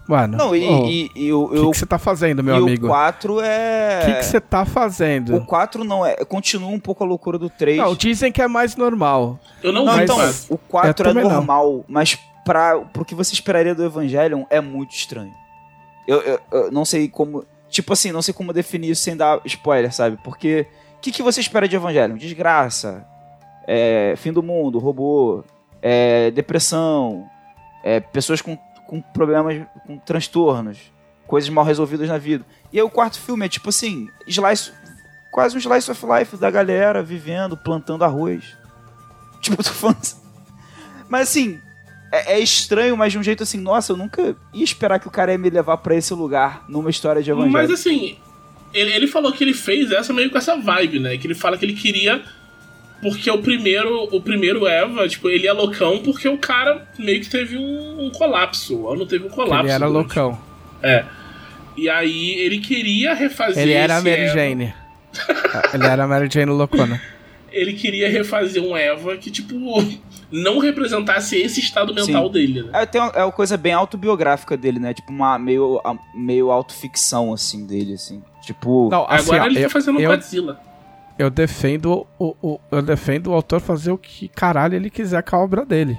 [0.08, 2.56] mano, Não, e, ô, e, e o, o que eu- que você tá fazendo, meu
[2.56, 2.86] e amigo?
[2.86, 3.99] o 4 é.
[4.01, 5.36] O que que você tá fazendo?
[5.36, 6.16] O 4 não é.
[6.26, 7.78] Continua um pouco a loucura do 3.
[7.78, 9.39] Não, dizem que é mais normal.
[9.64, 10.36] Eu não, Não, então, quatro.
[10.49, 11.32] o 4 Eu é também não.
[11.32, 15.34] normal, mas pra, pro que você esperaria do Evangelion é muito estranho.
[16.08, 17.43] Eu, eu, eu não sei como.
[17.70, 20.18] Tipo assim, não sei como definir isso sem dar spoiler, sabe?
[20.24, 20.68] Porque.
[20.97, 22.16] O que, que você espera de Evangelion?
[22.18, 23.06] Desgraça.
[23.68, 25.43] é, fim do mundo, robô.
[25.82, 27.25] é, depressão.
[27.84, 30.78] é, pessoas com, com problemas, com transtornos.
[31.28, 32.45] Coisas mal resolvidas na vida.
[32.71, 34.71] E aí o quarto filme é tipo assim, slice,
[35.32, 38.55] quase um slice of life da galera vivendo, plantando arroz.
[39.41, 40.17] Tipo, eu tô falando assim.
[41.07, 41.62] Mas assim,
[42.12, 45.12] é, é estranho, mas de um jeito assim, nossa, eu nunca ia esperar que o
[45.12, 47.53] cara ia me levar pra esse lugar numa história de evangelho.
[47.53, 48.17] Mas assim,
[48.74, 51.17] ele, ele falou que ele fez essa meio com essa vibe, né?
[51.17, 52.24] Que ele fala que ele queria.
[53.01, 57.30] Porque o primeiro, o primeiro Eva, tipo, ele é loucão porque o cara meio que
[57.30, 58.76] teve um, um colapso.
[58.82, 59.66] O ano teve um colapso.
[59.66, 60.39] ele era durante- loucão.
[60.82, 61.05] É.
[61.78, 63.62] E aí ele queria refazer.
[63.63, 64.34] Ele era a Mary Eva.
[64.34, 64.74] Jane.
[65.74, 67.01] ele era a Mary Jane loucona.
[67.51, 69.55] Ele queria refazer um Eva que, tipo,
[70.32, 72.32] não representasse esse estado mental Sim.
[72.32, 72.70] dele, né?
[72.74, 74.93] É, tem uma, é uma coisa bem autobiográfica dele, né?
[74.93, 75.82] Tipo, uma meio,
[76.13, 78.22] meio autoficção, assim, dele, assim.
[78.42, 78.89] Tipo.
[78.89, 80.59] Não, assim, Agora ó, ele eu, tá fazendo um eu, Godzilla.
[81.17, 85.36] Eu defendo o, o- eu defendo o autor fazer o que caralho ele quiser com
[85.36, 85.97] a obra dele.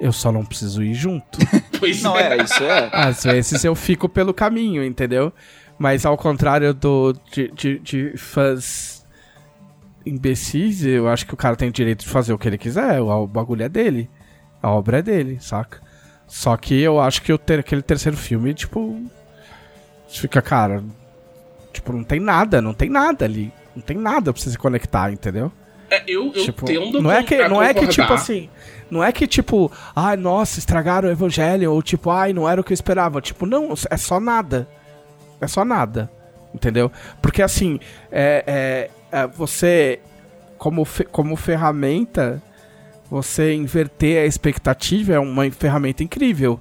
[0.00, 1.38] Eu só não preciso ir junto.
[1.78, 2.88] Pois Não, é, isso é.
[2.92, 5.32] Às vezes eu fico pelo caminho, entendeu?
[5.78, 9.04] Mas ao contrário do, de, de, de fãs
[10.06, 13.00] imbecis, eu acho que o cara tem o direito de fazer o que ele quiser.
[13.00, 14.08] O, o bagulho é dele.
[14.62, 15.80] A obra é dele, saca?
[16.26, 18.98] Só que eu acho que o ter, aquele terceiro filme, tipo.
[20.08, 20.82] Fica, cara.
[21.72, 23.52] Tipo, não tem nada, não tem nada ali.
[23.74, 25.50] Não tem nada pra você se conectar, entendeu?
[25.90, 28.14] É, eu, eu Tipo, tendo não é que, não é que tipo concordar.
[28.14, 28.48] assim,
[28.90, 32.64] não é que tipo, ai, nossa, estragaram o evangelho ou tipo, ai, não era o
[32.64, 33.20] que eu esperava.
[33.20, 34.66] Tipo, não, é só nada.
[35.40, 36.10] É só nada.
[36.54, 36.90] Entendeu?
[37.20, 37.78] Porque assim,
[38.10, 40.00] é, é- é, você
[40.56, 42.42] como fe- como ferramenta,
[43.10, 46.58] você inverter a expectativa é uma ferramenta incrível.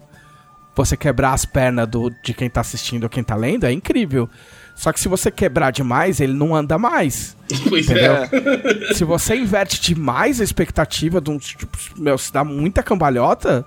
[0.76, 4.28] Você quebrar as pernas do, de quem tá assistindo ou quem tá lendo é incrível.
[4.76, 7.36] Só que se você quebrar demais, ele não anda mais.
[7.70, 8.14] Pois Entendeu?
[8.14, 8.94] é.
[8.96, 11.38] Se você inverte demais a expectativa de um.
[11.38, 11.68] Tipo,
[11.98, 13.64] meu, se dá muita cambalhota,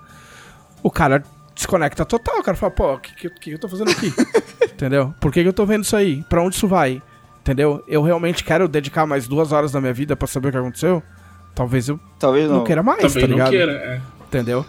[0.83, 1.23] o cara
[1.55, 2.39] desconecta total.
[2.39, 4.13] O cara fala, pô, o que, que, que eu tô fazendo aqui?
[4.73, 5.13] Entendeu?
[5.21, 6.23] Por que, que eu tô vendo isso aí?
[6.29, 7.01] Pra onde isso vai?
[7.39, 7.81] Entendeu?
[7.87, 11.01] Eu realmente quero dedicar mais duas horas da minha vida pra saber o que aconteceu?
[11.55, 12.57] Talvez eu Talvez não.
[12.57, 13.49] não queira mais, Também tá não ligado?
[13.51, 13.71] queira.
[13.71, 14.01] É.
[14.27, 14.65] Entendeu?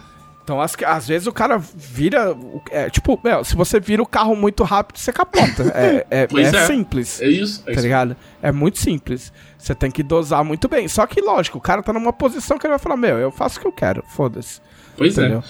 [0.49, 2.35] Então, às, às vezes o cara vira.
[2.71, 5.61] É, tipo, meu, se você vira o carro muito rápido, você capota.
[5.75, 6.65] É, é, é é.
[6.65, 7.21] simples.
[7.21, 7.61] É isso.
[7.61, 7.81] É Tá isso.
[7.81, 8.15] ligado?
[8.41, 9.31] É muito simples.
[9.59, 10.87] Você tem que dosar muito bem.
[10.87, 13.59] Só que, lógico, o cara tá numa posição que ele vai falar: Meu, eu faço
[13.59, 14.59] o que eu quero, foda-se.
[14.97, 15.21] Pois é.
[15.21, 15.43] Entendeu?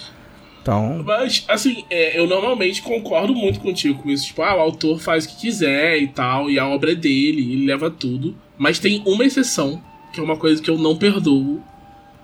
[0.60, 1.02] Então.
[1.02, 4.26] Mas, assim, é, eu normalmente concordo muito contigo com isso.
[4.26, 7.54] Tipo, ah, o autor faz o que quiser e tal, e a obra é dele,
[7.54, 8.36] ele leva tudo.
[8.58, 9.82] Mas tem uma exceção,
[10.12, 11.62] que é uma coisa que eu não perdoo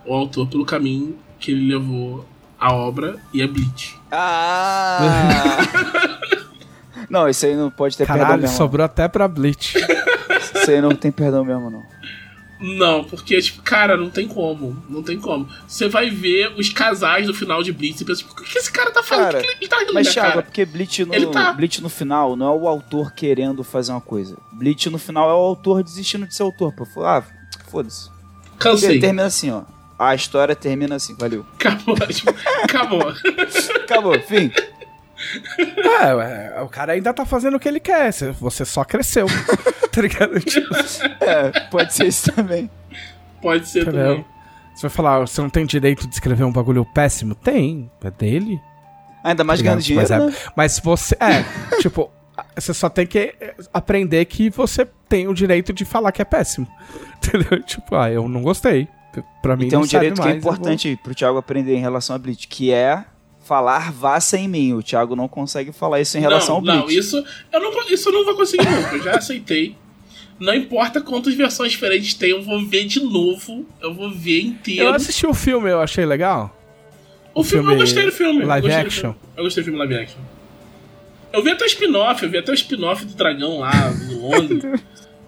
[0.04, 2.24] o autor pelo caminho que ele levou
[2.58, 3.96] a obra, e é Bleach.
[4.10, 5.68] Ah!
[7.10, 8.56] não, isso aí não pode ter perdão Caralho, mesmo.
[8.56, 9.76] sobrou até pra Bleach.
[10.54, 11.82] Isso aí não tem perdão mesmo, não.
[12.58, 14.82] Não, porque, tipo, cara, não tem como.
[14.88, 15.46] Não tem como.
[15.68, 18.72] Você vai ver os casais do final de Bleach e pensa, tipo, o que esse
[18.72, 19.26] cara tá fazendo?
[19.26, 20.42] Cara, o que que ele tá rindo Mas, Thiago, é cara?
[20.42, 21.52] porque Bleach no, Ele tá.
[21.52, 24.38] Bleach no final não é o autor querendo fazer uma coisa.
[24.52, 26.72] Bleach no final é o autor desistindo de ser autor.
[26.72, 26.86] Pô.
[27.04, 27.22] Ah,
[27.68, 28.10] foda-se.
[28.58, 28.98] Cansei.
[28.98, 29.62] Termina assim, ó.
[29.98, 31.44] A história termina assim, valeu.
[31.58, 31.96] Acabou.
[32.08, 33.14] tipo, acabou.
[33.84, 34.50] Acabou, fim.
[36.00, 38.12] é, ué, o cara ainda tá fazendo o que ele quer.
[38.12, 39.26] cê- Você só cresceu.
[39.90, 40.38] tá ligado?
[40.40, 40.74] Tipo,
[41.20, 42.70] É, pode ser isso também.
[43.40, 44.06] Pode ser entendeu?
[44.08, 44.24] também.
[44.74, 47.34] Você vai falar, você não tem direito de escrever um bagulho péssimo?
[47.34, 48.60] Tem, é dele.
[49.24, 50.06] Ainda mais ganhando Tá ligado?
[50.06, 50.42] dinheiro, Mas, né?
[50.46, 51.16] é, mas você.
[51.18, 51.44] É,
[51.80, 52.10] tipo,
[52.54, 53.34] você só tem que
[53.72, 56.68] aprender que você tem o direito de falar que é péssimo.
[57.16, 57.62] Entendeu?
[57.62, 58.86] Tipo, ah, eu não gostei.
[59.42, 60.96] Pra mim E tem um não serve direito que é mais, eu vou- importante aí
[60.96, 63.04] pro Thiago aprender em relação a Bleach, que é
[63.44, 64.72] falar vá sem mim.
[64.72, 66.80] O Thiago não consegue falar isso em relação não, ao Bleach.
[66.82, 68.96] Não, isso eu não, isso eu não vou conseguir nunca.
[68.96, 69.76] Eu já aceitei.
[70.38, 73.64] Não importa quantas versões diferentes tem, eu vou ver de novo.
[73.80, 74.82] Eu vou ver inteiro.
[74.84, 76.54] Eu assisti o filme, eu achei legal.
[77.34, 78.42] o filme, filme eu gostei do filme.
[78.42, 79.00] eu live do action.
[79.12, 79.16] filme.
[79.36, 80.18] Eu gostei do filme live action.
[81.32, 84.80] Eu vi até o spin-off, eu vi até o spin-off do dragão lá, do Londres.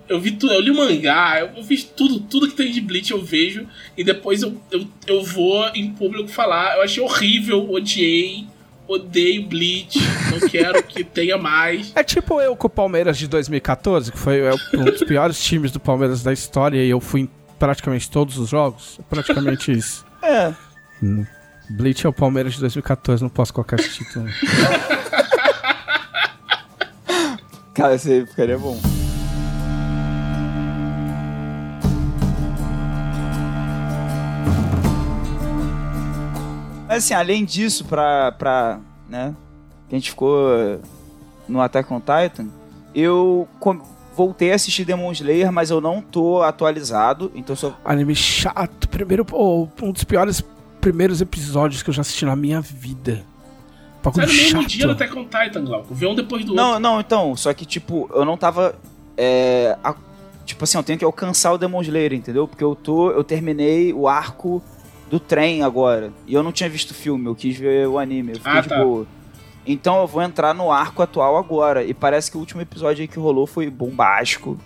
[0.09, 3.11] Eu vi tudo, eu li o mangá, eu vi tudo, tudo que tem de Bleach
[3.11, 3.67] eu vejo.
[3.97, 6.77] E depois eu, eu, eu vou em público falar.
[6.77, 8.47] Eu achei horrível, odiei,
[8.89, 9.99] odeio Bleach,
[10.31, 11.93] não quero que tenha mais.
[11.95, 15.71] É tipo eu com o Palmeiras de 2014, que foi é, um dos piores times
[15.71, 18.99] do Palmeiras da história e eu fui em praticamente todos os jogos.
[18.99, 20.09] É praticamente isso.
[20.21, 20.53] É.
[21.71, 24.27] Bleach é o Palmeiras de 2014, não posso colocar esse título.
[27.73, 28.77] Cara, isso aí ficaria bom.
[36.99, 39.33] Mas assim, além disso, pra, pra né,
[39.89, 40.81] que a gente ficou
[41.49, 42.49] no Attack on Titan,
[42.93, 43.81] eu com-
[44.17, 47.73] voltei a assistir Demon Slayer, mas eu não tô atualizado, então só...
[47.85, 48.89] Anime chato.
[48.89, 50.43] Primeiro, pô, um dos piores
[50.81, 53.23] primeiros episódios que eu já assisti na minha vida.
[54.03, 54.71] Bagulho Sai no mesmo chato.
[54.71, 55.95] dia do Attack on Titan, Glauco.
[55.95, 56.81] Vê um depois do Não, outro.
[56.81, 58.75] não, então, só que, tipo, eu não tava.
[59.17, 59.95] é, a-
[60.45, 62.49] tipo assim, eu tenho que alcançar o Demon Slayer, entendeu?
[62.49, 63.11] Porque eu tô.
[63.13, 64.61] Eu terminei o arco
[65.11, 66.13] do trem agora.
[66.27, 68.33] E eu não tinha visto o filme, eu quis ver o anime.
[68.33, 68.83] Eu fiquei Ah, de tá.
[68.85, 69.07] boa.
[69.67, 71.85] Então eu vou entrar no arco atual agora.
[71.85, 74.59] E parece que o último episódio aí que rolou foi bombástico.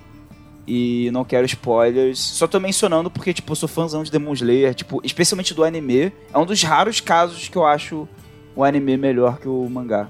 [0.66, 2.20] E não quero spoilers.
[2.20, 6.12] Só tô mencionando porque, tipo, eu sou fãzão de Demon Slayer, tipo, especialmente do anime.
[6.32, 8.08] É um dos raros casos que eu acho
[8.54, 10.08] o anime melhor que o mangá.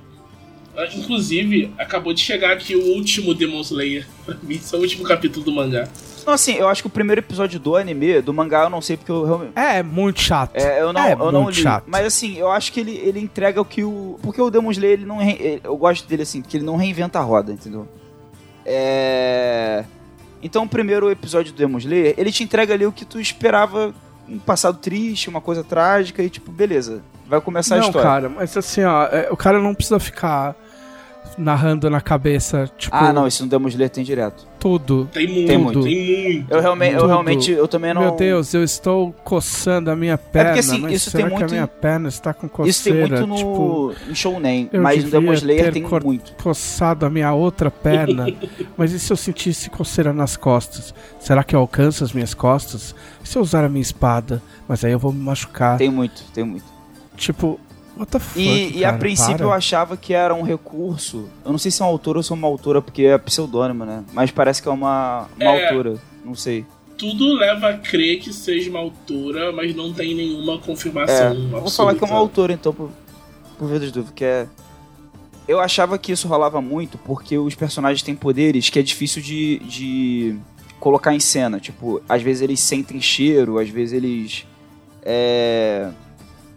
[0.77, 4.07] Ah, Inclusive, acabou de chegar aqui o último Demon Slayer.
[4.25, 5.87] Pra mim, esse é o último capítulo do mangá.
[6.25, 8.97] Não, assim, eu acho que o primeiro episódio do anime, do mangá, eu não sei
[8.97, 9.53] porque eu realmente.
[9.57, 10.53] É, é muito chato.
[10.55, 11.63] É, eu não, É eu não muito li.
[11.63, 11.85] chato.
[11.89, 14.19] Mas assim, eu acho que ele, ele entrega o que o.
[14.23, 15.19] Porque o Demon Slayer, ele não.
[15.19, 17.89] re- ele- Eu gosto dele assim, porque ele não reinventa a roda, entendeu?
[18.65, 19.85] É.
[20.43, 23.95] Então, o primeiro episódio do Demon Slayer, ele te entrega ali o que tu esperava.
[24.29, 27.03] Um passado triste, uma coisa trágica, e tipo, beleza.
[27.27, 28.09] Vai começar a não, história.
[28.09, 30.55] cara, mas assim, ó, é, o cara não precisa ficar
[31.39, 34.47] narrando na cabeça, tipo, Ah, não, isso no Demon Slayer tem direto.
[34.59, 35.09] tudo.
[35.13, 35.79] Tem muito, Tem tem muito.
[35.81, 36.53] muito.
[36.53, 38.03] Eu realmente, eu realmente, eu também não.
[38.03, 41.51] Meu Deus, eu estou coçando a minha perna, assim, mas isso será tem que muito
[41.51, 42.71] a minha em- perna está com coceira?
[42.71, 46.33] Isso tem muito no Tipo, em Shounen, mas no Demon Slayer tem muito.
[46.43, 48.27] coçado a minha outra perna.
[48.77, 50.95] Mas e se eu sentisse coceira nas costas?
[51.21, 52.95] Será que eu alcanço as minhas costas?
[53.25, 54.41] E se eu usar a minha espada?
[54.69, 55.77] Mas aí eu vou me machucar.
[55.79, 56.65] Tem muito, tem muito.
[57.17, 57.59] Tipo,
[57.97, 59.47] what the fuck, E, e a cara, princípio para.
[59.47, 61.29] eu achava que era um recurso.
[61.45, 63.85] Eu não sei se é um autor ou se é uma autora, porque é pseudônimo,
[63.85, 64.05] né?
[64.13, 65.69] Mas parece que é uma, uma É.
[65.69, 65.97] autora.
[66.25, 66.65] Não sei.
[66.99, 71.49] Tudo leva a crer que seja uma autora, mas não tem nenhuma É, confirmação.
[71.51, 72.91] vou falar que é uma autora, então, por,
[73.59, 74.47] por via das dúvidas, que é...
[75.49, 79.59] Eu achava que isso rolava muito porque os personagens têm poderes que é difícil de,
[79.61, 80.37] de
[80.79, 81.59] colocar em cena.
[81.59, 84.47] Tipo, às vezes eles sentem cheiro, às vezes eles...
[85.03, 85.89] É...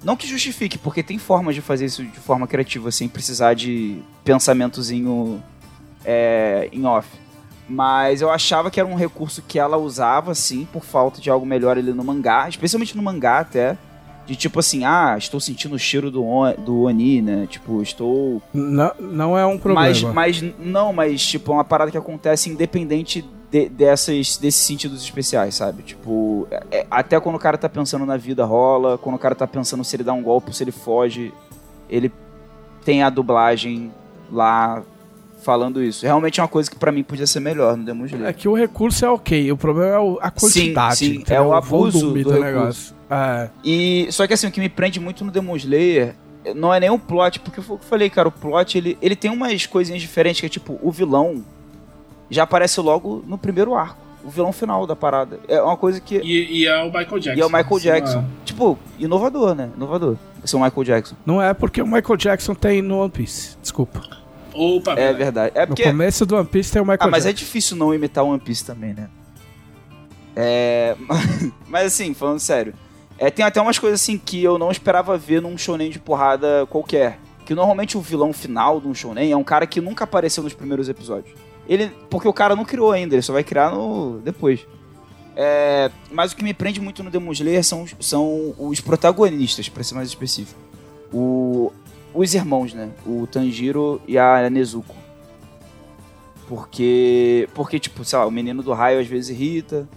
[0.05, 3.97] Não que justifique, porque tem formas de fazer isso de forma criativa, sem precisar de
[4.23, 5.43] pensamentozinho
[6.05, 7.09] é, em off.
[7.67, 11.43] Mas eu achava que era um recurso que ela usava, sim, por falta de algo
[11.43, 13.75] melhor ali no mangá, especialmente no mangá até.
[14.27, 17.47] De tipo assim, ah, estou sentindo o cheiro do, on, do Oni, né?
[17.47, 18.41] Tipo, estou.
[18.53, 19.87] Não, não é um problema.
[19.87, 25.01] Mas, mas não, mas tipo, é uma parada que acontece independente de- dessas, desses sentidos
[25.03, 25.83] especiais, sabe?
[25.83, 29.35] Tipo, é- é- até quando o cara tá pensando na vida rola, quando o cara
[29.35, 31.33] tá pensando se ele dá um golpe se ele foge,
[31.89, 32.11] ele
[32.83, 33.91] tem a dublagem
[34.31, 34.83] lá
[35.41, 36.03] falando isso.
[36.05, 38.27] Realmente é uma coisa que pra mim podia ser melhor no Demon Slayer.
[38.29, 40.97] É que o recurso é ok, o problema é a quantidade.
[40.97, 41.43] sim, entendeu?
[41.43, 42.95] é o abuso volume do recurso.
[43.09, 46.15] É, E só que assim, o que me prende muito no Demon Slayer
[46.55, 48.97] não é nem o plot, porque foi o que eu falei, cara, o plot ele,
[49.01, 51.43] ele tem umas coisinhas diferentes, que é tipo, o vilão
[52.29, 54.03] já aparece logo no primeiro arco.
[54.23, 55.39] O vilão final da parada.
[55.47, 56.17] É uma coisa que.
[56.17, 57.37] E, e é o Michael Jackson.
[57.37, 57.79] E é o Michael.
[57.79, 58.25] Jackson.
[58.43, 59.69] Tipo, inovador, né?
[59.75, 60.17] Inovador.
[60.43, 61.15] Esse é o Michael Jackson.
[61.25, 63.55] não é porque o Michael Jackson tem no One Piece.
[63.61, 64.01] Desculpa.
[64.53, 65.51] Opa, É verdade.
[65.53, 65.83] É No porque.
[65.83, 67.45] começo do One Piece tem o Michael Ah, mas é Jackson.
[67.45, 69.09] difícil não imitar One Piece também, né?
[70.35, 70.95] É.
[71.67, 72.73] Mas assim, falando sério.
[73.17, 76.65] É, tem até umas coisas assim que eu não esperava ver num shonen de porrada
[76.69, 77.19] qualquer.
[77.45, 80.53] Que normalmente o vilão final de um shonen é um cara que nunca apareceu nos
[80.53, 81.33] primeiros episódios.
[81.67, 81.91] Ele.
[82.09, 84.19] Porque o cara não criou ainda, ele só vai criar no.
[84.23, 84.65] depois.
[85.35, 89.83] É, mas o que me prende muito no Demon Slayer são, são os protagonistas, pra
[89.83, 90.59] ser mais específico.
[91.13, 91.73] O,
[92.13, 92.89] os irmãos, né?
[93.05, 94.95] O Tanjiro e a Nezuko.
[96.47, 97.49] Porque.
[97.53, 99.87] Porque, tipo, sei lá, o menino do raio às vezes irrita.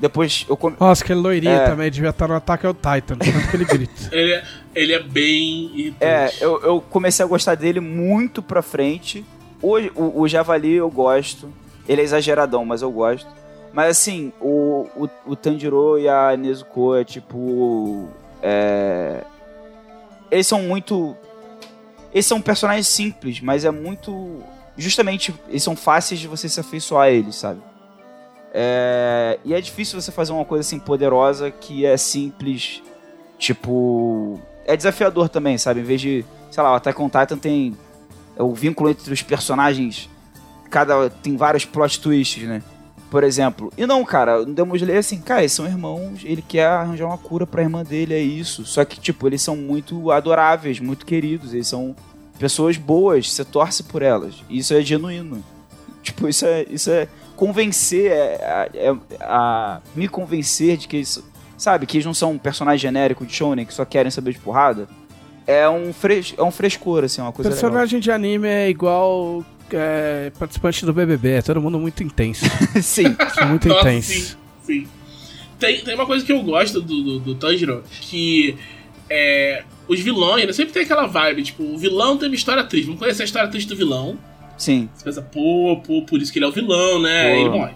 [0.00, 0.76] Depois eu come...
[0.78, 1.66] Nossa, aquele loirinho É.
[1.66, 3.92] também devia estar no ataque ao Titan, tanto que ele grita.
[4.12, 5.70] Ele é, ele é bem.
[5.72, 6.04] irritante.
[6.04, 9.24] É, eu, eu comecei a gostar dele muito pra frente.
[9.62, 11.50] O, o, o Javali eu gosto.
[11.88, 13.28] Ele é exageradão, mas eu gosto.
[13.72, 18.08] Mas assim, o, o, o Tanjiro e a Nezuko é tipo.
[18.42, 19.24] É...
[20.30, 21.16] Eles são muito.
[22.12, 24.42] Eles são personagens simples, mas é muito.
[24.76, 27.60] Justamente, eles são fáceis de você se afeiçoar a eles, sabe?
[28.52, 32.80] É, E é difícil você fazer uma coisa assim poderosa que é simples.
[33.36, 34.40] Tipo.
[34.64, 35.80] É desafiador também, sabe?
[35.80, 36.24] Em vez de.
[36.50, 37.76] Sei lá, o Attack on Titan tem.
[38.36, 40.08] É o vínculo entre os personagens.
[40.70, 41.08] Cada.
[41.10, 42.62] Tem vários plot twists, né?
[43.10, 43.72] Por exemplo.
[43.78, 47.18] E não, cara, no Demon Slayer, assim, cara, eles são irmãos, ele quer arranjar uma
[47.18, 48.64] cura pra irmã dele, é isso.
[48.66, 51.94] Só que, tipo, eles são muito adoráveis, muito queridos, eles são
[52.38, 54.34] pessoas boas, você torce por elas.
[54.50, 55.44] Isso é genuíno.
[56.02, 56.66] Tipo, isso é.
[56.68, 57.06] Isso é
[57.36, 61.22] convencer, é, é- é- a, me convencer de que eles.
[61.56, 64.40] Sabe, que eles não são um personagem genérico de Shonen que só querem saber de
[64.40, 64.88] porrada.
[65.46, 67.60] É um, fres, é um frescor, assim, uma coisa legal.
[67.60, 72.44] Personagem de anime é igual é, participante do BBB, é todo mundo muito intenso.
[72.80, 73.14] Sim.
[73.34, 74.10] São muito Nossa, intenso.
[74.10, 74.88] sim, sim.
[75.58, 78.56] Tem, tem uma coisa que eu gosto do, do, do Tanjiro, que
[79.08, 82.86] é, os vilões, né, sempre tem aquela vibe, tipo, o vilão tem uma história triste,
[82.86, 84.18] vamos conhecer a história triste do vilão,
[84.56, 84.88] Sim.
[84.94, 87.40] você pensa, pô, pô, por isso que ele é o vilão, né, Pô.
[87.40, 87.72] ele morre.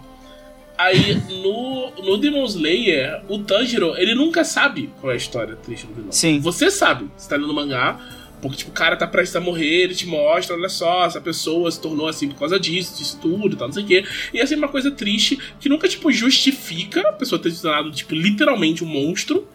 [0.79, 5.85] Aí, no, no Demon Slayer, o Tanjiro, ele nunca sabe qual é a história triste
[5.85, 6.11] do vilão.
[6.13, 6.39] Sim.
[6.39, 7.99] Você sabe, você tá lendo o mangá,
[8.41, 11.69] porque, tipo, o cara tá prestes a morrer, ele te mostra, olha só, essa pessoa
[11.69, 14.05] se tornou assim por causa disso, disso tudo e tal, não sei o quê.
[14.33, 18.15] E assim, uma coisa triste que nunca, tipo, justifica a pessoa ter se tornado, tipo,
[18.15, 19.45] literalmente um monstro,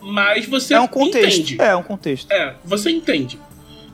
[0.00, 1.40] mas você É um contexto.
[1.40, 1.56] entende.
[1.60, 2.30] É, um contexto.
[2.30, 3.40] É, você entende.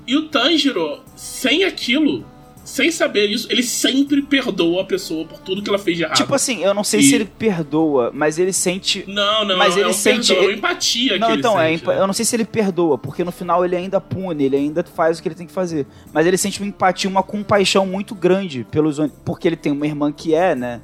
[0.06, 2.26] E o Tanjiro, sem aquilo,
[2.64, 6.16] sem saber isso, ele sempre perdoa a pessoa por tudo que ela fez de errado.
[6.16, 9.04] Tipo assim, eu não sei E- se ele perdoa, mas ele sente.
[9.08, 11.60] não, não, mas é ele um sente- perdão, é ele- empatia Não, que ele então,
[11.60, 11.98] é, sente, né?
[11.98, 15.18] eu não sei se ele perdoa, porque no final ele ainda pune, ele ainda faz
[15.18, 15.86] o que ele tem que fazer.
[16.12, 18.98] Mas ele sente uma empatia, uma compaixão muito grande pelos.
[19.24, 20.80] Porque ele tem uma irmã que é, né?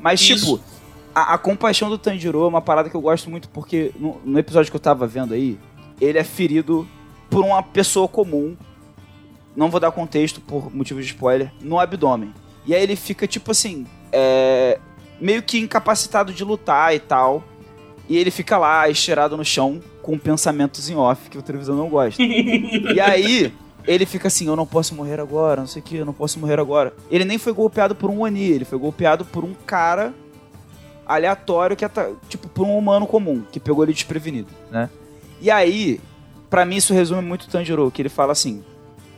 [0.00, 0.56] Mas, Isso.
[0.56, 0.60] tipo,
[1.14, 4.38] a, a compaixão do Tanjiro é uma parada que eu gosto muito, porque no, no
[4.38, 5.58] episódio que eu tava vendo aí,
[6.00, 6.86] ele é ferido
[7.28, 8.56] por uma pessoa comum
[9.56, 12.32] não vou dar contexto por motivo de spoiler, no abdômen.
[12.66, 14.78] E aí ele fica, tipo assim, é,
[15.20, 17.42] meio que incapacitado de lutar e tal.
[18.08, 21.88] E ele fica lá, estirado no chão, com pensamentos em off que o televisor não
[21.88, 22.22] gosta.
[22.22, 23.52] e aí,
[23.86, 26.38] ele fica assim, eu não posso morrer agora, não sei o que, eu não posso
[26.38, 26.94] morrer agora.
[27.10, 30.12] Ele nem foi golpeado por um Oni, ele foi golpeado por um cara
[31.06, 31.90] aleatório que é,
[32.28, 34.90] tipo, por um humano comum, que pegou ele desprevenido, né?
[35.40, 36.00] E aí,
[36.50, 38.64] para mim isso resume muito Tanjiro, que ele fala assim,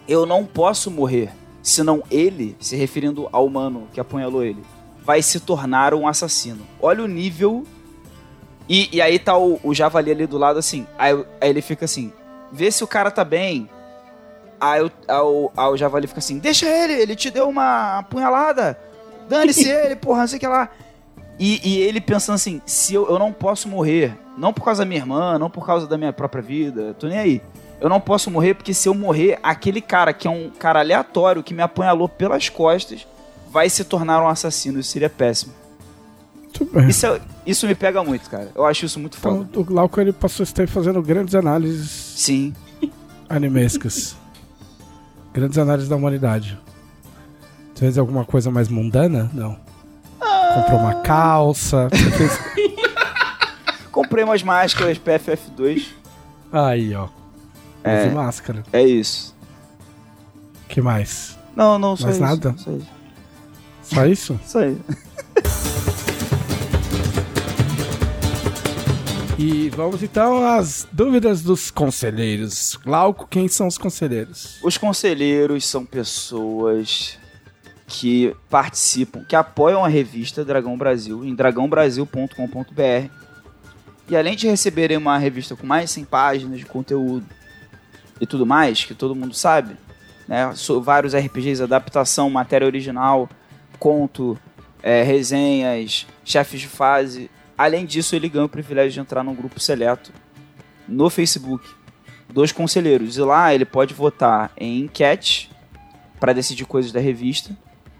[0.09, 1.31] eu não posso morrer,
[1.63, 4.65] senão ele, se referindo ao humano que apunhalou ele,
[5.05, 6.67] vai se tornar um assassino.
[6.81, 7.65] Olha o nível
[8.69, 10.87] e, e aí tá o, o, javali ali do lado assim.
[10.99, 12.13] Aí, aí, ele fica assim:
[12.51, 13.69] vê se o cara tá bem.
[14.61, 18.79] Aí, o, aí, aí o javali fica assim: deixa ele, ele te deu uma punhalada.
[19.29, 20.71] Dane-se ele, porra, não sei o que lá.
[21.39, 24.89] E, e, ele pensando assim: se eu, eu não posso morrer, não por causa da
[24.89, 27.43] minha irmã, não por causa da minha própria vida, tô nem aí.
[27.81, 31.43] Eu não posso morrer porque se eu morrer, aquele cara que é um cara aleatório
[31.43, 33.07] que me apunhalou pelas costas
[33.51, 34.81] vai se tornar um assassino.
[34.81, 35.53] Isso seria péssimo.
[36.89, 38.51] Isso, é, isso me pega muito, cara.
[38.55, 39.61] Eu acho isso muito então, foda.
[39.61, 41.91] O Glauco ele passou esse tempo fazendo grandes análises.
[42.17, 42.53] Sim.
[43.29, 44.17] Animescas.
[45.33, 46.59] grandes análises da humanidade.
[47.75, 49.31] Você fez alguma coisa mais mundana?
[49.33, 49.57] Não.
[50.21, 50.53] Ah...
[50.55, 51.89] Comprou uma calça.
[53.93, 55.87] Comprei umas máscaras PFF2.
[56.53, 57.09] Aí, ó.
[57.89, 58.63] É, máscara.
[58.73, 59.35] É isso.
[60.69, 61.39] que mais?
[61.57, 62.25] Não, não, só mais isso.
[62.25, 62.55] nada?
[62.57, 62.89] Só isso.
[63.83, 64.41] Só isso?
[64.45, 64.85] Só isso.
[69.39, 72.77] E vamos então às dúvidas dos conselheiros.
[72.85, 74.59] Glauco, quem são os conselheiros?
[74.65, 77.17] Os conselheiros são pessoas
[77.87, 83.11] que participam, que apoiam a revista Dragão Brasil em dragãobrasil.com.br.
[84.09, 87.25] E além de receberem uma revista com mais de 100 páginas de conteúdo
[88.21, 89.77] e tudo mais, que todo mundo sabe,
[90.27, 90.53] né?
[90.83, 93.29] vários RPGs, adaptação, matéria original,
[93.79, 94.39] conto,
[94.83, 99.59] é, resenhas, chefes de fase Além disso, ele ganha o privilégio de entrar num grupo
[99.59, 100.13] seleto
[100.87, 101.69] no Facebook
[102.33, 103.17] dos conselheiros.
[103.17, 105.51] E lá ele pode votar em enquete
[106.21, 107.51] para decidir coisas da revista.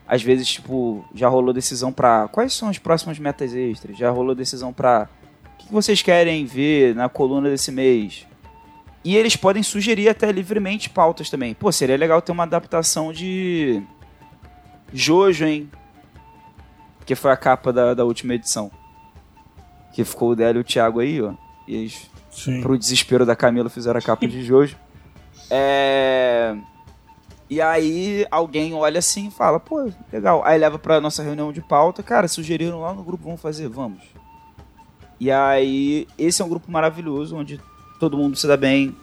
[0.07, 4.33] Às vezes, tipo, já rolou decisão para quais são as próximas metas extras, já rolou
[4.33, 5.09] decisão para
[5.55, 8.28] o que vocês querem ver na coluna desse mês.
[9.09, 11.55] E eles podem sugerir até livremente pautas também.
[11.55, 13.83] Pô, seria legal ter uma adaptação de
[14.93, 15.71] Jojo, hein?
[17.07, 18.71] Que foi a capa da, da última edição
[19.95, 21.33] que ficou o Délio e o Thiago aí, ó.
[21.67, 22.61] E eles, Sim.
[22.61, 24.77] pro desespero da Camila, fizeram a capa de Jojo.
[25.51, 26.55] É...
[27.49, 30.43] E aí alguém olha assim e fala, pô, legal.
[30.45, 34.03] Aí leva pra nossa reunião de pauta, cara, sugeriram lá no grupo, vamos fazer, vamos.
[35.19, 37.59] E aí, esse é um grupo maravilhoso, onde
[37.99, 38.95] todo mundo se dá bem.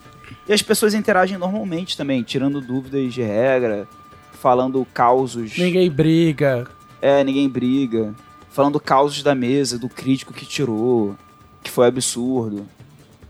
[0.48, 3.88] E as pessoas interagem normalmente também, tirando dúvidas de regra,
[4.34, 5.58] falando causos.
[5.58, 6.68] Ninguém briga.
[7.02, 8.14] É, ninguém briga
[8.56, 11.18] falando causos da mesa, do crítico que tirou,
[11.62, 12.66] que foi absurdo,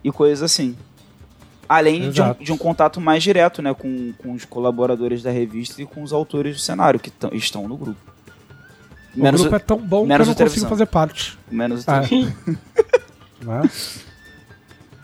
[0.03, 0.75] e coisas assim.
[1.67, 5.81] Além de um, de um, contato mais direto né, com, com os colaboradores da revista
[5.81, 7.99] e com os autores do cenário que estão no grupo.
[9.17, 11.39] O menos grupo o, é tão bom que eu não consigo fazer parte.
[11.49, 12.03] Menos ah.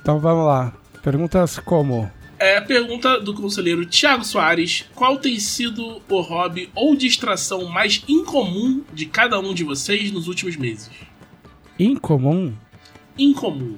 [0.01, 0.73] Então vamos lá.
[1.03, 2.09] Perguntas como?
[2.37, 8.81] É, pergunta do conselheiro Tiago Soares: Qual tem sido o hobby ou distração mais incomum
[8.91, 10.89] de cada um de vocês nos últimos meses?
[11.77, 12.53] Incomum?
[13.17, 13.75] Incomum.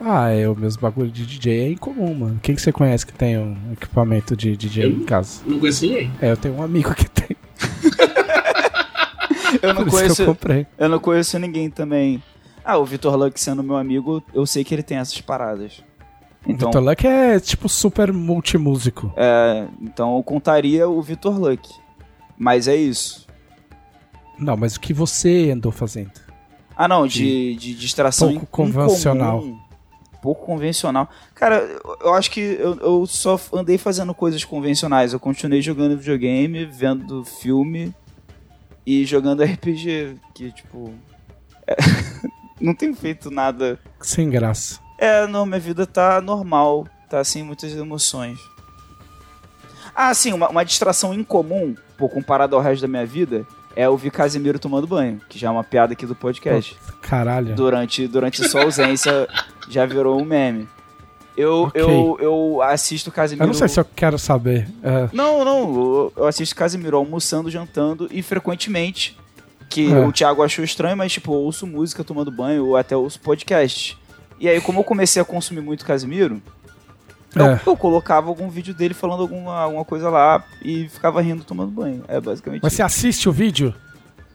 [0.00, 2.40] Ah, é o mesmo bagulho de DJ é incomum, mano.
[2.42, 5.42] Quem que você conhece que tem um equipamento de DJ eu em casa?
[5.46, 6.10] Não conheço ninguém.
[6.22, 7.36] É, eu tenho um amigo que tem.
[9.62, 10.22] eu não conheço.
[10.22, 12.22] Eu, eu, não conheço ninguém também.
[12.64, 15.82] Ah, o Vitor Luck sendo meu amigo, eu sei que ele tem essas paradas.
[16.46, 19.12] Então, o Vitor Luck é tipo super multimúsico.
[19.16, 21.68] É, então eu contaria o Vitor Luck.
[22.38, 23.26] Mas é isso.
[24.38, 26.12] Não, mas o que você andou fazendo?
[26.74, 29.40] Ah, não, de, de distração Pouco convencional.
[29.40, 29.60] Incomum,
[30.22, 31.10] pouco convencional.
[31.34, 35.12] Cara, eu acho que eu, eu só andei fazendo coisas convencionais.
[35.12, 37.94] Eu continuei jogando videogame, vendo filme
[38.86, 40.16] e jogando RPG.
[40.32, 40.94] Que, tipo.
[42.60, 43.78] Não tenho feito nada.
[44.00, 44.78] Sem graça.
[44.98, 48.38] É, não, minha vida tá normal, tá sem muitas emoções.
[49.94, 54.10] Ah, sim, uma, uma distração incomum, pô, comparado ao resto da minha vida, é ouvir
[54.10, 56.76] Casimiro tomando banho, que já é uma piada aqui do podcast.
[57.00, 57.54] Caralho.
[57.54, 59.28] Durante, durante sua ausência,
[59.68, 60.68] já virou um meme.
[61.36, 61.80] Eu, okay.
[61.80, 63.44] eu, eu assisto Casimiro.
[63.44, 64.68] Eu não sei se eu quero saber.
[64.82, 65.08] É...
[65.12, 66.12] Não, não.
[66.16, 69.16] Eu assisto Casimiro almoçando, jantando e frequentemente.
[69.70, 69.98] Que é.
[70.06, 73.96] o Thiago achou estranho, mas tipo, eu ouço música tomando banho ou até ouço podcast.
[74.38, 76.42] E aí, como eu comecei a consumir muito Casimiro,
[77.32, 77.60] Eu, É.
[77.64, 82.02] eu colocava algum vídeo dele falando alguma, alguma coisa lá e ficava rindo tomando banho.
[82.08, 82.78] É basicamente Mas isso.
[82.78, 83.72] você assiste o vídeo?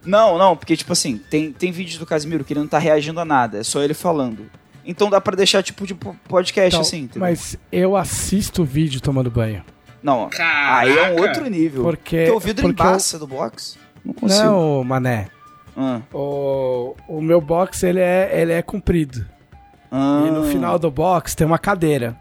[0.05, 3.19] Não, não, porque, tipo assim, tem, tem vídeos do Casimiro que ele não tá reagindo
[3.19, 4.45] a nada, é só ele falando.
[4.85, 7.19] Então dá pra deixar, tipo, de po- podcast, Então, assim, entendeu?
[7.21, 9.61] mas eu assisto o vídeo tomando banho.
[10.01, 10.77] Não, Caraca.
[10.77, 11.83] aí é um outro nível.
[11.83, 12.23] Porque.
[12.25, 13.77] Teu vidro porque eu- embaça do box?
[14.05, 14.43] Não consigo.
[14.43, 15.27] Não, mané.
[15.75, 19.25] Ah, O, o meu box, ele é, ele é comprido.
[19.91, 22.15] ah, E no final do box tem uma cadeira.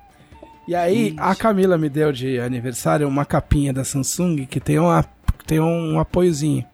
[0.67, 5.05] E aí, a Camila me deu de aniversário uma capinha da Samsung que tem, uma,
[5.47, 6.65] tem um apoiozinho.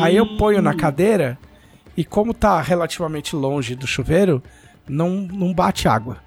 [0.00, 0.62] Aí eu ponho Hum.
[0.62, 1.36] na cadeira
[1.96, 4.40] e como tá relativamente longe do chuveiro,
[4.88, 6.18] não, não bate água.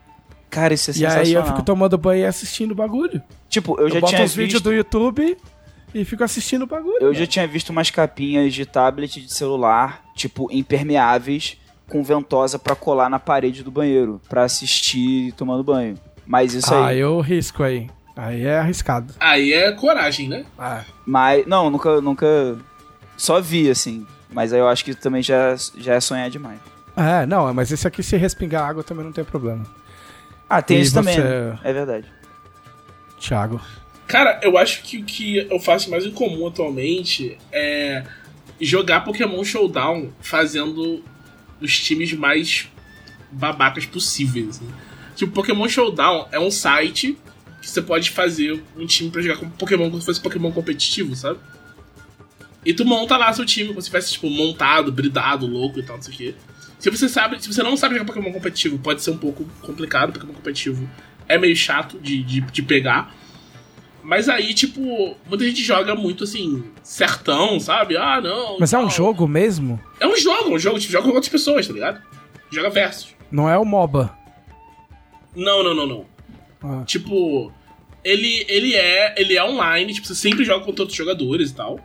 [0.50, 1.24] Cara, isso é E sensacional.
[1.26, 3.22] aí eu fico tomando banho e assistindo o bagulho.
[3.48, 4.64] Tipo, eu Eu, já boto tinha os vídeos visto...
[4.66, 5.38] do YouTube
[5.94, 6.98] e fico assistindo o bagulho.
[7.02, 11.58] Eu já tinha visto umas capinhas de tablet de celular, tipo, impermeáveis,
[11.90, 15.98] com ventosa pra colar na parede do banheiro, pra assistir tomando banho.
[16.26, 17.00] Mas isso ah, aí.
[17.00, 17.90] eu risco aí.
[18.16, 19.14] Aí é arriscado.
[19.20, 20.46] Aí é coragem, né?
[20.58, 21.46] Ah, Mas.
[21.48, 22.00] Não, nunca.
[22.02, 22.58] nunca
[23.18, 24.06] só vi, assim.
[24.30, 26.60] Mas aí eu acho que também já, já é sonhar demais.
[26.96, 29.66] é, não, mas esse aqui se respingar água também não tem problema.
[30.50, 31.60] Ah, tem E isso também, você- né?
[31.64, 32.08] É verdade.
[33.20, 33.60] Thiago.
[34.12, 38.04] Cara, eu acho que o que eu faço mais em comum atualmente é
[38.60, 41.02] jogar Pokémon Showdown fazendo
[41.62, 42.68] os times mais
[43.32, 44.50] babacas possíveis.
[44.50, 44.68] Assim.
[45.16, 47.18] Tipo, Pokémon Showdown é um site
[47.62, 51.16] que você pode fazer um time pra jogar com Pokémon como se fosse Pokémon competitivo,
[51.16, 51.40] sabe?
[52.66, 55.96] E tu monta lá seu time como se tivesse, tipo, montado, bridado, louco e tal,
[55.96, 56.36] não sei o quê.
[56.80, 60.12] Se você sabe, se você não sabe jogar Pokémon competitivo, pode ser um pouco complicado,
[60.12, 60.90] Pokémon competitivo
[61.30, 63.16] é meio chato de, de, de pegar.
[64.04, 67.96] Mas aí, tipo, muita gente joga muito assim, certão, sabe?
[67.98, 68.58] Ah, não.
[68.60, 69.80] Mas é um jogo mesmo?
[70.00, 72.02] É um jogo, um jogo, tipo, joga com outras pessoas, tá ligado?
[72.52, 73.16] Joga versus.
[73.32, 74.12] Não é o MOBA.
[75.36, 76.06] Não, não, não, não.
[76.64, 76.84] Ah.
[76.86, 77.52] Tipo,
[78.04, 81.80] ele, ele é ele é online, tipo, você sempre joga contra outros jogadores e tal.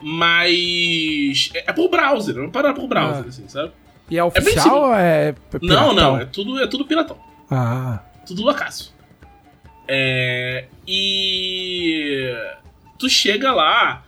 [0.00, 1.50] Mas.
[1.54, 3.28] É, é por browser, é uma parada por browser, Ah.
[3.28, 3.72] assim, sabe?
[4.10, 4.82] E é bem oficial simples.
[4.82, 5.94] ou é p- Não, piratão?
[5.94, 7.18] não, é tudo, é tudo piratão.
[7.50, 8.94] Ah, Tudo loucaço.
[9.88, 10.66] É.
[10.86, 12.34] E.
[12.98, 14.04] Tu chega lá.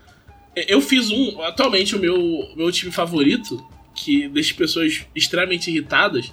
[0.69, 1.41] Eu fiz um.
[1.43, 6.33] Atualmente, o meu, meu time favorito, que deixa pessoas extremamente irritadas,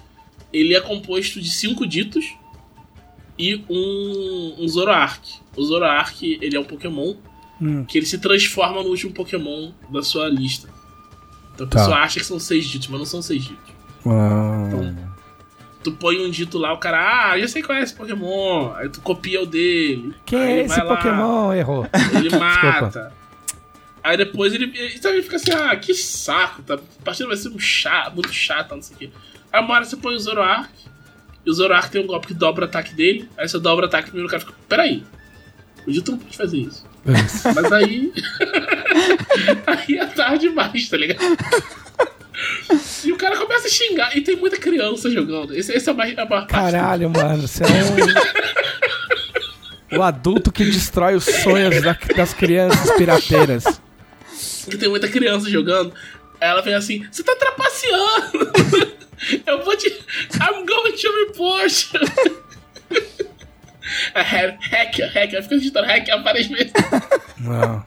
[0.52, 2.24] ele é composto de cinco ditos
[3.38, 5.22] e um, um Zoroark.
[5.56, 7.14] O Zoroark, ele é um Pokémon
[7.60, 7.84] Hum.
[7.84, 10.68] que ele se transforma no último Pokémon da sua lista.
[11.54, 11.78] Então a Tá.
[11.80, 13.72] pessoa acha que são seis ditos, mas não são seis ditos.
[14.06, 15.07] ah.
[15.88, 18.74] Tu põe um dito lá, o cara, ah, já sei qual é esse Pokémon.
[18.74, 20.14] Aí tu copia o dele.
[20.26, 21.54] Quem Aí é esse vai lá, Pokémon?
[21.54, 21.86] Errou.
[22.14, 23.10] Ele mata.
[24.04, 26.74] Aí depois ele, então ele fica assim, ah, que saco, tá?
[26.74, 29.10] A partida vai ser um chato, muito chata, não sei o quê.
[29.50, 30.70] Aí uma hora você põe o Zoroark,
[31.46, 33.88] e o Zoroark tem um golpe que dobra o ataque dele, aí você dobra o
[33.88, 35.02] ataque primeiro o cara fica, peraí,
[35.86, 36.58] o Dito não pode fazer.
[36.58, 36.84] Isso.
[37.54, 38.12] Mas aí.
[39.66, 41.20] aí é tarde demais, tá ligado?
[43.04, 45.54] E o cara começa a xingar, e tem muita criança jogando.
[45.54, 46.72] Esse, esse é, a mais, é a maior parte.
[46.72, 47.66] Caralho, mano, você é
[49.94, 49.98] um...
[49.98, 53.64] o adulto que destrói os sonhos da- das crianças pirateiras.
[54.70, 55.92] que tem muita criança jogando.
[56.40, 58.52] Ela vem assim, você tá trapaceando!
[59.44, 59.88] Eu vou te.
[59.88, 61.88] I'm going to report!
[64.14, 66.72] É hack, hack, hack, eu fico digitando hack várias vezes.
[67.38, 67.82] Não.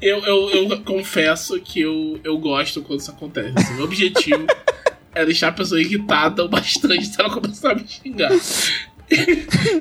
[0.00, 3.52] Eu, eu, eu confesso que eu, eu gosto quando isso acontece.
[3.56, 3.80] assim.
[3.80, 4.46] o objetivo
[5.14, 8.30] é deixar a pessoa irritada o bastante se ela começar a me xingar.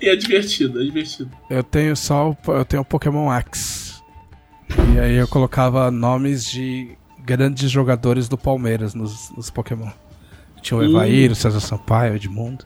[0.02, 1.32] e é divertido, é divertido.
[1.50, 4.04] Eu tenho só o, eu tenho o Pokémon X.
[4.96, 9.90] E aí eu colocava nomes de grandes jogadores do Palmeiras nos, nos Pokémon.
[10.62, 12.66] Tinha o Evair, o César Sampaio, o Edmundo.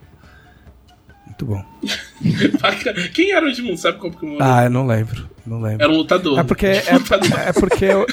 [1.34, 1.66] Muito bom.
[3.14, 3.78] Quem era o Edmundo?
[3.78, 5.28] Sabe como que eu Ah, eu não lembro.
[5.46, 5.84] Não lembro.
[5.84, 6.40] Era um lutador.
[6.40, 7.40] É porque é, Lutador.
[7.40, 8.06] é porque eu,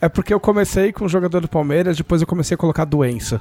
[0.00, 3.40] é porque eu comecei com o jogador do Palmeiras, depois eu comecei a colocar doença.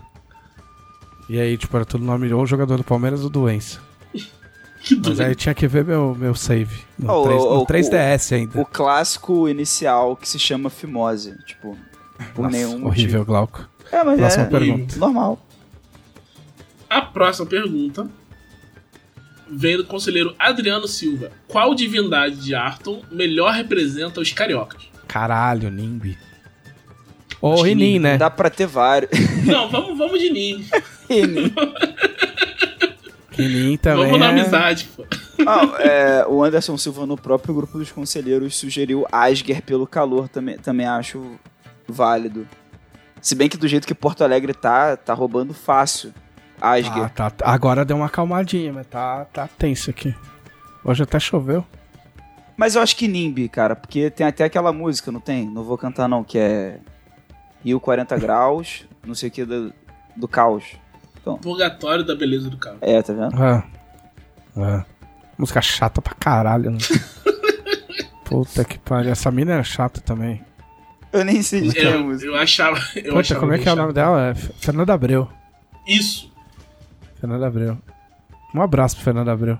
[1.27, 3.79] E aí, tipo, era todo nome ou jogador do Palmeiras ou doença.
[4.85, 6.83] Que Mas aí tinha que ver meu, meu save.
[6.99, 8.61] No, Oh, 3, oh, no oh, 3DS ainda.
[8.61, 11.35] O clássico inicial que se chama Fimose.
[11.43, 11.75] Tipo,
[12.35, 13.25] por Nossa, nenhum horrível, motivo.
[13.25, 13.67] Glauco.
[13.91, 14.95] É, mas Próxima é pergunta.
[14.99, 15.39] normal.
[16.87, 18.07] A próxima pergunta
[19.49, 21.31] vem do conselheiro Adriano Silva.
[21.47, 24.83] Qual divindade de Arton melhor representa os cariocas?
[25.07, 26.17] Caralho, Nimbi.
[27.41, 28.17] Ou Rinin, né?
[28.17, 29.11] Dá pra ter vários.
[29.45, 30.65] Não, vamos, vamos de Nin.
[33.31, 34.05] Rinin também.
[34.05, 35.05] Vamos na é- amizade, pô.
[35.45, 40.29] Ah, é, o Anderson Silva, no próprio grupo dos conselheiros, sugeriu Asger pelo calor.
[40.29, 41.37] Também, também acho
[41.87, 42.47] válido.
[43.21, 46.13] Se bem que do jeito que Porto Alegre tá, tá roubando fácil.
[46.59, 46.91] Asger.
[47.03, 47.31] Ah, tá.
[47.43, 50.15] Agora deu uma acalmadinha, mas tá, tá tenso aqui.
[50.83, 51.65] Hoje até choveu.
[52.57, 55.45] Mas eu acho que NIMBY, cara, porque tem até aquela música, não tem?
[55.49, 56.79] Não vou cantar não, que é
[57.63, 59.73] Rio 40 graus, não sei o que do,
[60.15, 60.63] do caos.
[61.41, 62.77] Purgatório da beleza do carro.
[62.81, 63.43] É, tá vendo?
[63.43, 63.63] É.
[64.57, 64.85] É.
[65.37, 66.77] Música chata pra caralho, né?
[68.23, 69.11] Puta que pariu.
[69.11, 70.41] Essa mina era chata também.
[71.11, 72.31] Eu nem sei de quem é a Eu, música.
[72.31, 72.77] eu achava.
[72.95, 74.29] Eu Puta, achava como é que é o nome dela?
[74.29, 75.27] É Fernanda Abreu.
[75.87, 76.31] Isso.
[77.25, 77.77] Fernanda Abreu.
[78.53, 79.57] Um abraço pro Fernanda Abreu.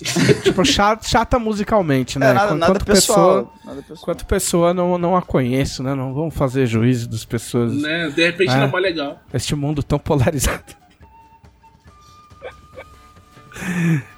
[0.42, 2.30] tipo, chata, chata musicalmente, né?
[2.30, 3.54] É, nada, Enquanto nada pessoa, pessoal.
[3.66, 3.98] Nada pessoal.
[4.00, 5.94] Enquanto pessoa não, não a conheço, né?
[5.94, 7.74] Não vamos fazer juízo das pessoas.
[7.74, 8.08] Né?
[8.10, 8.56] De repente É.
[8.56, 9.20] não é mó legal.
[9.34, 10.62] Este mundo tão polarizado.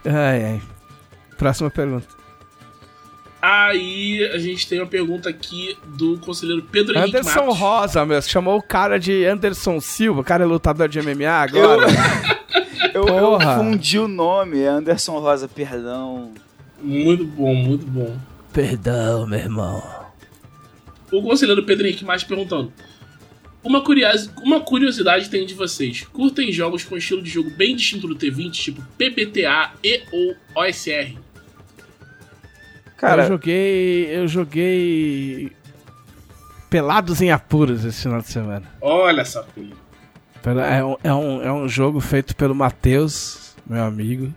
[0.04, 0.62] ai, ai.
[1.36, 2.06] Próxima pergunta.
[3.40, 7.58] Aí a gente tem uma pergunta aqui do conselheiro Pedro Henrique Anderson Matos.
[7.58, 8.22] Rosa, meu.
[8.22, 10.20] Chamou o cara de Anderson Silva.
[10.20, 11.86] O cara é lutador de MMA agora.
[11.90, 12.61] Eu,
[12.94, 13.56] eu Porra.
[13.58, 16.32] fundi o nome, é Anderson Rosa, perdão.
[16.80, 18.16] Muito bom, muito bom.
[18.52, 19.82] Perdão, meu irmão.
[21.10, 22.72] O conselheiro Pedro Henrique Matos perguntando.
[23.62, 24.28] Uma, curios...
[24.42, 26.04] uma curiosidade tem de vocês.
[26.12, 31.16] Curtem jogos com estilo de jogo bem distinto do T20, tipo PBTA e ou OSR?
[32.96, 34.06] Cara, eu joguei.
[34.16, 35.52] Eu joguei.
[36.68, 38.66] Pelados em Apuros esse final de semana.
[38.80, 39.81] Olha só, Felipe.
[40.42, 44.32] Pela- É um, é, um, é um jogo feito pelo Matheus, meu amigo,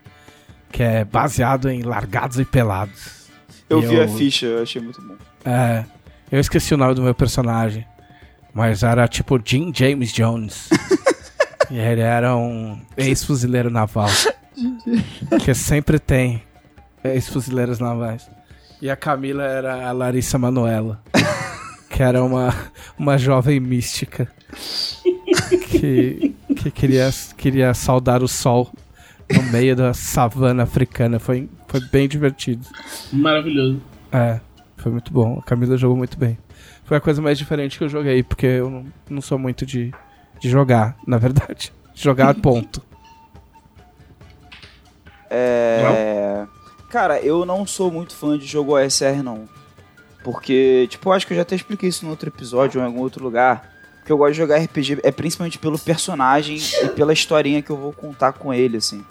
[0.72, 3.28] que é baseado em Largados e Pelados.
[3.70, 5.16] eu e vi eu- a ficha, eu achei muito bom.
[5.44, 5.84] É,
[6.32, 7.86] eu esqueci o nome do meu personagem,
[8.54, 10.70] mas era tipo Jim James Jones.
[11.72, 14.10] e ele era um ex-fuzileiro naval.
[15.44, 16.44] que sempre tem
[17.04, 18.30] ex-fuzileiros navais.
[18.82, 21.02] E a Camila era a Larissa Manoela.
[21.90, 22.54] que era uma,
[22.98, 24.28] uma jovem mística.
[25.86, 28.72] Que, que queria, queria saudar o sol
[29.32, 31.20] no meio da savana africana.
[31.20, 32.66] Foi, foi bem divertido.
[33.12, 33.82] Maravilhoso.
[34.12, 34.40] É,
[34.78, 35.40] foi muito bom.
[35.40, 36.38] A Camila jogou muito bem.
[36.84, 39.94] Foi a coisa mais diferente que eu joguei, porque eu não, não sou muito de,
[40.40, 41.74] de jogar, na verdade.
[41.94, 42.82] Jogar, ponto.
[45.30, 46.46] É.
[46.90, 49.50] Cara, eu não sou muito fã de jogo OSR, não.
[50.24, 52.90] Porque, tipo, eu acho que eu já até expliquei isso no outro episódio ou em
[52.90, 53.75] algum outro lugar.
[54.06, 57.78] Que eu gosto de jogar RPG é principalmente pelo personagem e pela historinha que eu
[57.78, 59.04] vou contar com ele, assim.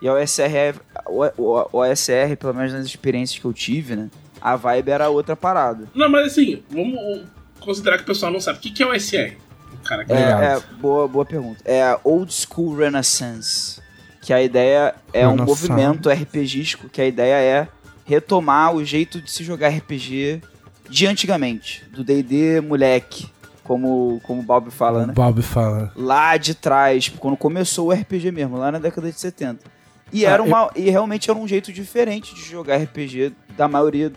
[0.00, 0.74] E a OSR, é,
[1.06, 4.08] o, o, o OSR, pelo menos nas experiências que eu tive, né?
[4.40, 5.88] A vibe era outra parada.
[5.94, 7.24] Não, mas assim, vamos
[7.58, 8.58] considerar que o pessoal não sabe.
[8.58, 9.36] O que que é OSR?
[9.72, 11.60] O cara que É, é, boa, boa pergunta.
[11.64, 13.80] É a Old School Renaissance.
[14.22, 17.68] Que a ideia é um movimento RPGístico, que a ideia é
[18.04, 20.42] retomar o jeito de se jogar RPG
[20.88, 21.84] de antigamente.
[21.90, 23.28] Do D&D moleque,
[23.66, 25.12] como, como o Bob fala, O né?
[25.12, 25.92] Bob fala.
[25.96, 29.64] Lá de trás, tipo, quando começou o RPG mesmo, lá na década de 70.
[30.12, 34.12] E, Ah, era uma, e realmente era um jeito diferente de jogar RPG da maioria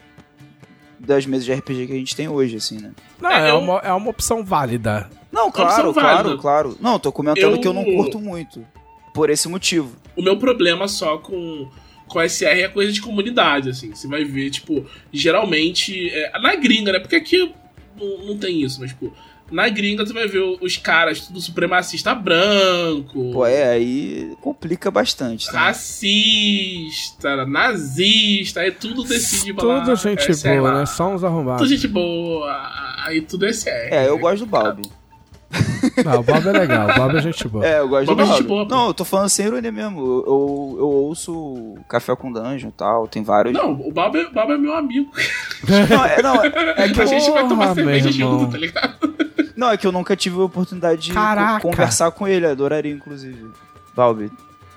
[1.00, 2.92] das mesas de RPG que a gente tem hoje, assim, né?
[3.20, 5.10] Não, É, é, eu- uma, é uma opção válida.
[5.32, 6.24] Não, opção claro, válida.
[6.24, 6.78] claro, claro.
[6.82, 8.66] Não, tô comentando Eu- que eu não curto muito.
[9.14, 9.96] Por esse motivo.
[10.16, 11.68] O meu problema só com,
[12.08, 13.90] com SR é coisa de comunidade, assim.
[13.96, 16.10] Você vai ver, tipo, geralmente.
[16.12, 17.00] é, na gringa, né?
[17.00, 17.54] Porque aqui
[18.00, 19.14] não, não tem isso, mas, tipo,
[19.52, 23.32] na gringa você vai ver os caras tudo supremacista branco.
[23.32, 25.48] Pô, é, aí complica bastante.
[25.52, 25.60] Tá?
[25.68, 30.86] Racista, nazista, aí tudo decide Tudo gente é, boa, lá, né?
[30.86, 31.70] Só uns Tudo arrumbados.
[31.70, 32.56] gente boa,
[33.06, 33.70] aí tudo é SR.
[33.92, 34.84] É, eu gosto do Balbi.
[36.06, 36.90] Não, o Bob é legal.
[36.90, 37.66] O Bob é gente boa.
[37.66, 38.66] É, eu gosto Balbi é do gente boa.
[38.66, 40.00] Não, eu tô falando sem ironia mesmo.
[40.00, 43.54] Eu, eu, eu ouço Café com Dungeon e tal, tem vários.
[43.54, 45.12] Não, o Bob, é- o Bob é meu amigo.
[45.90, 46.48] Não, é, não, é-
[46.86, 49.29] é que a gente vai tomar cerveja junto, tá ligado?
[49.60, 51.60] Não, é que eu nunca tive a oportunidade de Caraca.
[51.60, 53.52] conversar com ele, adoraria, inclusive.
[53.94, 54.32] Balbi,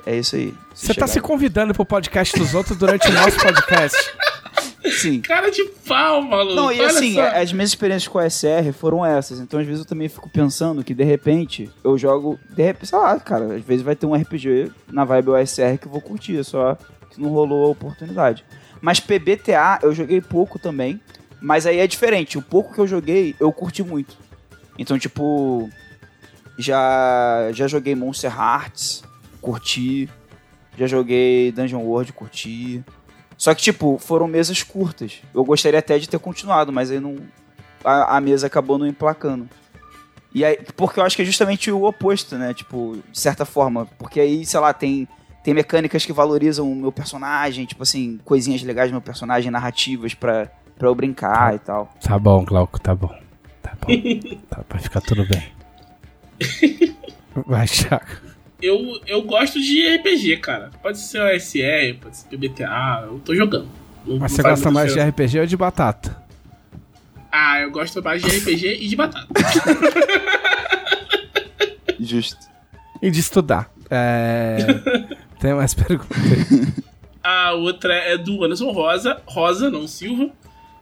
[0.04, 0.52] é isso aí.
[0.74, 3.96] Você tá se convidando pro podcast dos outros durante o nosso podcast.
[5.00, 5.20] Sim.
[5.20, 6.56] Cara de pau, maluco.
[6.56, 7.22] Não, e Olha assim, só.
[7.28, 9.38] as minhas experiências com a SR foram essas.
[9.38, 12.36] Então, às vezes, eu também fico pensando que, de repente, eu jogo.
[12.50, 15.86] De repente, sei lá, cara, às vezes vai ter um RPG na vibe OSR que
[15.86, 16.76] eu vou curtir, só
[17.08, 18.44] que não rolou a oportunidade.
[18.80, 21.00] Mas PBTA eu joguei pouco também.
[21.40, 22.36] Mas aí é diferente.
[22.36, 24.16] O pouco que eu joguei, eu curti muito.
[24.82, 25.70] Então, tipo.
[26.58, 29.02] Já, já joguei Monster Hearts,
[29.40, 30.10] curti.
[30.76, 32.84] Já joguei Dungeon World, curti.
[33.38, 35.20] Só que, tipo, foram mesas curtas.
[35.34, 37.16] Eu gostaria até de ter continuado, mas aí não.
[37.84, 39.48] A, a mesa acabou não emplacando.
[40.34, 42.52] E aí, porque eu acho que é justamente o oposto, né?
[42.52, 43.86] Tipo, de certa forma.
[43.98, 45.06] Porque aí, sei lá, tem,
[45.44, 50.14] tem mecânicas que valorizam o meu personagem, tipo assim, coisinhas legais do meu personagem, narrativas
[50.14, 51.88] pra, pra eu brincar e tal.
[52.00, 53.22] Tá bom, Glauco, tá bom.
[53.62, 53.86] Tá bom.
[54.50, 55.42] Tá, vai ficar tudo bem.
[57.46, 58.04] Vai, Thiago.
[58.60, 60.70] Eu, eu gosto de RPG, cara.
[60.82, 63.68] Pode ser OSR, pode ser PBTA, eu tô jogando.
[64.06, 65.10] Não- Mas não você gosta mais de diferença.
[65.10, 66.22] RPG ou de batata?
[67.30, 69.26] Ah, eu gosto mais de RPG e de batata.
[71.98, 72.46] Justo.
[73.00, 73.70] E de estudar.
[73.90, 74.58] É...
[75.40, 76.16] Tem mais perguntas?
[77.22, 80.30] A outra é do Anderson Rosa, Rosa, não Silva.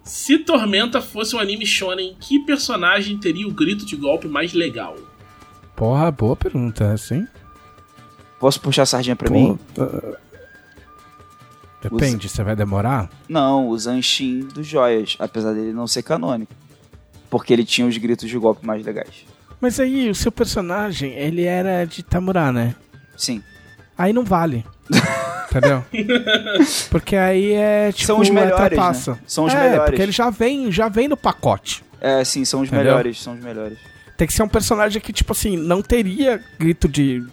[0.02, 4.96] Se Tormenta fosse um anime shonen, que personagem teria o grito de golpe mais legal?
[5.76, 7.26] Porra, boa pergunta, assim.
[8.38, 9.58] Posso puxar a sardinha pra Pô, mim?
[11.82, 13.08] Depende, você vai demorar?
[13.28, 16.52] Não, o Zanshin dos Joias, apesar dele não ser canônico.
[17.30, 19.24] Porque ele tinha os gritos de golpe mais legais.
[19.60, 22.74] Mas aí, o seu personagem, ele era de Tamurá, né?
[23.16, 23.42] Sim.
[23.96, 24.64] Aí não vale.
[25.50, 25.84] Entendeu?
[26.90, 28.06] Porque aí é tipo.
[28.06, 29.18] São os é melhores, né?
[29.26, 29.84] São os é, melhores.
[29.90, 31.82] Porque ele já vem, já vem no pacote.
[32.00, 32.84] É, sim, são os Entendeu?
[32.86, 33.78] melhores, são os melhores.
[34.16, 37.24] Tem que ser um personagem que, tipo assim, não teria grito de.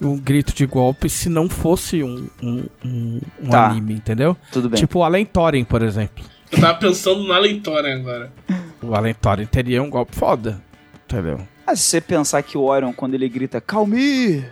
[0.00, 3.66] Um grito de golpe se não fosse um, um, um, um Tá.
[3.66, 4.36] anime, entendeu?
[4.52, 4.78] Tudo bem.
[4.78, 6.24] Tipo o Allen Thorin, por exemplo.
[6.52, 8.32] Eu tava pensando na Lentora agora.
[8.80, 10.62] O Allen Thorin teria um golpe foda.
[11.04, 11.40] Entendeu?
[11.66, 14.44] Ah, se você pensar que o Orion, quando ele grita Calmi,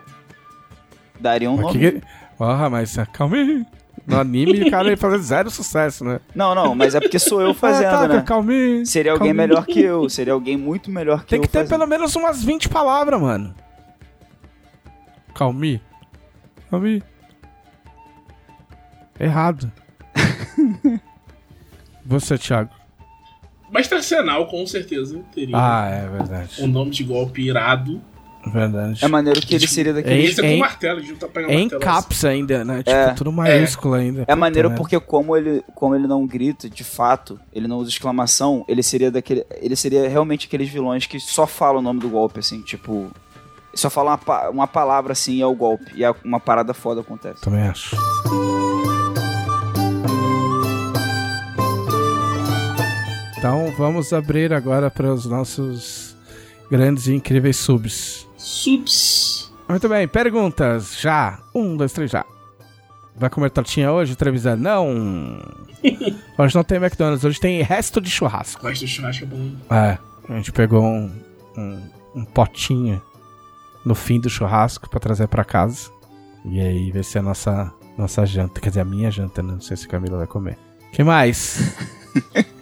[1.20, 1.78] daria um Mas nome.
[1.78, 2.02] que
[2.36, 3.64] Porra, mas ah, calma aí.
[4.06, 6.20] No anime, o cara ia fazer zero sucesso, né?
[6.34, 8.22] Não, não, mas é porque sou eu fazendo, ah, tá, né?
[8.22, 8.86] Calma aí.
[8.86, 11.43] Seria alguém calma melhor que eu, seria alguém muito melhor que Tem eu.
[11.43, 11.70] que ter fazendo.
[11.78, 13.55] pelo menos umas 20 palavras, mano.
[15.34, 15.80] Calmi.
[16.70, 17.02] Calmi.
[19.18, 19.72] Errado.
[22.05, 22.70] Você, Thiago.
[23.70, 26.62] Mas Arsenal, com certeza, teria Ah, é verdade.
[26.62, 28.01] um nome de golpe irado.
[28.52, 29.05] Verdade.
[29.05, 30.23] É maneiro que ele seria daquele.
[30.23, 31.81] Em- Esse é com em- martelo, tá pegando Em martelo.
[31.82, 32.78] caps ainda, né?
[32.78, 33.12] Tipo, É.
[33.14, 34.24] tudo maiúsculo ainda.
[34.28, 34.81] É maneiro merda.
[34.82, 39.10] porque como ele, como ele não grita, de fato, ele não usa exclamação, ele seria
[39.10, 43.10] daquele, ele seria realmente aqueles vilões que só falam o nome do golpe assim, tipo,
[43.74, 46.73] só fala uma, pa- uma palavra assim e é o golpe e é uma parada
[46.73, 47.40] foda acontece.
[47.43, 47.97] Também acho.
[53.39, 56.16] Então vamos abrir agora para os nossos
[56.70, 58.27] grandes e incríveis subs.
[58.47, 59.52] Subs.
[59.68, 60.97] Muito bem, perguntas.
[61.01, 61.40] Já.
[61.52, 62.24] Um, dois, três, já.
[63.16, 64.55] Vai comer tortinha hoje, Trevisan?
[64.55, 65.43] Não.
[66.39, 68.60] Hoje não tem McDonald's, hoje tem resto de churrasco.
[68.62, 69.52] Gosto do churrasco, é bom.
[69.70, 69.98] É,
[70.28, 71.12] a gente pegou um,
[71.56, 71.82] um,
[72.14, 73.01] um potinho
[73.85, 75.90] no fim do churrasco pra trazer pra casa.
[76.44, 78.60] E aí vai ser a nossa, nossa janta.
[78.60, 79.55] Quer dizer, a minha janta, né?
[79.55, 80.56] Não sei se a Camila vai comer.
[80.93, 81.74] que mais?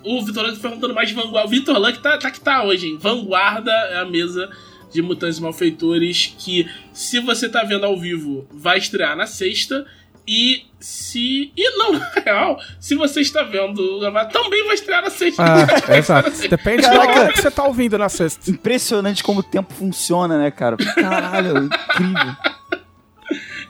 [0.04, 1.46] O Vitor Luck perguntando mais de Vanguarda.
[1.46, 2.98] O Vitor Luck tá, tá que tá hoje, hein?
[3.00, 4.50] Vanguarda é a mesa
[4.94, 9.84] de Mutantes e Malfeitores que, se você tá vendo ao vivo, vai estrear na sexta.
[10.26, 11.52] E se.
[11.54, 14.00] E não, na real, se você está vendo
[14.32, 15.42] também vai estrear na sexta.
[15.42, 15.66] Ah,
[15.98, 16.30] exato.
[16.48, 17.20] Depende da Caraca.
[17.20, 18.50] hora que você tá ouvindo na sexta.
[18.50, 20.76] Impressionante como o tempo funciona, né, cara?
[20.76, 22.36] Caralho, incrível.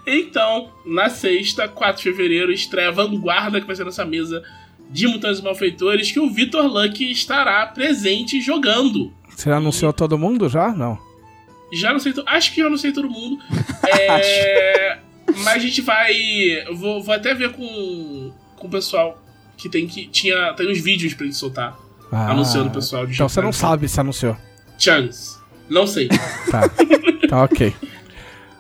[0.07, 4.43] Então, na sexta, 4 de fevereiro, estreia Vanguarda, que vai ser nossa mesa
[4.91, 9.11] de Mutantes e Malfeitores, que o Vitor Luck estará presente jogando.
[9.31, 10.69] Você anunciou todo mundo já?
[10.73, 10.99] Não.
[11.75, 13.39] Já não sei, acho que já não sei todo mundo.
[13.87, 14.99] É,
[15.45, 16.13] mas a gente vai,
[16.67, 19.23] eu vou, vou até ver com, com o pessoal
[19.57, 21.77] que tem que tinha tem uns vídeos pra gente soltar
[22.11, 24.37] Ah, anunciando o pessoal de Então você não sabe se anunciou.
[24.79, 25.37] Chance.
[25.69, 26.09] Não sei.
[26.51, 26.69] Tá.
[27.29, 27.75] tá ok.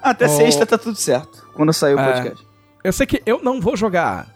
[0.02, 0.28] Até Oh.
[0.36, 1.46] sexta tá tudo certo.
[1.54, 2.12] Quando sair o É.
[2.12, 2.46] podcast.
[2.82, 4.28] Eu sei que eu não vou jogar.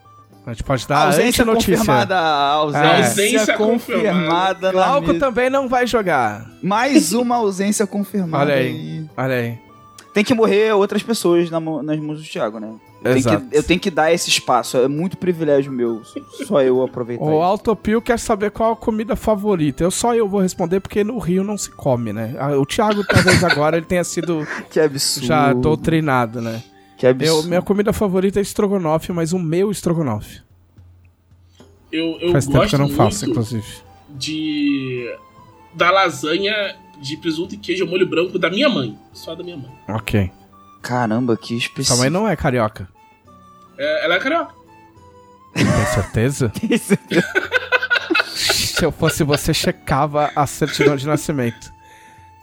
[0.48, 1.76] A gente pode dar ausência notícia.
[1.76, 2.96] confirmada, ausência, É.
[2.98, 4.72] Ausência confirmada.
[4.72, 5.18] na Glauco mesa.
[5.20, 6.46] também não vai jogar.
[6.62, 8.44] Mais uma ausência confirmada.
[8.44, 9.06] Olha aí.
[9.16, 9.58] Olha aí.
[10.14, 12.72] Tem que morrer outras pessoas na nas mãos do Thiago, né?
[13.04, 13.46] Eu tenho, Exato.
[13.46, 14.76] que, eu tenho que dar esse espaço.
[14.78, 16.02] É muito privilégio meu.
[16.46, 17.22] Só eu aproveitar.
[17.24, 17.42] O isso.
[17.42, 19.84] Autopio quer saber qual a comida favorita.
[19.84, 22.34] Eu só eu vou responder porque no Rio não se come, né?
[22.40, 25.26] Ah, O Thiago, talvez agora, ele tenha sido Que absurdo.
[25.28, 26.60] já doutrinado, né?
[26.98, 27.48] Que Eu, absurdo.
[27.48, 30.42] minha comida favorita é estrogonofe, mas o meu estrogonofe.
[31.90, 33.64] Eu, eu Faz tempo que eu não faço, inclusive.
[34.10, 35.10] de
[35.74, 38.98] da lasanha de presunto e queijo molho branco da minha mãe.
[39.12, 39.70] Só da minha mãe.
[39.88, 40.30] Ok.
[40.82, 41.84] Caramba, que específico.
[41.84, 42.88] Sua mãe não é carioca.
[43.78, 44.52] É, ela é carioca.
[45.54, 46.52] Tem certeza?
[48.34, 51.72] Se eu fosse você, checava a certidão de nascimento.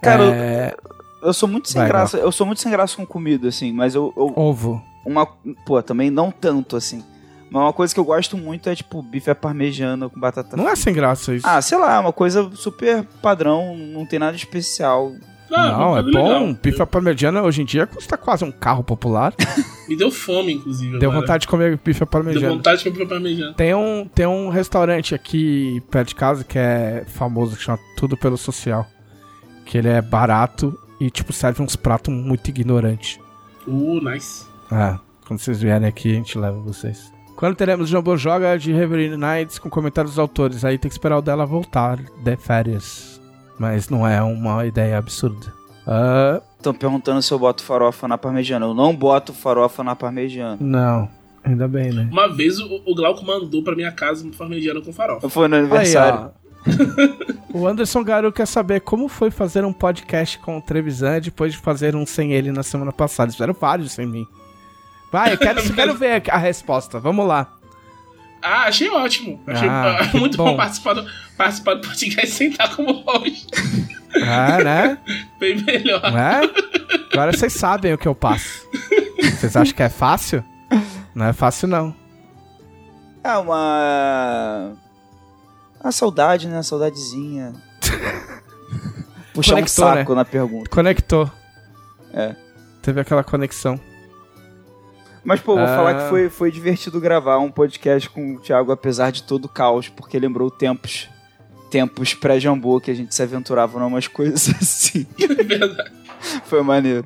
[0.02, 0.76] Cara, é...
[1.22, 2.18] Eu sou muito sem Vai, graça.
[2.18, 4.34] Eu sou muito sem graça com comida, assim, mas eu, eu.
[4.36, 4.82] Ovo.
[5.06, 5.26] Uma.
[5.66, 7.04] Pô, também não tanto, assim.
[7.50, 10.68] Mas uma coisa que eu gosto muito é, tipo, bife à parmegiana com batata Não
[10.68, 11.48] é sem graça isso.
[11.48, 15.12] Ah, sei lá, é uma coisa super padrão, não tem nada especial.
[15.50, 16.10] não, é bom.
[16.10, 16.54] legal.
[16.62, 19.34] Bife à parmegiana hoje em dia custa quase um carro popular.
[19.88, 20.98] Me deu fome, inclusive.
[20.98, 21.22] Deu agora.
[21.22, 22.56] vontade de comer bife à Deu parmegiana.
[22.56, 23.54] vontade de comer parmegiana.
[23.54, 28.18] Tem um, tem um restaurante aqui perto de casa que é famoso, que chama Tudo
[28.18, 28.86] Pelo Social.
[29.66, 33.20] Que ele é barato e, tipo, serve uns pratos muito ignorantes.
[33.68, 34.46] Uh, nice.
[34.72, 37.12] Ah, quando vocês vierem aqui, a gente leva vocês.
[37.36, 40.64] Quando teremos Jumbo Joga de Reverie Nights com comentários dos autores?
[40.64, 43.20] Aí tem que esperar o dela voltar de férias.
[43.60, 45.54] Mas não é uma ideia absurda.
[45.86, 48.66] Ah, Estão perguntando se eu boto farofa na parmegiana.
[48.66, 50.58] Eu não boto farofa na parmegiana.
[50.60, 51.10] não.
[51.48, 52.10] Ainda bem, né?
[52.12, 55.30] Uma vez o, o Glauco mandou pra minha casa um parmegiana com farofa.
[55.30, 56.32] Foi no Aí, aniversário.
[56.34, 56.45] ó.
[57.54, 61.60] O Anderson Garu quer saber como foi fazer um podcast com o Trevisan depois de
[61.60, 63.28] fazer um sem ele na semana passada.
[63.28, 64.26] Eles fizeram vários sem mim.
[65.12, 67.00] Vai, eu quero, eu quero ver a, a resposta.
[67.00, 67.52] Vamos lá.
[68.42, 69.42] Ah, achei ótimo.
[69.48, 70.58] Achei Ah, muito bom, bom.
[70.58, 71.06] participar, do,
[71.38, 73.48] participar do podcast sem estar como host.
[74.24, 74.98] Ah, né?
[75.40, 76.02] Bem melhor.
[76.12, 76.42] Né?
[77.12, 78.68] Agora vocês sabem o que eu passo.
[79.20, 80.44] Vocês acham que é fácil?
[81.14, 81.96] Não é fácil, não.
[83.24, 84.74] É uma.
[85.86, 86.58] A saudade, né?
[86.58, 87.54] A saudadezinha.
[89.36, 90.70] Puxar um Conectou, saco na pergunta.
[90.70, 91.32] Conectou.
[92.12, 92.36] É.
[92.82, 93.80] Teve aquela conexão.
[95.24, 95.76] Mas, pô, vou Ah.
[95.76, 99.50] falar que foi, foi divertido gravar um podcast com o Thiago, apesar de todo o
[99.50, 101.08] caos, porque lembrou tempos
[101.70, 105.06] tempos pré-jambô que a gente se aventurava em umas coisas assim.
[105.20, 105.92] É verdade.
[106.46, 107.06] Foi maneiro.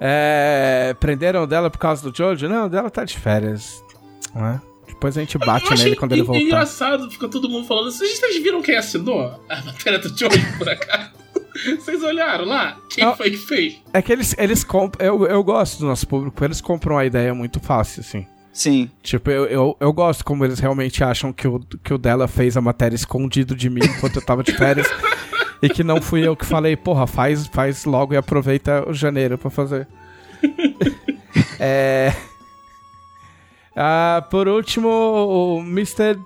[0.00, 2.48] É, prenderam dela por causa do Jojo?
[2.48, 3.82] Não, dela tá de férias.
[4.34, 4.60] Não é?
[4.98, 6.42] Depois a gente bate Eu nele quando ele voltar.
[6.42, 7.92] engraçado, fica todo mundo falando.
[7.92, 11.10] Vocês vocês viram quem assinou a matéria do Joey, por acaso?
[11.78, 12.76] Vocês olharam lá?
[12.88, 13.16] Quem Não.
[13.16, 13.76] foi que fez?
[13.92, 15.04] É que eles, eles compram.
[15.04, 18.26] Eu, eu gosto do nosso público, eles compram a ideia muito fácil, assim.
[18.52, 18.88] Sim.
[19.02, 22.56] Tipo, eu, eu, eu gosto como eles realmente acham que o, que o dela fez
[22.56, 24.86] a matéria escondido de mim enquanto eu tava de férias.
[25.62, 29.36] e que não fui eu que falei, porra, faz, faz logo e aproveita o janeiro
[29.36, 29.86] pra fazer.
[31.58, 32.12] é.
[33.80, 36.18] Ah, por último, o Mr.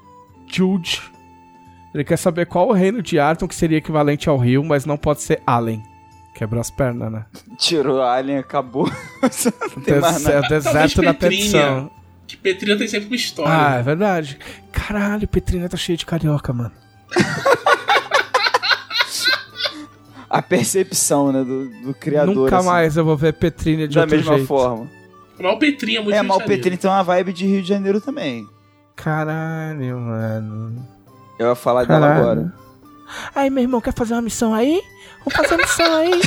[0.46, 1.02] Jude.
[1.94, 4.96] Ele quer saber qual o reino de Arton que seria equivalente ao rio, mas não
[4.96, 5.82] pode ser Allen.
[6.34, 7.26] Quebrou as pernas, né?
[7.58, 8.86] Tirou a alien, acabou.
[9.76, 10.36] Não tem mais Des- nada.
[10.36, 11.40] é o deserto da Petrinha.
[11.42, 11.90] petição.
[12.26, 13.52] Que Petrina tem sempre uma história.
[13.54, 14.38] Ah, é verdade.
[14.72, 16.72] Caralho, Petrina tá cheio de carioca, mano.
[20.30, 22.34] A percepção, né, do, do criador.
[22.34, 24.46] Nunca assim, mais eu vou ver Petrina de Da outro mesma jeito.
[24.48, 24.88] forma.
[25.43, 28.47] Mal Petrinha é muito É, mal Petrini tem uma vibe de Rio de Janeiro também.
[28.97, 30.89] Caralho, mano.
[31.39, 32.23] Eu ia falar dela Caralho.
[32.23, 32.55] agora.
[33.35, 34.81] Aí, meu irmão, quer fazer uma missão aí?
[35.24, 36.12] Vamos fazer uma missão aí.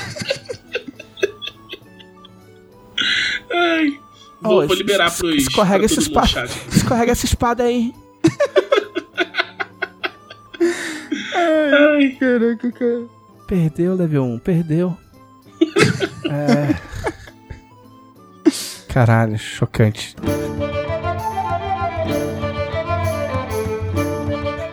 [3.52, 4.00] Ai.
[4.42, 5.36] Vou, Ô, vou liberar es- pros.
[5.36, 6.28] escorrega essa espada.
[6.28, 6.52] chat.
[6.70, 7.94] Escorrega essa espada aí.
[11.34, 12.10] Ai.
[12.20, 13.06] Caraca, cara.
[13.48, 14.98] Perdeu, level 1, perdeu.
[16.30, 16.76] é.
[18.96, 20.16] Caralho, chocante.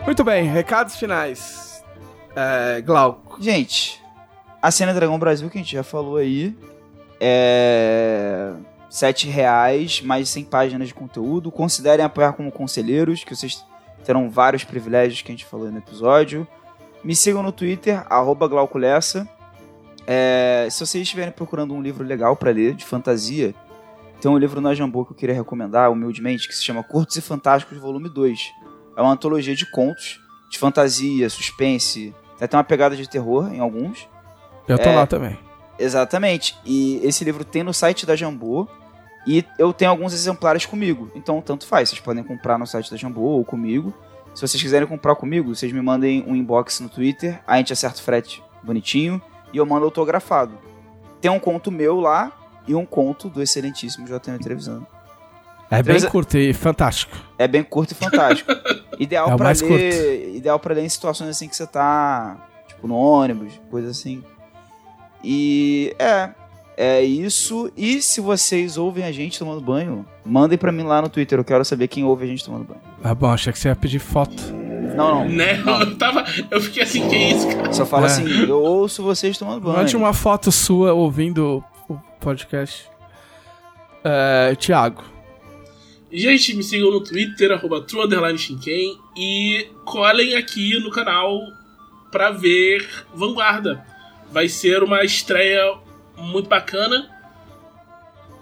[0.05, 1.83] Muito bem, recados finais.
[2.33, 3.43] É, Glauco.
[3.43, 4.01] Gente,
[4.61, 6.57] a cena Dragão Brasil que a gente já falou aí
[7.19, 8.53] é
[8.89, 11.51] sete reais, mais 100 páginas de conteúdo.
[11.51, 13.65] Considerem apoiar como conselheiros, que vocês
[14.05, 16.47] terão vários privilégios que a gente falou no episódio.
[17.03, 19.27] Me sigam no Twitter, arroba Glauculessa.
[20.07, 23.53] É, se vocês estiverem procurando um livro legal para ler, de fantasia,
[24.23, 27.21] tem um livro na Jambô que eu queria recomendar, humildemente, que se chama Curtos e
[27.21, 28.53] Fantásticos, volume 2.
[28.95, 30.17] É uma antologia de contos,
[30.49, 34.07] de fantasia, suspense, tem até uma pegada de terror em alguns.
[34.65, 34.95] Eu tô É.
[34.95, 35.37] lá também.
[35.77, 36.57] Exatamente.
[36.63, 38.65] E esse livro tem no site da Jambô.
[39.27, 41.11] E eu tenho alguns exemplares comigo.
[41.13, 41.89] Então, tanto faz.
[41.89, 43.93] Vocês podem comprar no site da Jambô ou comigo.
[44.33, 47.41] Se vocês quiserem comprar comigo, vocês me mandem um inbox no Twitter.
[47.45, 49.21] A gente acerta o frete bonitinho.
[49.51, 50.57] E eu mando autografado.
[51.19, 52.31] Tem um conto meu lá
[52.67, 54.81] e um conto do excelentíssimo JN Trevisan.
[55.71, 57.15] É bem Mas- curto e fantástico.
[57.37, 58.51] É bem curto e fantástico.
[58.99, 62.37] Ideal É mais ler, ideal para ler em situações assim que você tá,
[62.67, 64.23] tipo, no ônibus, coisa assim.
[65.23, 66.29] E é,
[66.77, 67.71] é isso.
[67.75, 71.43] E se vocês ouvem a gente tomando banho, mandem pra mim lá no Twitter, eu
[71.43, 72.81] quero saber quem ouve a gente tomando banho.
[73.03, 74.53] Ah, bom, achei que você ia pedir foto.
[74.95, 75.29] Não, não.
[75.29, 75.55] Né?
[75.65, 75.79] Não.
[75.81, 76.23] Eu tava.
[76.51, 77.73] Eu fiquei assim, que isso, cara?
[77.73, 78.05] Só fala É.
[78.11, 79.77] assim, eu ouço vocês tomando banho.
[79.77, 81.63] Mande uma foto sua ouvindo
[82.23, 82.89] podcast.
[84.03, 85.03] É, Thiago.
[86.11, 91.39] Gente, me sigam no Twitter, arroba true underline Shinken, e colhem aqui no canal
[92.11, 93.83] pra ver Vanguarda.
[94.31, 95.75] Vai ser uma estreia
[96.17, 97.09] muito bacana.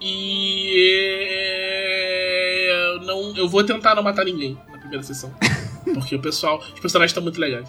[0.00, 5.32] E é, eu não, eu vou tentar não matar ninguém na primeira sessão.
[5.94, 7.68] Porque o pessoal, os personagens estão muito legais.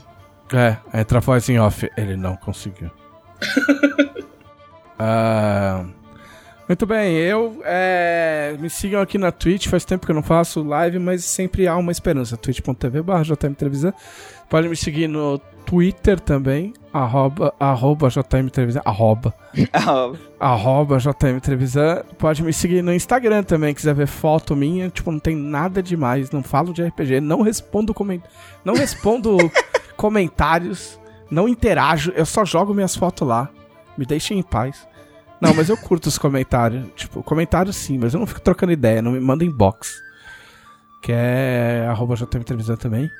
[0.53, 1.89] É, entra a voz em off.
[1.97, 2.91] Ele não conseguiu.
[5.05, 5.85] Ah,
[6.73, 10.63] Muito bem, eu é, me sigam aqui na Twitch, faz tempo que eu não faço
[10.63, 12.35] live, mas sempre há uma esperança.
[12.35, 13.21] twitch.tv barra.
[14.49, 15.37] Pode me seguir no
[15.67, 19.35] Twitter também, arroba, arroba JM Televisão, arroba,
[20.39, 20.97] arroba.
[22.17, 26.31] Pode me seguir no Instagram também, quiser ver foto minha, tipo, não tem nada demais,
[26.31, 28.23] não falo de RPG, não respondo, coment...
[28.65, 29.37] não respondo
[29.95, 33.47] comentários, não interajo, eu só jogo minhas fotos lá,
[33.95, 34.87] me deixem em paz.
[35.43, 39.01] Não, mas eu curto os comentários, tipo, comentários sim, mas eu não fico trocando ideia,
[39.01, 40.01] não me manda inbox.
[41.01, 43.11] Que é arroba JM Televisão também.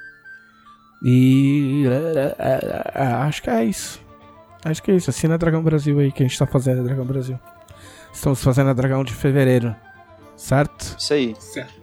[1.03, 3.99] E é, é, é, acho que é isso.
[4.63, 5.09] Acho que é isso.
[5.09, 7.37] Assina Dragão Brasil aí que a gente tá fazendo a Dragão Brasil.
[8.13, 9.75] Estamos fazendo a Dragão de fevereiro.
[10.37, 10.95] Certo?
[10.97, 11.35] Isso aí.
[11.37, 11.82] Certo.